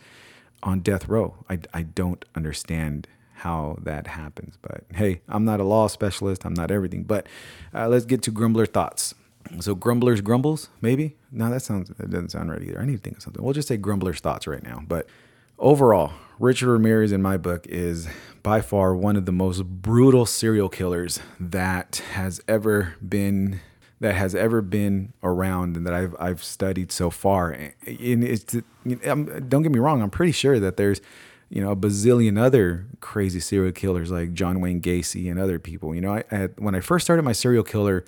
on 0.62 0.80
death 0.80 1.08
row. 1.08 1.36
I, 1.50 1.60
I 1.74 1.82
don't 1.84 2.24
understand 2.36 3.08
how 3.34 3.78
that 3.82 4.08
happens. 4.08 4.58
But 4.62 4.84
hey, 4.94 5.22
I'm 5.28 5.46
not 5.46 5.60
a 5.60 5.64
law 5.64 5.88
specialist. 5.88 6.46
I'm 6.46 6.54
not 6.54 6.72
everything. 6.72 7.04
But 7.04 7.28
uh, 7.74 7.88
let's 7.88 8.06
get 8.06 8.22
to 8.24 8.32
Grumbler 8.32 8.66
thoughts. 8.66 9.16
So 9.60 9.76
grumblers 9.76 10.22
grumbles, 10.22 10.70
maybe. 10.82 11.16
No, 11.32 11.50
that 11.50 11.62
sounds 11.62 11.90
that 11.90 12.10
doesn't 12.10 12.30
sound 12.30 12.52
right 12.52 12.62
either. 12.62 12.80
I 12.80 12.86
need 12.86 12.98
to 12.98 13.02
think 13.02 13.18
of 13.18 13.24
something. 13.24 13.44
We'll 13.44 13.54
just 13.54 13.68
say 13.68 13.78
grumblers 13.78 14.20
thoughts 14.20 14.48
right 14.48 14.64
now. 14.64 14.84
But 14.88 15.08
overall, 15.58 16.14
Richard 16.40 16.70
Ramirez 16.72 17.12
in 17.12 17.22
my 17.22 17.38
book 17.38 17.68
is 17.68 18.08
by 18.44 18.62
far 18.62 18.96
one 18.96 19.16
of 19.16 19.26
the 19.26 19.32
most 19.32 19.64
brutal 19.64 20.26
serial 20.26 20.70
killers 20.70 21.20
that 21.40 22.02
has 22.14 22.42
ever 22.48 22.96
been 23.08 23.60
that 24.00 24.16
has 24.16 24.34
ever 24.34 24.62
been 24.62 25.12
around 25.24 25.76
and 25.76 25.86
that 25.86 25.94
I've 25.94 26.16
I've 26.20 26.44
studied 26.44 26.92
so 26.92 27.10
far. 27.10 27.52
And 27.52 27.74
it's 28.24 28.56
um, 29.06 29.48
don't 29.50 29.64
get 29.64 29.72
me 29.72 29.80
wrong, 29.80 30.02
I'm 30.02 30.10
pretty 30.10 30.32
sure 30.32 30.60
that 30.60 30.78
there's 30.78 31.02
you 31.50 31.62
know 31.62 31.72
a 31.72 31.76
bazillion 31.76 32.40
other 32.40 32.86
crazy 33.02 33.40
serial 33.40 33.74
killers 33.74 34.12
like 34.12 34.34
John 34.34 34.62
Wayne 34.62 34.82
Gacy 34.82 35.30
and 35.30 35.40
other 35.40 35.60
people. 35.60 35.94
You 35.94 36.02
know, 36.02 36.14
I, 36.14 36.24
I 36.32 36.50
when 36.58 36.76
I 36.76 36.80
first 36.80 37.06
started 37.06 37.24
my 37.24 37.34
serial 37.34 37.64
killer 37.64 38.06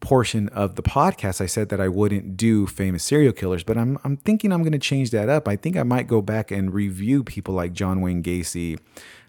portion 0.00 0.48
of 0.48 0.76
the 0.76 0.82
podcast, 0.82 1.40
I 1.40 1.46
said 1.46 1.68
that 1.68 1.80
I 1.80 1.88
wouldn't 1.88 2.36
do 2.36 2.66
famous 2.66 3.04
serial 3.04 3.32
killers, 3.32 3.62
but 3.62 3.76
I'm, 3.76 3.98
I'm 4.04 4.16
thinking 4.16 4.52
I'm 4.52 4.62
going 4.62 4.72
to 4.72 4.78
change 4.78 5.10
that 5.10 5.28
up. 5.28 5.46
I 5.46 5.56
think 5.56 5.76
I 5.76 5.82
might 5.82 6.06
go 6.06 6.22
back 6.22 6.50
and 6.50 6.72
review 6.72 7.22
people 7.22 7.54
like 7.54 7.72
John 7.72 8.00
Wayne 8.00 8.22
Gacy, 8.22 8.78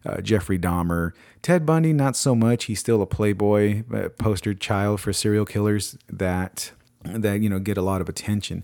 uh, 0.06 0.22
Jeffrey 0.22 0.58
Dahmer, 0.58 1.12
Ted 1.42 1.66
Bundy, 1.66 1.94
not 1.94 2.16
so 2.16 2.36
much. 2.36 2.66
He's 2.66 2.80
still 2.80 3.02
a 3.02 3.06
playboy 3.06 3.84
uh, 3.94 4.10
poster 4.10 4.54
child 4.54 5.02
for 5.02 5.14
serial 5.14 5.46
killers 5.46 5.98
that 6.10 6.72
that 7.04 7.42
you 7.42 7.50
know 7.50 7.60
get 7.60 7.78
a 7.78 7.82
lot 7.82 8.00
of 8.00 8.08
attention. 8.08 8.64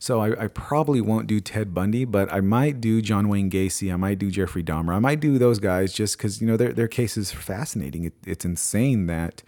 So 0.00 0.20
I, 0.20 0.44
I, 0.44 0.46
probably 0.46 1.00
won't 1.00 1.26
do 1.26 1.40
Ted 1.40 1.74
Bundy, 1.74 2.04
but 2.04 2.32
I 2.32 2.40
might 2.40 2.80
do 2.80 3.02
John 3.02 3.28
Wayne 3.28 3.50
Gacy. 3.50 3.92
I 3.92 3.96
might 3.96 4.20
do 4.20 4.30
Jeffrey 4.30 4.62
Dahmer. 4.62 4.94
I 4.94 5.00
might 5.00 5.18
do 5.18 5.38
those 5.38 5.58
guys 5.58 5.92
just 5.92 6.16
because 6.16 6.40
you 6.40 6.46
know 6.46 6.56
their 6.56 6.72
their 6.72 6.88
case 6.88 7.16
is 7.16 7.32
fascinating. 7.32 8.04
It, 8.04 8.14
it's 8.24 8.44
insane 8.44 9.06
that 9.06 9.42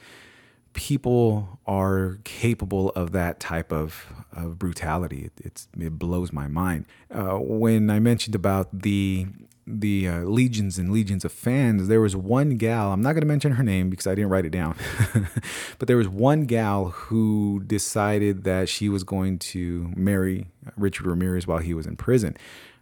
people 0.72 1.60
are 1.66 2.18
capable 2.24 2.90
of 2.90 3.12
that 3.12 3.40
type 3.40 3.72
of, 3.72 4.06
of 4.32 4.58
brutality. 4.58 5.30
It, 5.42 5.66
it 5.78 5.98
blows 5.98 6.32
my 6.32 6.46
mind. 6.46 6.86
Uh, 7.10 7.38
when 7.38 7.90
I 7.90 7.98
mentioned 7.98 8.34
about 8.34 8.82
the 8.82 9.26
the 9.66 10.08
uh, 10.08 10.20
legions 10.22 10.78
and 10.78 10.90
legions 10.90 11.24
of 11.24 11.30
fans, 11.30 11.86
there 11.86 12.00
was 12.00 12.16
one 12.16 12.56
gal. 12.56 12.92
I'm 12.92 13.02
not 13.02 13.12
going 13.12 13.22
to 13.22 13.26
mention 13.26 13.52
her 13.52 13.62
name 13.62 13.88
because 13.88 14.06
I 14.06 14.14
didn't 14.14 14.30
write 14.30 14.44
it 14.44 14.50
down, 14.50 14.74
but 15.78 15.86
there 15.86 15.96
was 15.96 16.08
one 16.08 16.46
gal 16.46 16.86
who 16.86 17.62
decided 17.66 18.44
that 18.44 18.68
she 18.68 18.88
was 18.88 19.04
going 19.04 19.38
to 19.38 19.92
marry 19.94 20.46
Richard 20.76 21.06
Ramirez 21.06 21.46
while 21.46 21.58
he 21.58 21.74
was 21.74 21.86
in 21.86 21.96
prison. 21.96 22.36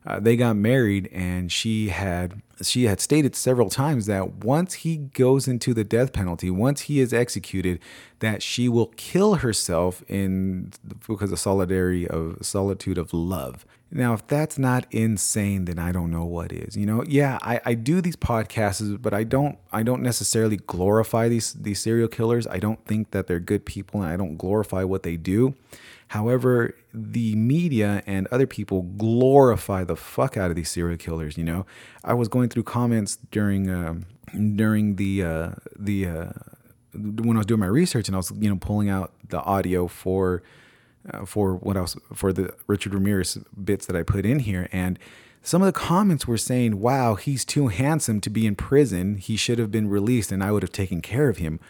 Uh, 0.06 0.20
they 0.20 0.36
got 0.36 0.56
married, 0.56 1.08
and 1.12 1.50
she 1.52 1.88
had 1.88 2.40
she 2.62 2.84
had 2.84 3.00
stated 3.00 3.36
several 3.36 3.70
times 3.70 4.06
that 4.06 4.36
once 4.44 4.74
he 4.74 4.96
goes 4.96 5.46
into 5.46 5.74
the 5.74 5.84
death 5.84 6.12
penalty, 6.12 6.50
once 6.50 6.82
he 6.82 7.00
is 7.00 7.12
executed, 7.12 7.78
that 8.20 8.42
she 8.42 8.68
will 8.68 8.92
kill 8.96 9.36
herself 9.36 10.02
in 10.08 10.72
because 11.06 11.30
of 11.30 11.38
solidarity 11.38 12.06
of 12.08 12.38
solitude 12.42 12.98
of 12.98 13.12
love. 13.12 13.66
Now, 13.90 14.12
if 14.12 14.26
that's 14.26 14.58
not 14.58 14.86
insane, 14.90 15.64
then 15.64 15.78
I 15.78 15.92
don't 15.92 16.10
know 16.10 16.24
what 16.24 16.52
is. 16.52 16.76
You 16.76 16.84
know, 16.84 17.04
yeah, 17.06 17.38
I, 17.40 17.60
I 17.64 17.74
do 17.74 18.00
these 18.00 18.16
podcasts, 18.16 19.00
but 19.00 19.14
I 19.14 19.24
don't 19.24 19.58
I 19.72 19.82
don't 19.82 20.02
necessarily 20.02 20.58
glorify 20.58 21.28
these 21.28 21.54
these 21.54 21.80
serial 21.80 22.08
killers. 22.08 22.46
I 22.46 22.58
don't 22.58 22.84
think 22.84 23.12
that 23.12 23.26
they're 23.26 23.40
good 23.40 23.64
people, 23.64 24.02
and 24.02 24.12
I 24.12 24.16
don't 24.16 24.36
glorify 24.36 24.84
what 24.84 25.04
they 25.04 25.16
do. 25.16 25.54
However, 26.08 26.74
the 26.94 27.36
media 27.36 28.02
and 28.06 28.26
other 28.28 28.46
people 28.46 28.82
glorify 28.82 29.84
the 29.84 29.96
fuck 29.96 30.36
out 30.36 30.50
of 30.50 30.56
these 30.56 30.70
serial 30.70 30.96
killers. 30.96 31.36
You 31.36 31.44
know, 31.44 31.66
I 32.02 32.14
was 32.14 32.28
going 32.28 32.48
through 32.48 32.62
comments 32.64 33.18
during 33.30 33.70
um, 33.70 34.06
during 34.56 34.96
the 34.96 35.22
uh, 35.22 35.50
the 35.78 36.06
uh, 36.06 36.32
when 36.94 37.36
I 37.36 37.40
was 37.40 37.46
doing 37.46 37.60
my 37.60 37.66
research 37.66 38.08
and 38.08 38.16
I 38.16 38.18
was 38.18 38.32
you 38.38 38.48
know 38.48 38.56
pulling 38.56 38.88
out 38.88 39.12
the 39.28 39.40
audio 39.40 39.86
for 39.86 40.42
uh, 41.12 41.26
for 41.26 41.56
what 41.56 41.76
else 41.76 41.94
for 42.14 42.32
the 42.32 42.54
Richard 42.66 42.94
Ramirez 42.94 43.38
bits 43.62 43.84
that 43.86 43.96
I 43.96 44.02
put 44.02 44.24
in 44.24 44.40
here 44.40 44.68
and. 44.72 44.98
Some 45.40 45.62
of 45.62 45.66
the 45.66 45.72
comments 45.72 46.26
were 46.26 46.36
saying, 46.36 46.80
wow, 46.80 47.14
he's 47.14 47.44
too 47.44 47.68
handsome 47.68 48.20
to 48.22 48.28
be 48.28 48.44
in 48.44 48.56
prison. 48.56 49.16
He 49.16 49.36
should 49.36 49.60
have 49.60 49.70
been 49.70 49.88
released 49.88 50.32
and 50.32 50.42
I 50.42 50.50
would 50.50 50.62
have 50.62 50.72
taken 50.72 51.00
care 51.00 51.28
of 51.28 51.38
him. 51.38 51.60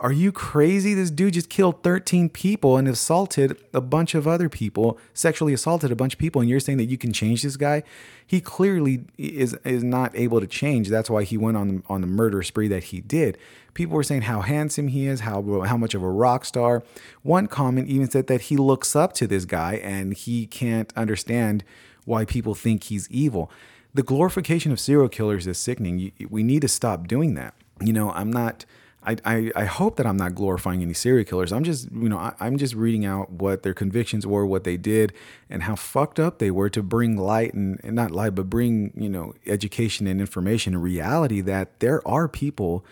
Are 0.00 0.12
you 0.12 0.32
crazy? 0.32 0.92
This 0.92 1.10
dude 1.10 1.34
just 1.34 1.48
killed 1.48 1.84
13 1.84 2.28
people 2.28 2.76
and 2.76 2.88
assaulted 2.88 3.56
a 3.72 3.80
bunch 3.80 4.16
of 4.16 4.26
other 4.26 4.48
people, 4.48 4.98
sexually 5.14 5.52
assaulted 5.52 5.92
a 5.92 5.96
bunch 5.96 6.14
of 6.14 6.18
people, 6.18 6.40
and 6.40 6.50
you're 6.50 6.58
saying 6.58 6.78
that 6.78 6.86
you 6.86 6.98
can 6.98 7.12
change 7.12 7.42
this 7.42 7.56
guy? 7.56 7.84
He 8.26 8.40
clearly 8.40 9.04
is 9.16 9.54
is 9.64 9.84
not 9.84 10.14
able 10.16 10.40
to 10.40 10.48
change. 10.48 10.88
That's 10.88 11.08
why 11.08 11.22
he 11.22 11.38
went 11.38 11.56
on 11.56 11.84
on 11.88 12.00
the 12.00 12.08
murder 12.08 12.42
spree 12.42 12.66
that 12.68 12.84
he 12.84 13.00
did. 13.00 13.38
People 13.72 13.94
were 13.94 14.02
saying 14.02 14.22
how 14.22 14.40
handsome 14.40 14.88
he 14.88 15.06
is, 15.06 15.20
how 15.20 15.62
how 15.62 15.76
much 15.76 15.94
of 15.94 16.02
a 16.02 16.10
rock 16.10 16.44
star. 16.44 16.82
One 17.22 17.46
comment 17.46 17.88
even 17.88 18.10
said 18.10 18.26
that 18.26 18.42
he 18.42 18.56
looks 18.56 18.96
up 18.96 19.12
to 19.14 19.28
this 19.28 19.44
guy 19.44 19.74
and 19.74 20.14
he 20.14 20.46
can't 20.46 20.92
understand 20.96 21.62
why 22.04 22.24
people 22.24 22.56
think 22.56 22.84
he's 22.84 23.08
evil. 23.10 23.48
The 23.94 24.02
glorification 24.02 24.72
of 24.72 24.80
serial 24.80 25.08
killers 25.08 25.46
is 25.46 25.56
sickening. 25.56 26.10
We 26.28 26.42
need 26.42 26.62
to 26.62 26.68
stop 26.68 27.06
doing 27.06 27.34
that. 27.34 27.54
You 27.80 27.92
know, 27.92 28.10
I'm 28.10 28.32
not 28.32 28.64
I, 29.06 29.16
I, 29.24 29.52
I, 29.54 29.64
hope 29.64 29.96
that 29.96 30.06
I'm 30.06 30.16
not 30.16 30.34
glorifying 30.34 30.82
any 30.82 30.94
serial 30.94 31.24
killers. 31.24 31.52
I'm 31.52 31.64
just, 31.64 31.90
you 31.92 32.08
know, 32.08 32.18
I, 32.18 32.34
am 32.40 32.56
just 32.56 32.74
reading 32.74 33.04
out 33.04 33.30
what 33.30 33.62
their 33.62 33.74
convictions 33.74 34.26
were, 34.26 34.46
what 34.46 34.64
they 34.64 34.76
did, 34.76 35.12
and 35.50 35.64
how 35.64 35.76
fucked 35.76 36.18
up 36.18 36.38
they 36.38 36.50
were 36.50 36.70
to 36.70 36.82
bring 36.82 37.16
light 37.16 37.54
and, 37.54 37.80
and 37.84 37.94
not 37.94 38.10
light, 38.10 38.34
but 38.34 38.48
bring, 38.48 38.92
you 38.96 39.08
know, 39.08 39.34
education 39.46 40.06
and 40.06 40.20
information 40.20 40.74
and 40.74 40.82
reality 40.82 41.40
that 41.42 41.80
there 41.80 42.06
are 42.06 42.28
people 42.28 42.84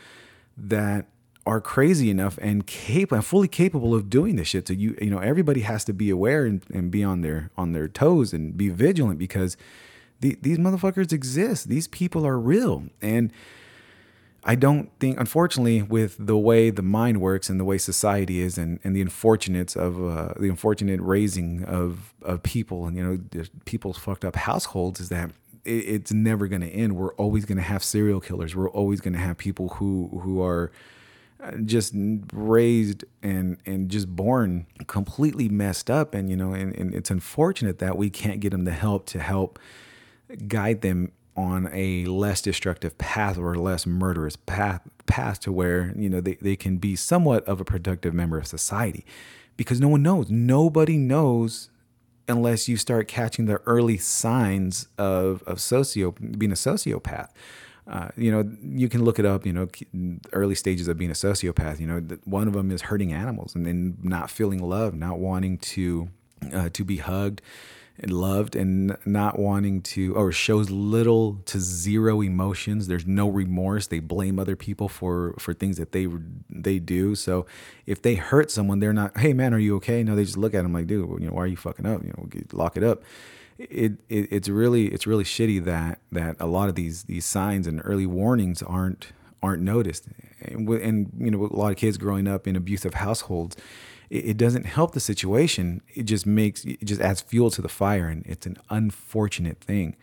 that 0.57 1.07
are 1.45 1.61
crazy 1.61 2.09
enough 2.09 2.39
and 2.41 2.67
capable 2.67 3.17
and 3.17 3.27
fully 3.27 3.49
capable 3.49 3.95
of 3.95 4.09
doing 4.09 4.37
this 4.37 4.49
shit. 4.49 4.69
So 4.69 4.75
you, 4.75 4.97
you 5.01 5.11
know, 5.11 5.19
everybody 5.19 5.61
has 5.63 5.85
to 5.85 5.93
be 5.93 6.09
aware 6.11 6.45
and, 6.45 6.63
and 6.73 6.91
be 6.91 7.03
on 7.03 7.23
their 7.23 7.51
on 7.57 7.73
their 7.73 7.89
toes 7.89 8.33
and 8.33 8.57
be 8.57 8.69
vigilant 8.69 9.19
because 9.19 9.57
the, 10.21 10.39
these 10.41 10.59
motherfuckers 10.59 11.13
exist. 11.13 11.69
These 11.69 11.89
people 11.89 12.25
are 12.27 12.39
real. 12.39 12.85
And 13.01 13.33
I 14.45 14.57
don't 14.57 14.91
think, 14.99 15.21
unfortunately, 15.21 15.83
with 15.83 16.17
the 16.19 16.37
way 16.37 16.71
the 16.71 16.83
mind 16.83 17.21
works 17.21 17.49
and 17.49 17.61
the 17.61 17.65
way 17.65 17.79
society 17.79 18.41
is, 18.41 18.59
and, 18.59 18.81
and 18.83 18.97
the 18.97 19.01
unfortunates 19.01 19.77
of 19.77 20.03
uh, 20.03 20.35
the 20.39 20.49
unfortunate 20.49 21.01
raising 21.01 21.65
of 21.65 22.13
of 22.23 22.43
people, 22.43 22.87
and 22.87 22.97
you 22.97 23.05
know, 23.05 23.45
people's 23.65 23.99
fucked 23.99 24.25
up 24.25 24.35
households, 24.35 24.99
is 24.99 25.11
that 25.11 25.31
it, 25.65 25.71
it's 25.71 26.13
never 26.13 26.49
going 26.49 26.63
to 26.63 26.69
end. 26.69 26.97
We're 26.97 27.15
always 27.15 27.45
going 27.45 27.59
to 27.59 27.63
have 27.63 27.85
serial 27.85 28.21
killers. 28.21 28.57
We're 28.57 28.71
always 28.71 29.01
going 29.01 29.15
to 29.15 29.21
have 29.21 29.39
people 29.39 29.69
who 29.69 30.21
who 30.23 30.43
are 30.43 30.73
uh, 31.41 31.53
just 31.65 31.95
raised 32.33 33.05
and 33.23 33.59
and 33.65 33.89
just 33.89 34.09
born 34.09 34.67
completely 34.89 35.49
messed 35.49 35.89
up, 35.89 36.15
and 36.15 36.29
you 36.29 36.37
know, 36.37 36.53
and, 36.53 36.75
and 36.75 36.95
it's 36.95 37.13
unfortunate 37.13 37.79
that 37.79 37.97
we 37.97 38.11
can't 38.11 38.41
get 38.41 38.51
them 38.51 38.65
the 38.65 38.73
help 38.73 39.07
to 39.07 39.21
help 39.21 39.61
guide 40.49 40.81
them 40.81 41.13
on 41.37 41.69
a 41.73 42.05
less 42.07 42.43
destructive 42.43 42.99
path 42.99 43.39
or 43.39 43.55
a 43.55 43.59
less 43.59 43.87
murderous 43.87 44.37
path 44.37 44.83
path 45.07 45.41
to 45.41 45.53
where 45.53 45.93
you 45.97 46.09
know 46.09 46.21
they, 46.21 46.35
they 46.35 46.57
can 46.57 46.77
be 46.77 46.95
somewhat 46.97 47.45
of 47.45 47.61
a 47.61 47.65
productive 47.65 48.15
member 48.15 48.39
of 48.39 48.47
society. 48.47 49.05
Because 49.57 49.81
no 49.81 49.89
one 49.89 50.03
knows. 50.03 50.31
Nobody 50.31 50.97
knows 50.97 51.69
unless 52.29 52.69
you 52.69 52.77
start 52.77 53.09
catching 53.09 53.47
the 53.47 53.59
early 53.67 53.99
signs 53.99 54.89
of 54.99 55.43
of 55.45 55.61
socio 55.61 56.13
being 56.13 56.53
a 56.53 56.57
sociopath. 56.57 57.29
Uh, 57.85 58.09
you 58.17 58.31
know 58.31 58.49
you 58.63 58.89
can 58.89 59.05
look 59.05 59.19
it 59.19 59.27
up 59.27 59.45
you 59.45 59.53
know 59.53 59.67
early 60.33 60.55
stages 60.55 60.87
of 60.87 60.97
being 60.97 61.11
a 61.11 61.15
sociopath 61.15 61.81
you 61.81 61.87
know 61.87 62.01
one 62.25 62.47
of 62.47 62.55
them 62.55 62.71
is 62.71 62.83
hurting 62.83 63.13
animals 63.13 63.57
and 63.57 63.67
then 63.67 63.99
not 64.05 64.31
feeling 64.31 64.63
love 64.63 64.95
not 64.95 65.19
wanting 65.19 65.59
to 65.59 66.09
uh, 66.55 66.69
to 66.69 66.85
be 66.85 66.99
hugged 66.99 67.43
and 68.03 68.13
loved 68.13 68.57
and 68.57 68.97
not 69.05 69.39
wanting 69.39 69.81
to 69.81 70.15
or 70.15 70.33
shows 70.33 70.71
little 70.71 71.41
to 71.47 71.61
zero 71.61 72.21
emotions. 72.21 72.89
There's 72.89 73.07
no 73.07 73.29
remorse. 73.29 73.87
They 73.87 74.01
blame 74.01 74.39
other 74.39 74.57
people 74.57 74.89
for 74.89 75.35
for 75.39 75.55
things 75.55 75.77
that 75.79 75.93
they 75.93 76.09
they 76.51 76.79
do. 76.79 77.15
So 77.15 77.47
if 77.87 78.03
they 78.03 78.17
hurt 78.17 78.51
someone 78.51 78.81
they're 78.81 78.93
not 78.93 79.17
hey 79.19 79.33
man 79.33 79.55
are 79.55 79.59
you 79.59 79.77
okay? 79.77 80.03
No 80.03 80.17
they 80.17 80.25
just 80.25 80.37
look 80.37 80.55
at 80.55 80.63
them 80.63 80.73
like 80.73 80.87
dude 80.87 81.09
you 81.21 81.29
know 81.29 81.35
why 81.35 81.43
are 81.43 81.47
you 81.47 81.57
fucking 81.57 81.87
up? 81.87 82.03
You 82.03 82.13
know 82.17 82.29
lock 82.53 82.77
it 82.77 82.83
up. 82.83 83.03
It, 83.59 83.93
it 84.09 84.29
it's 84.33 84.49
really 84.49 84.87
it's 84.89 85.07
really 85.07 85.25
shitty 85.25 85.65
that 85.65 86.01
that 86.11 86.37
a 86.41 86.47
lot 86.47 86.69
of 86.69 86.75
these 86.75 87.05
these 87.05 87.25
signs 87.25 87.67
and 87.67 87.81
early 87.85 88.07
warnings 88.07 88.63
aren't 88.63 89.13
aren't 89.43 89.63
noticed. 89.63 90.09
And, 90.41 90.69
and 90.69 91.13
you 91.19 91.31
know 91.31 91.45
a 91.45 91.57
lot 91.57 91.71
of 91.71 91.77
kids 91.77 91.99
growing 91.99 92.27
up 92.27 92.49
in 92.49 92.57
abusive 92.57 92.95
households 92.95 93.57
it, 94.13 94.27
it 94.27 94.37
doesn't 94.37 94.67
help 94.67 94.93
the 94.93 95.01
situation. 95.01 95.81
It 95.95 96.05
just 96.05 96.27
makes 96.27 96.65
it 96.65 96.85
just 96.85 97.01
adds 97.01 97.23
fuel 97.23 97.51
to 97.53 97.63
the 97.63 97.69
fire, 97.69 98.09
and 98.09 98.25
it's 98.27 98.47
an 98.47 98.59
unfortunate 98.71 99.59
thing. 99.59 99.97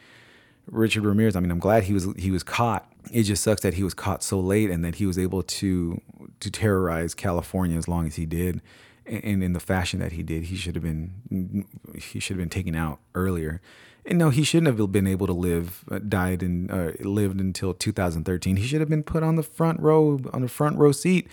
Richard 0.66 1.06
Ramirez. 1.06 1.36
I 1.36 1.40
mean, 1.40 1.52
I'm 1.52 1.60
glad 1.60 1.84
he 1.84 1.94
was 1.94 2.08
he 2.18 2.32
was 2.32 2.44
caught. 2.44 2.92
It 3.12 3.24
just 3.24 3.44
sucks 3.44 3.62
that 3.62 3.76
he 3.76 3.84
was 3.84 3.94
caught 3.94 4.24
so 4.24 4.40
late, 4.40 4.70
and 4.70 4.84
that 4.84 4.96
he 4.96 5.06
was 5.06 5.18
able 5.18 5.44
to 5.44 6.02
to 6.40 6.52
terrorize 6.52 7.14
California 7.14 7.78
as 7.78 7.88
long 7.88 8.08
as 8.08 8.16
he 8.16 8.26
did, 8.26 8.62
and 9.06 9.44
in 9.44 9.54
the 9.54 9.60
fashion 9.60 10.00
that 10.00 10.14
he 10.14 10.24
did. 10.24 10.46
He 10.46 10.56
should 10.56 10.76
have 10.76 10.84
been 10.84 11.66
he 11.96 12.20
should 12.20 12.36
have 12.36 12.42
been 12.42 12.50
taken 12.50 12.76
out 12.76 13.00
earlier. 13.14 13.62
And 14.06 14.18
no, 14.18 14.32
he 14.32 14.44
shouldn't 14.44 14.80
have 14.80 14.92
been 14.92 15.06
able 15.06 15.28
to 15.28 15.34
live, 15.34 15.84
uh, 15.92 16.00
died 16.00 16.42
and 16.42 16.72
uh, 16.72 16.94
lived 17.02 17.40
until 17.40 17.76
2013. 17.76 18.56
He 18.56 18.66
should 18.66 18.80
have 18.80 18.90
been 18.90 19.04
put 19.04 19.22
on 19.22 19.36
the 19.36 19.44
front 19.44 19.80
row 19.82 20.20
on 20.34 20.42
the 20.42 20.48
front 20.48 20.78
row 20.78 20.92
seat 20.92 21.28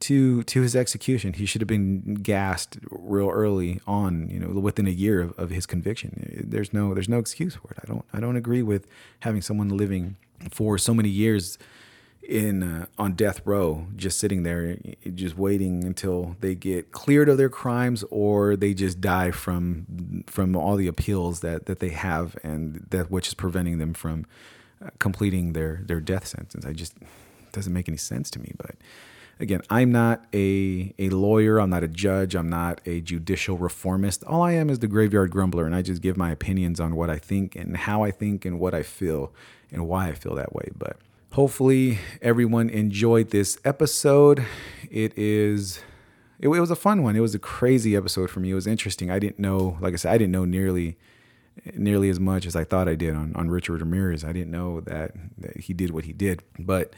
to 0.00 0.42
to 0.44 0.62
his 0.62 0.76
execution. 0.76 1.32
He 1.32 1.46
should 1.46 1.60
have 1.60 1.68
been 1.68 2.14
gassed 2.14 2.78
real 2.90 3.30
early 3.30 3.80
on, 3.86 4.28
you 4.28 4.38
know, 4.38 4.48
within 4.60 4.86
a 4.86 4.90
year 4.90 5.22
of, 5.22 5.38
of 5.38 5.50
his 5.50 5.66
conviction. 5.66 6.44
There's 6.46 6.72
no 6.72 6.94
there's 6.94 7.08
no 7.08 7.18
excuse 7.18 7.54
for 7.54 7.70
it. 7.72 7.78
I 7.82 7.86
don't 7.86 8.04
I 8.12 8.20
don't 8.20 8.36
agree 8.36 8.62
with 8.62 8.86
having 9.20 9.42
someone 9.42 9.68
living 9.68 10.16
for 10.50 10.78
so 10.78 10.92
many 10.92 11.08
years 11.08 11.58
in 12.22 12.62
uh, 12.62 12.86
on 12.98 13.12
death 13.12 13.40
row 13.44 13.86
just 13.94 14.18
sitting 14.18 14.42
there 14.42 14.76
just 15.14 15.38
waiting 15.38 15.84
until 15.84 16.36
they 16.40 16.56
get 16.56 16.90
cleared 16.90 17.28
of 17.28 17.38
their 17.38 17.48
crimes 17.48 18.04
or 18.10 18.56
they 18.56 18.74
just 18.74 19.00
die 19.00 19.30
from 19.30 20.24
from 20.26 20.56
all 20.56 20.74
the 20.76 20.88
appeals 20.88 21.40
that 21.40 21.66
that 21.66 21.78
they 21.78 21.90
have 21.90 22.36
and 22.42 22.84
that 22.90 23.10
which 23.10 23.28
is 23.28 23.34
preventing 23.34 23.78
them 23.78 23.94
from 23.94 24.26
uh, 24.84 24.90
completing 24.98 25.52
their 25.52 25.82
their 25.86 26.00
death 26.00 26.26
sentence. 26.26 26.66
I 26.66 26.72
just 26.72 26.94
doesn't 27.52 27.72
make 27.72 27.88
any 27.88 27.96
sense 27.96 28.30
to 28.32 28.40
me, 28.40 28.52
but 28.58 28.74
again, 29.38 29.62
I'm 29.68 29.92
not 29.92 30.24
a, 30.32 30.94
a 30.98 31.10
lawyer, 31.10 31.58
I'm 31.58 31.70
not 31.70 31.82
a 31.82 31.88
judge, 31.88 32.34
I'm 32.34 32.48
not 32.48 32.80
a 32.86 33.00
judicial 33.00 33.58
reformist. 33.58 34.24
All 34.24 34.42
I 34.42 34.52
am 34.52 34.70
is 34.70 34.78
the 34.78 34.86
graveyard 34.86 35.30
grumbler, 35.30 35.66
and 35.66 35.74
I 35.74 35.82
just 35.82 36.02
give 36.02 36.16
my 36.16 36.30
opinions 36.30 36.80
on 36.80 36.96
what 36.96 37.10
I 37.10 37.18
think 37.18 37.56
and 37.56 37.76
how 37.76 38.02
I 38.02 38.10
think 38.10 38.44
and 38.44 38.58
what 38.58 38.74
I 38.74 38.82
feel 38.82 39.32
and 39.70 39.88
why 39.88 40.08
I 40.08 40.14
feel 40.14 40.34
that 40.34 40.54
way. 40.54 40.70
But 40.76 40.96
hopefully, 41.32 41.98
everyone 42.22 42.70
enjoyed 42.70 43.30
this 43.30 43.58
episode. 43.64 44.44
It 44.90 45.16
is. 45.18 45.80
It, 46.38 46.48
it 46.48 46.60
was 46.60 46.70
a 46.70 46.76
fun 46.76 47.02
one. 47.02 47.16
It 47.16 47.20
was 47.20 47.34
a 47.34 47.38
crazy 47.38 47.96
episode 47.96 48.30
for 48.30 48.40
me. 48.40 48.50
It 48.50 48.54
was 48.54 48.66
interesting. 48.66 49.10
I 49.10 49.18
didn't 49.18 49.38
know, 49.38 49.78
like 49.80 49.94
I 49.94 49.96
said, 49.96 50.12
I 50.12 50.18
didn't 50.18 50.32
know 50.32 50.44
nearly 50.44 50.98
nearly 51.74 52.10
as 52.10 52.20
much 52.20 52.44
as 52.44 52.54
I 52.54 52.64
thought 52.64 52.86
I 52.86 52.94
did 52.94 53.14
on, 53.14 53.34
on 53.34 53.48
Richard 53.48 53.80
Ramirez. 53.80 54.24
I 54.24 54.32
didn't 54.32 54.50
know 54.50 54.80
that, 54.82 55.12
that 55.38 55.56
he 55.56 55.72
did 55.72 55.90
what 55.90 56.04
he 56.04 56.12
did. 56.12 56.42
But 56.58 56.92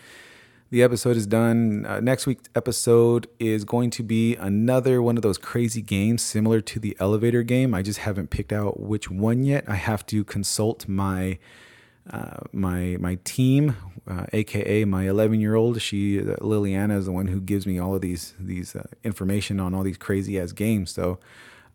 the 0.71 0.83
episode 0.83 1.17
is 1.17 1.27
done. 1.27 1.87
Uh, 1.87 2.01
next 2.01 2.27
week's 2.27 2.49
episode 2.55 3.27
is 3.39 3.65
going 3.65 3.91
to 3.91 4.03
be 4.03 4.37
another 4.37 5.01
one 5.01 5.17
of 5.17 5.23
those 5.23 5.39
crazy 5.39 5.81
games 5.81 6.23
similar 6.23 6.61
to 6.61 6.79
the 6.79 6.97
elevator 7.01 7.43
game. 7.43 7.75
I 7.75 7.83
just 7.83 8.01
haven't 8.01 8.29
picked 8.29 8.53
out 8.53 8.79
which 8.79 9.11
one 9.11 9.45
yet. 9.45 9.65
I 9.67 9.77
have 9.77 10.05
to 10.07 10.25
consult 10.25 10.87
my 10.87 11.39
uh, 12.11 12.41
my 12.53 12.97
my 13.01 13.19
team, 13.25 13.77
uh, 14.07 14.27
aka 14.33 14.85
my 14.85 15.09
11 15.09 15.41
year 15.41 15.55
old. 15.55 15.81
She 15.81 16.21
uh, 16.21 16.37
Liliana 16.37 16.97
is 16.97 17.07
the 17.07 17.13
one 17.13 17.29
who 17.29 17.41
gives 17.41 17.67
me 17.67 17.79
all 17.79 17.95
of 17.95 18.01
these 18.01 18.35
these 18.39 18.77
uh, 18.77 18.87
information 19.05 19.61
on 19.61 19.75
all 19.75 19.83
these 19.83 19.99
crazy 19.99 20.39
ass 20.39 20.53
games. 20.53 20.91
So 20.91 21.19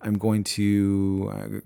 I'm 0.04 0.18
going 0.18 0.44
to 0.44 1.62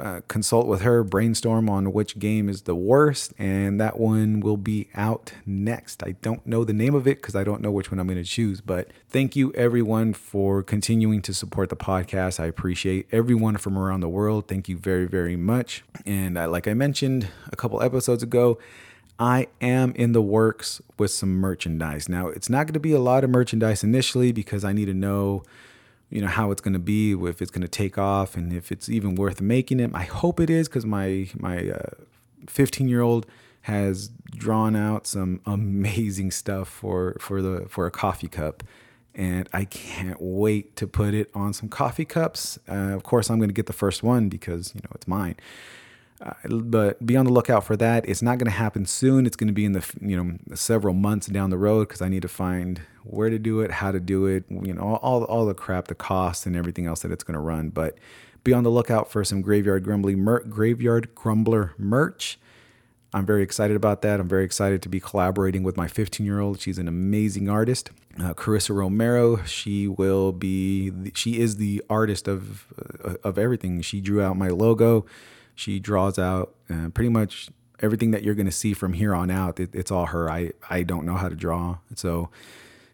uh, 0.00 0.02
uh, 0.02 0.20
consult 0.28 0.66
with 0.66 0.82
her, 0.82 1.04
brainstorm 1.04 1.68
on 1.68 1.92
which 1.92 2.18
game 2.18 2.48
is 2.48 2.62
the 2.62 2.74
worst, 2.74 3.32
and 3.38 3.80
that 3.80 3.98
one 3.98 4.40
will 4.40 4.56
be 4.56 4.88
out 4.94 5.32
next. 5.46 6.02
I 6.02 6.12
don't 6.22 6.46
know 6.46 6.64
the 6.64 6.72
name 6.72 6.94
of 6.94 7.06
it 7.06 7.20
because 7.20 7.36
I 7.36 7.44
don't 7.44 7.60
know 7.60 7.70
which 7.70 7.90
one 7.90 7.98
I'm 7.98 8.06
going 8.06 8.22
to 8.22 8.24
choose, 8.24 8.60
but 8.60 8.90
thank 9.08 9.36
you 9.36 9.52
everyone 9.52 10.14
for 10.14 10.62
continuing 10.62 11.22
to 11.22 11.34
support 11.34 11.68
the 11.68 11.76
podcast. 11.76 12.40
I 12.40 12.46
appreciate 12.46 13.06
everyone 13.12 13.56
from 13.56 13.76
around 13.78 14.00
the 14.00 14.08
world. 14.08 14.48
Thank 14.48 14.68
you 14.68 14.76
very, 14.76 15.06
very 15.06 15.36
much. 15.36 15.84
And 16.06 16.38
uh, 16.38 16.48
like 16.48 16.66
I 16.66 16.74
mentioned 16.74 17.28
a 17.50 17.56
couple 17.56 17.82
episodes 17.82 18.22
ago, 18.22 18.58
I 19.18 19.48
am 19.60 19.92
in 19.92 20.12
the 20.12 20.22
works 20.22 20.80
with 20.98 21.10
some 21.10 21.34
merchandise. 21.34 22.08
Now, 22.08 22.28
it's 22.28 22.50
not 22.50 22.66
going 22.66 22.74
to 22.74 22.80
be 22.80 22.92
a 22.92 23.00
lot 23.00 23.24
of 23.24 23.30
merchandise 23.30 23.84
initially 23.84 24.32
because 24.32 24.64
I 24.64 24.72
need 24.72 24.86
to 24.86 24.94
know 24.94 25.42
you 26.12 26.20
know 26.20 26.28
how 26.28 26.50
it's 26.50 26.60
going 26.60 26.74
to 26.74 26.78
be 26.78 27.12
if 27.12 27.40
it's 27.40 27.50
going 27.50 27.62
to 27.62 27.68
take 27.68 27.96
off 27.96 28.36
and 28.36 28.52
if 28.52 28.70
it's 28.70 28.88
even 28.88 29.14
worth 29.14 29.40
making 29.40 29.80
it. 29.80 29.90
I 29.94 30.04
hope 30.04 30.38
it 30.40 30.50
is 30.50 30.68
because 30.68 30.84
my 30.84 31.28
my 31.34 31.72
15 32.46 32.86
uh, 32.86 32.90
year 32.90 33.00
old 33.00 33.26
has 33.62 34.08
drawn 34.36 34.76
out 34.76 35.06
some 35.06 35.40
amazing 35.46 36.30
stuff 36.30 36.68
for 36.68 37.16
for 37.18 37.40
the 37.40 37.66
for 37.68 37.86
a 37.86 37.90
coffee 37.90 38.28
cup. 38.28 38.62
And 39.14 39.46
i 39.52 39.66
can't 39.66 40.16
wait 40.20 40.74
to 40.76 40.86
put 40.86 41.12
it 41.12 41.30
on 41.34 41.52
some 41.52 41.68
coffee 41.68 42.06
cups. 42.06 42.58
Uh, 42.68 42.94
of 42.94 43.02
course 43.02 43.30
i'm 43.30 43.38
going 43.38 43.50
to 43.50 43.54
get 43.54 43.66
the 43.66 43.72
first 43.72 44.02
one 44.02 44.28
because 44.28 44.74
you 44.74 44.80
know 44.82 44.90
it's 44.94 45.08
mine 45.08 45.36
But 46.48 47.04
be 47.04 47.16
on 47.16 47.24
the 47.24 47.32
lookout 47.32 47.64
for 47.64 47.76
that. 47.76 48.08
It's 48.08 48.22
not 48.22 48.38
going 48.38 48.46
to 48.46 48.56
happen 48.56 48.86
soon. 48.86 49.26
It's 49.26 49.36
going 49.36 49.48
to 49.48 49.54
be 49.54 49.64
in 49.64 49.72
the 49.72 49.84
you 50.00 50.16
know 50.16 50.38
several 50.54 50.94
months 50.94 51.26
down 51.26 51.50
the 51.50 51.58
road 51.58 51.88
because 51.88 52.02
I 52.02 52.08
need 52.08 52.22
to 52.22 52.28
find 52.28 52.80
where 53.04 53.30
to 53.30 53.38
do 53.38 53.60
it, 53.60 53.70
how 53.70 53.90
to 53.90 54.00
do 54.00 54.26
it, 54.26 54.44
you 54.48 54.72
know, 54.72 54.96
all 55.02 55.24
all 55.24 55.46
the 55.46 55.54
crap, 55.54 55.88
the 55.88 55.94
cost, 55.94 56.46
and 56.46 56.54
everything 56.56 56.86
else 56.86 57.00
that 57.02 57.10
it's 57.10 57.24
going 57.24 57.34
to 57.34 57.40
run. 57.40 57.70
But 57.70 57.98
be 58.44 58.52
on 58.52 58.64
the 58.64 58.70
lookout 58.70 59.10
for 59.10 59.24
some 59.24 59.40
graveyard 59.40 59.84
grumbly 59.84 60.14
mer- 60.14 60.44
graveyard 60.44 61.14
grumbler 61.14 61.74
merch. 61.78 62.38
I'm 63.14 63.26
very 63.26 63.42
excited 63.42 63.76
about 63.76 64.00
that. 64.02 64.20
I'm 64.20 64.28
very 64.28 64.44
excited 64.44 64.80
to 64.82 64.88
be 64.88 64.98
collaborating 64.98 65.62
with 65.62 65.76
my 65.76 65.86
15 65.86 66.24
year 66.24 66.40
old. 66.40 66.60
She's 66.60 66.78
an 66.78 66.88
amazing 66.88 67.48
artist, 67.48 67.90
uh, 68.18 68.32
Carissa 68.32 68.74
Romero. 68.74 69.42
She 69.44 69.86
will 69.86 70.32
be. 70.32 70.88
The, 70.90 71.12
she 71.14 71.38
is 71.38 71.56
the 71.56 71.82
artist 71.90 72.26
of 72.28 72.66
uh, 73.04 73.14
of 73.22 73.38
everything. 73.38 73.82
She 73.82 74.00
drew 74.00 74.22
out 74.22 74.36
my 74.36 74.48
logo. 74.48 75.04
She 75.54 75.80
draws 75.80 76.18
out 76.18 76.54
uh, 76.70 76.88
pretty 76.90 77.10
much 77.10 77.50
everything 77.80 78.12
that 78.12 78.22
you're 78.22 78.34
going 78.34 78.46
to 78.46 78.52
see 78.52 78.72
from 78.72 78.92
here 78.92 79.14
on 79.14 79.30
out. 79.30 79.58
It, 79.60 79.74
it's 79.74 79.90
all 79.90 80.06
her. 80.06 80.30
I 80.30 80.52
I 80.70 80.82
don't 80.82 81.04
know 81.04 81.14
how 81.14 81.28
to 81.28 81.34
draw, 81.34 81.78
so 81.94 82.30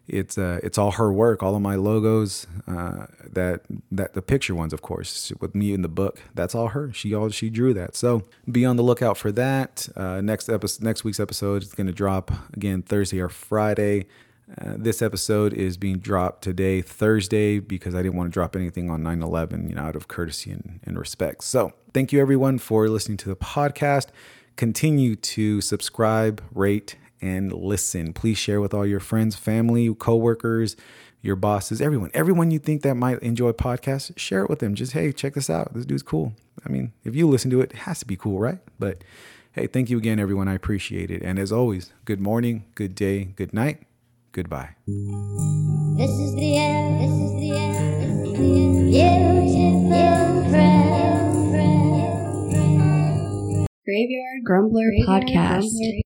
it's 0.09 0.37
uh, 0.37 0.59
it's 0.63 0.77
all 0.77 0.91
her 0.91 1.13
work. 1.13 1.43
All 1.43 1.55
of 1.55 1.61
my 1.61 1.75
logos, 1.75 2.47
uh, 2.67 3.05
that 3.31 3.61
that 3.91 4.13
the 4.13 4.21
picture 4.21 4.55
ones, 4.55 4.73
of 4.73 4.81
course, 4.81 5.31
with 5.39 5.55
me 5.55 5.73
in 5.73 5.81
the 5.81 5.87
book. 5.87 6.19
That's 6.33 6.55
all 6.55 6.69
her. 6.69 6.91
She 6.91 7.13
all 7.13 7.29
she 7.29 7.49
drew 7.49 7.73
that. 7.75 7.95
So 7.95 8.23
be 8.51 8.65
on 8.65 8.75
the 8.75 8.83
lookout 8.83 9.17
for 9.17 9.31
that. 9.33 9.87
Uh, 9.95 10.21
next 10.21 10.49
episode, 10.49 10.83
next 10.83 11.03
week's 11.03 11.19
episode 11.19 11.63
is 11.63 11.73
going 11.73 11.87
to 11.87 11.93
drop 11.93 12.31
again 12.53 12.81
Thursday 12.81 13.19
or 13.19 13.29
Friday. 13.29 14.07
Uh, 14.57 14.73
this 14.77 15.01
episode 15.01 15.53
is 15.53 15.77
being 15.77 15.99
dropped 15.99 16.41
today, 16.41 16.81
Thursday, 16.81 17.59
because 17.59 17.93
I 17.93 18.01
didn't 18.01 18.17
want 18.17 18.31
to 18.31 18.33
drop 18.33 18.55
anything 18.55 18.89
on 18.89 19.03
9 19.03 19.21
11, 19.21 19.69
you 19.69 19.75
know, 19.75 19.83
out 19.83 19.95
of 19.95 20.07
courtesy 20.07 20.51
and, 20.51 20.79
and 20.83 20.97
respect. 20.97 21.43
So, 21.43 21.73
thank 21.93 22.11
you 22.11 22.19
everyone 22.19 22.57
for 22.57 22.89
listening 22.89 23.17
to 23.17 23.29
the 23.29 23.35
podcast. 23.35 24.07
Continue 24.55 25.15
to 25.15 25.61
subscribe, 25.61 26.41
rate, 26.53 26.95
and 27.21 27.53
listen. 27.53 28.11
Please 28.11 28.37
share 28.37 28.59
with 28.59 28.73
all 28.73 28.85
your 28.85 28.99
friends, 28.99 29.35
family, 29.35 29.93
coworkers, 29.93 30.75
your 31.21 31.35
bosses, 31.35 31.81
everyone, 31.81 32.09
everyone 32.13 32.49
you 32.49 32.59
think 32.59 32.81
that 32.81 32.95
might 32.95 33.19
enjoy 33.19 33.51
podcasts, 33.51 34.17
share 34.17 34.43
it 34.43 34.49
with 34.49 34.59
them. 34.59 34.73
Just, 34.73 34.93
hey, 34.93 35.11
check 35.11 35.33
this 35.35 35.49
out. 35.49 35.73
This 35.73 35.85
dude's 35.85 36.01
cool. 36.03 36.33
I 36.65 36.69
mean, 36.69 36.93
if 37.03 37.15
you 37.15 37.27
listen 37.27 37.51
to 37.51 37.61
it, 37.61 37.71
it 37.71 37.77
has 37.79 37.99
to 37.99 38.05
be 38.05 38.15
cool, 38.15 38.39
right? 38.39 38.59
But 38.79 39.03
hey, 39.51 39.67
thank 39.67 39.89
you 39.89 39.97
again, 39.97 40.19
everyone. 40.19 40.47
I 40.47 40.55
appreciate 40.55 41.11
it. 41.11 41.21
And 41.21 41.37
as 41.37 41.51
always, 41.51 41.91
good 42.05 42.19
morning, 42.19 42.65
good 42.75 42.95
day, 42.95 43.25
good 43.35 43.53
night, 43.53 43.83
goodbye. 44.31 44.75
This 45.97 46.11
is 46.11 46.35
the 46.35 46.57
end. 46.57 47.01
This 47.01 47.11
is 47.11 47.31
the 47.39 47.51
end. 47.57 48.25
This 48.25 48.39
is 48.39 48.91
the 48.91 49.01
end. 49.01 49.89
Beautiful 49.89 50.49
friend. 50.49 50.89
Graveyard 53.85 54.43
Grumbler 54.45 54.91
Podcast. 55.07 55.73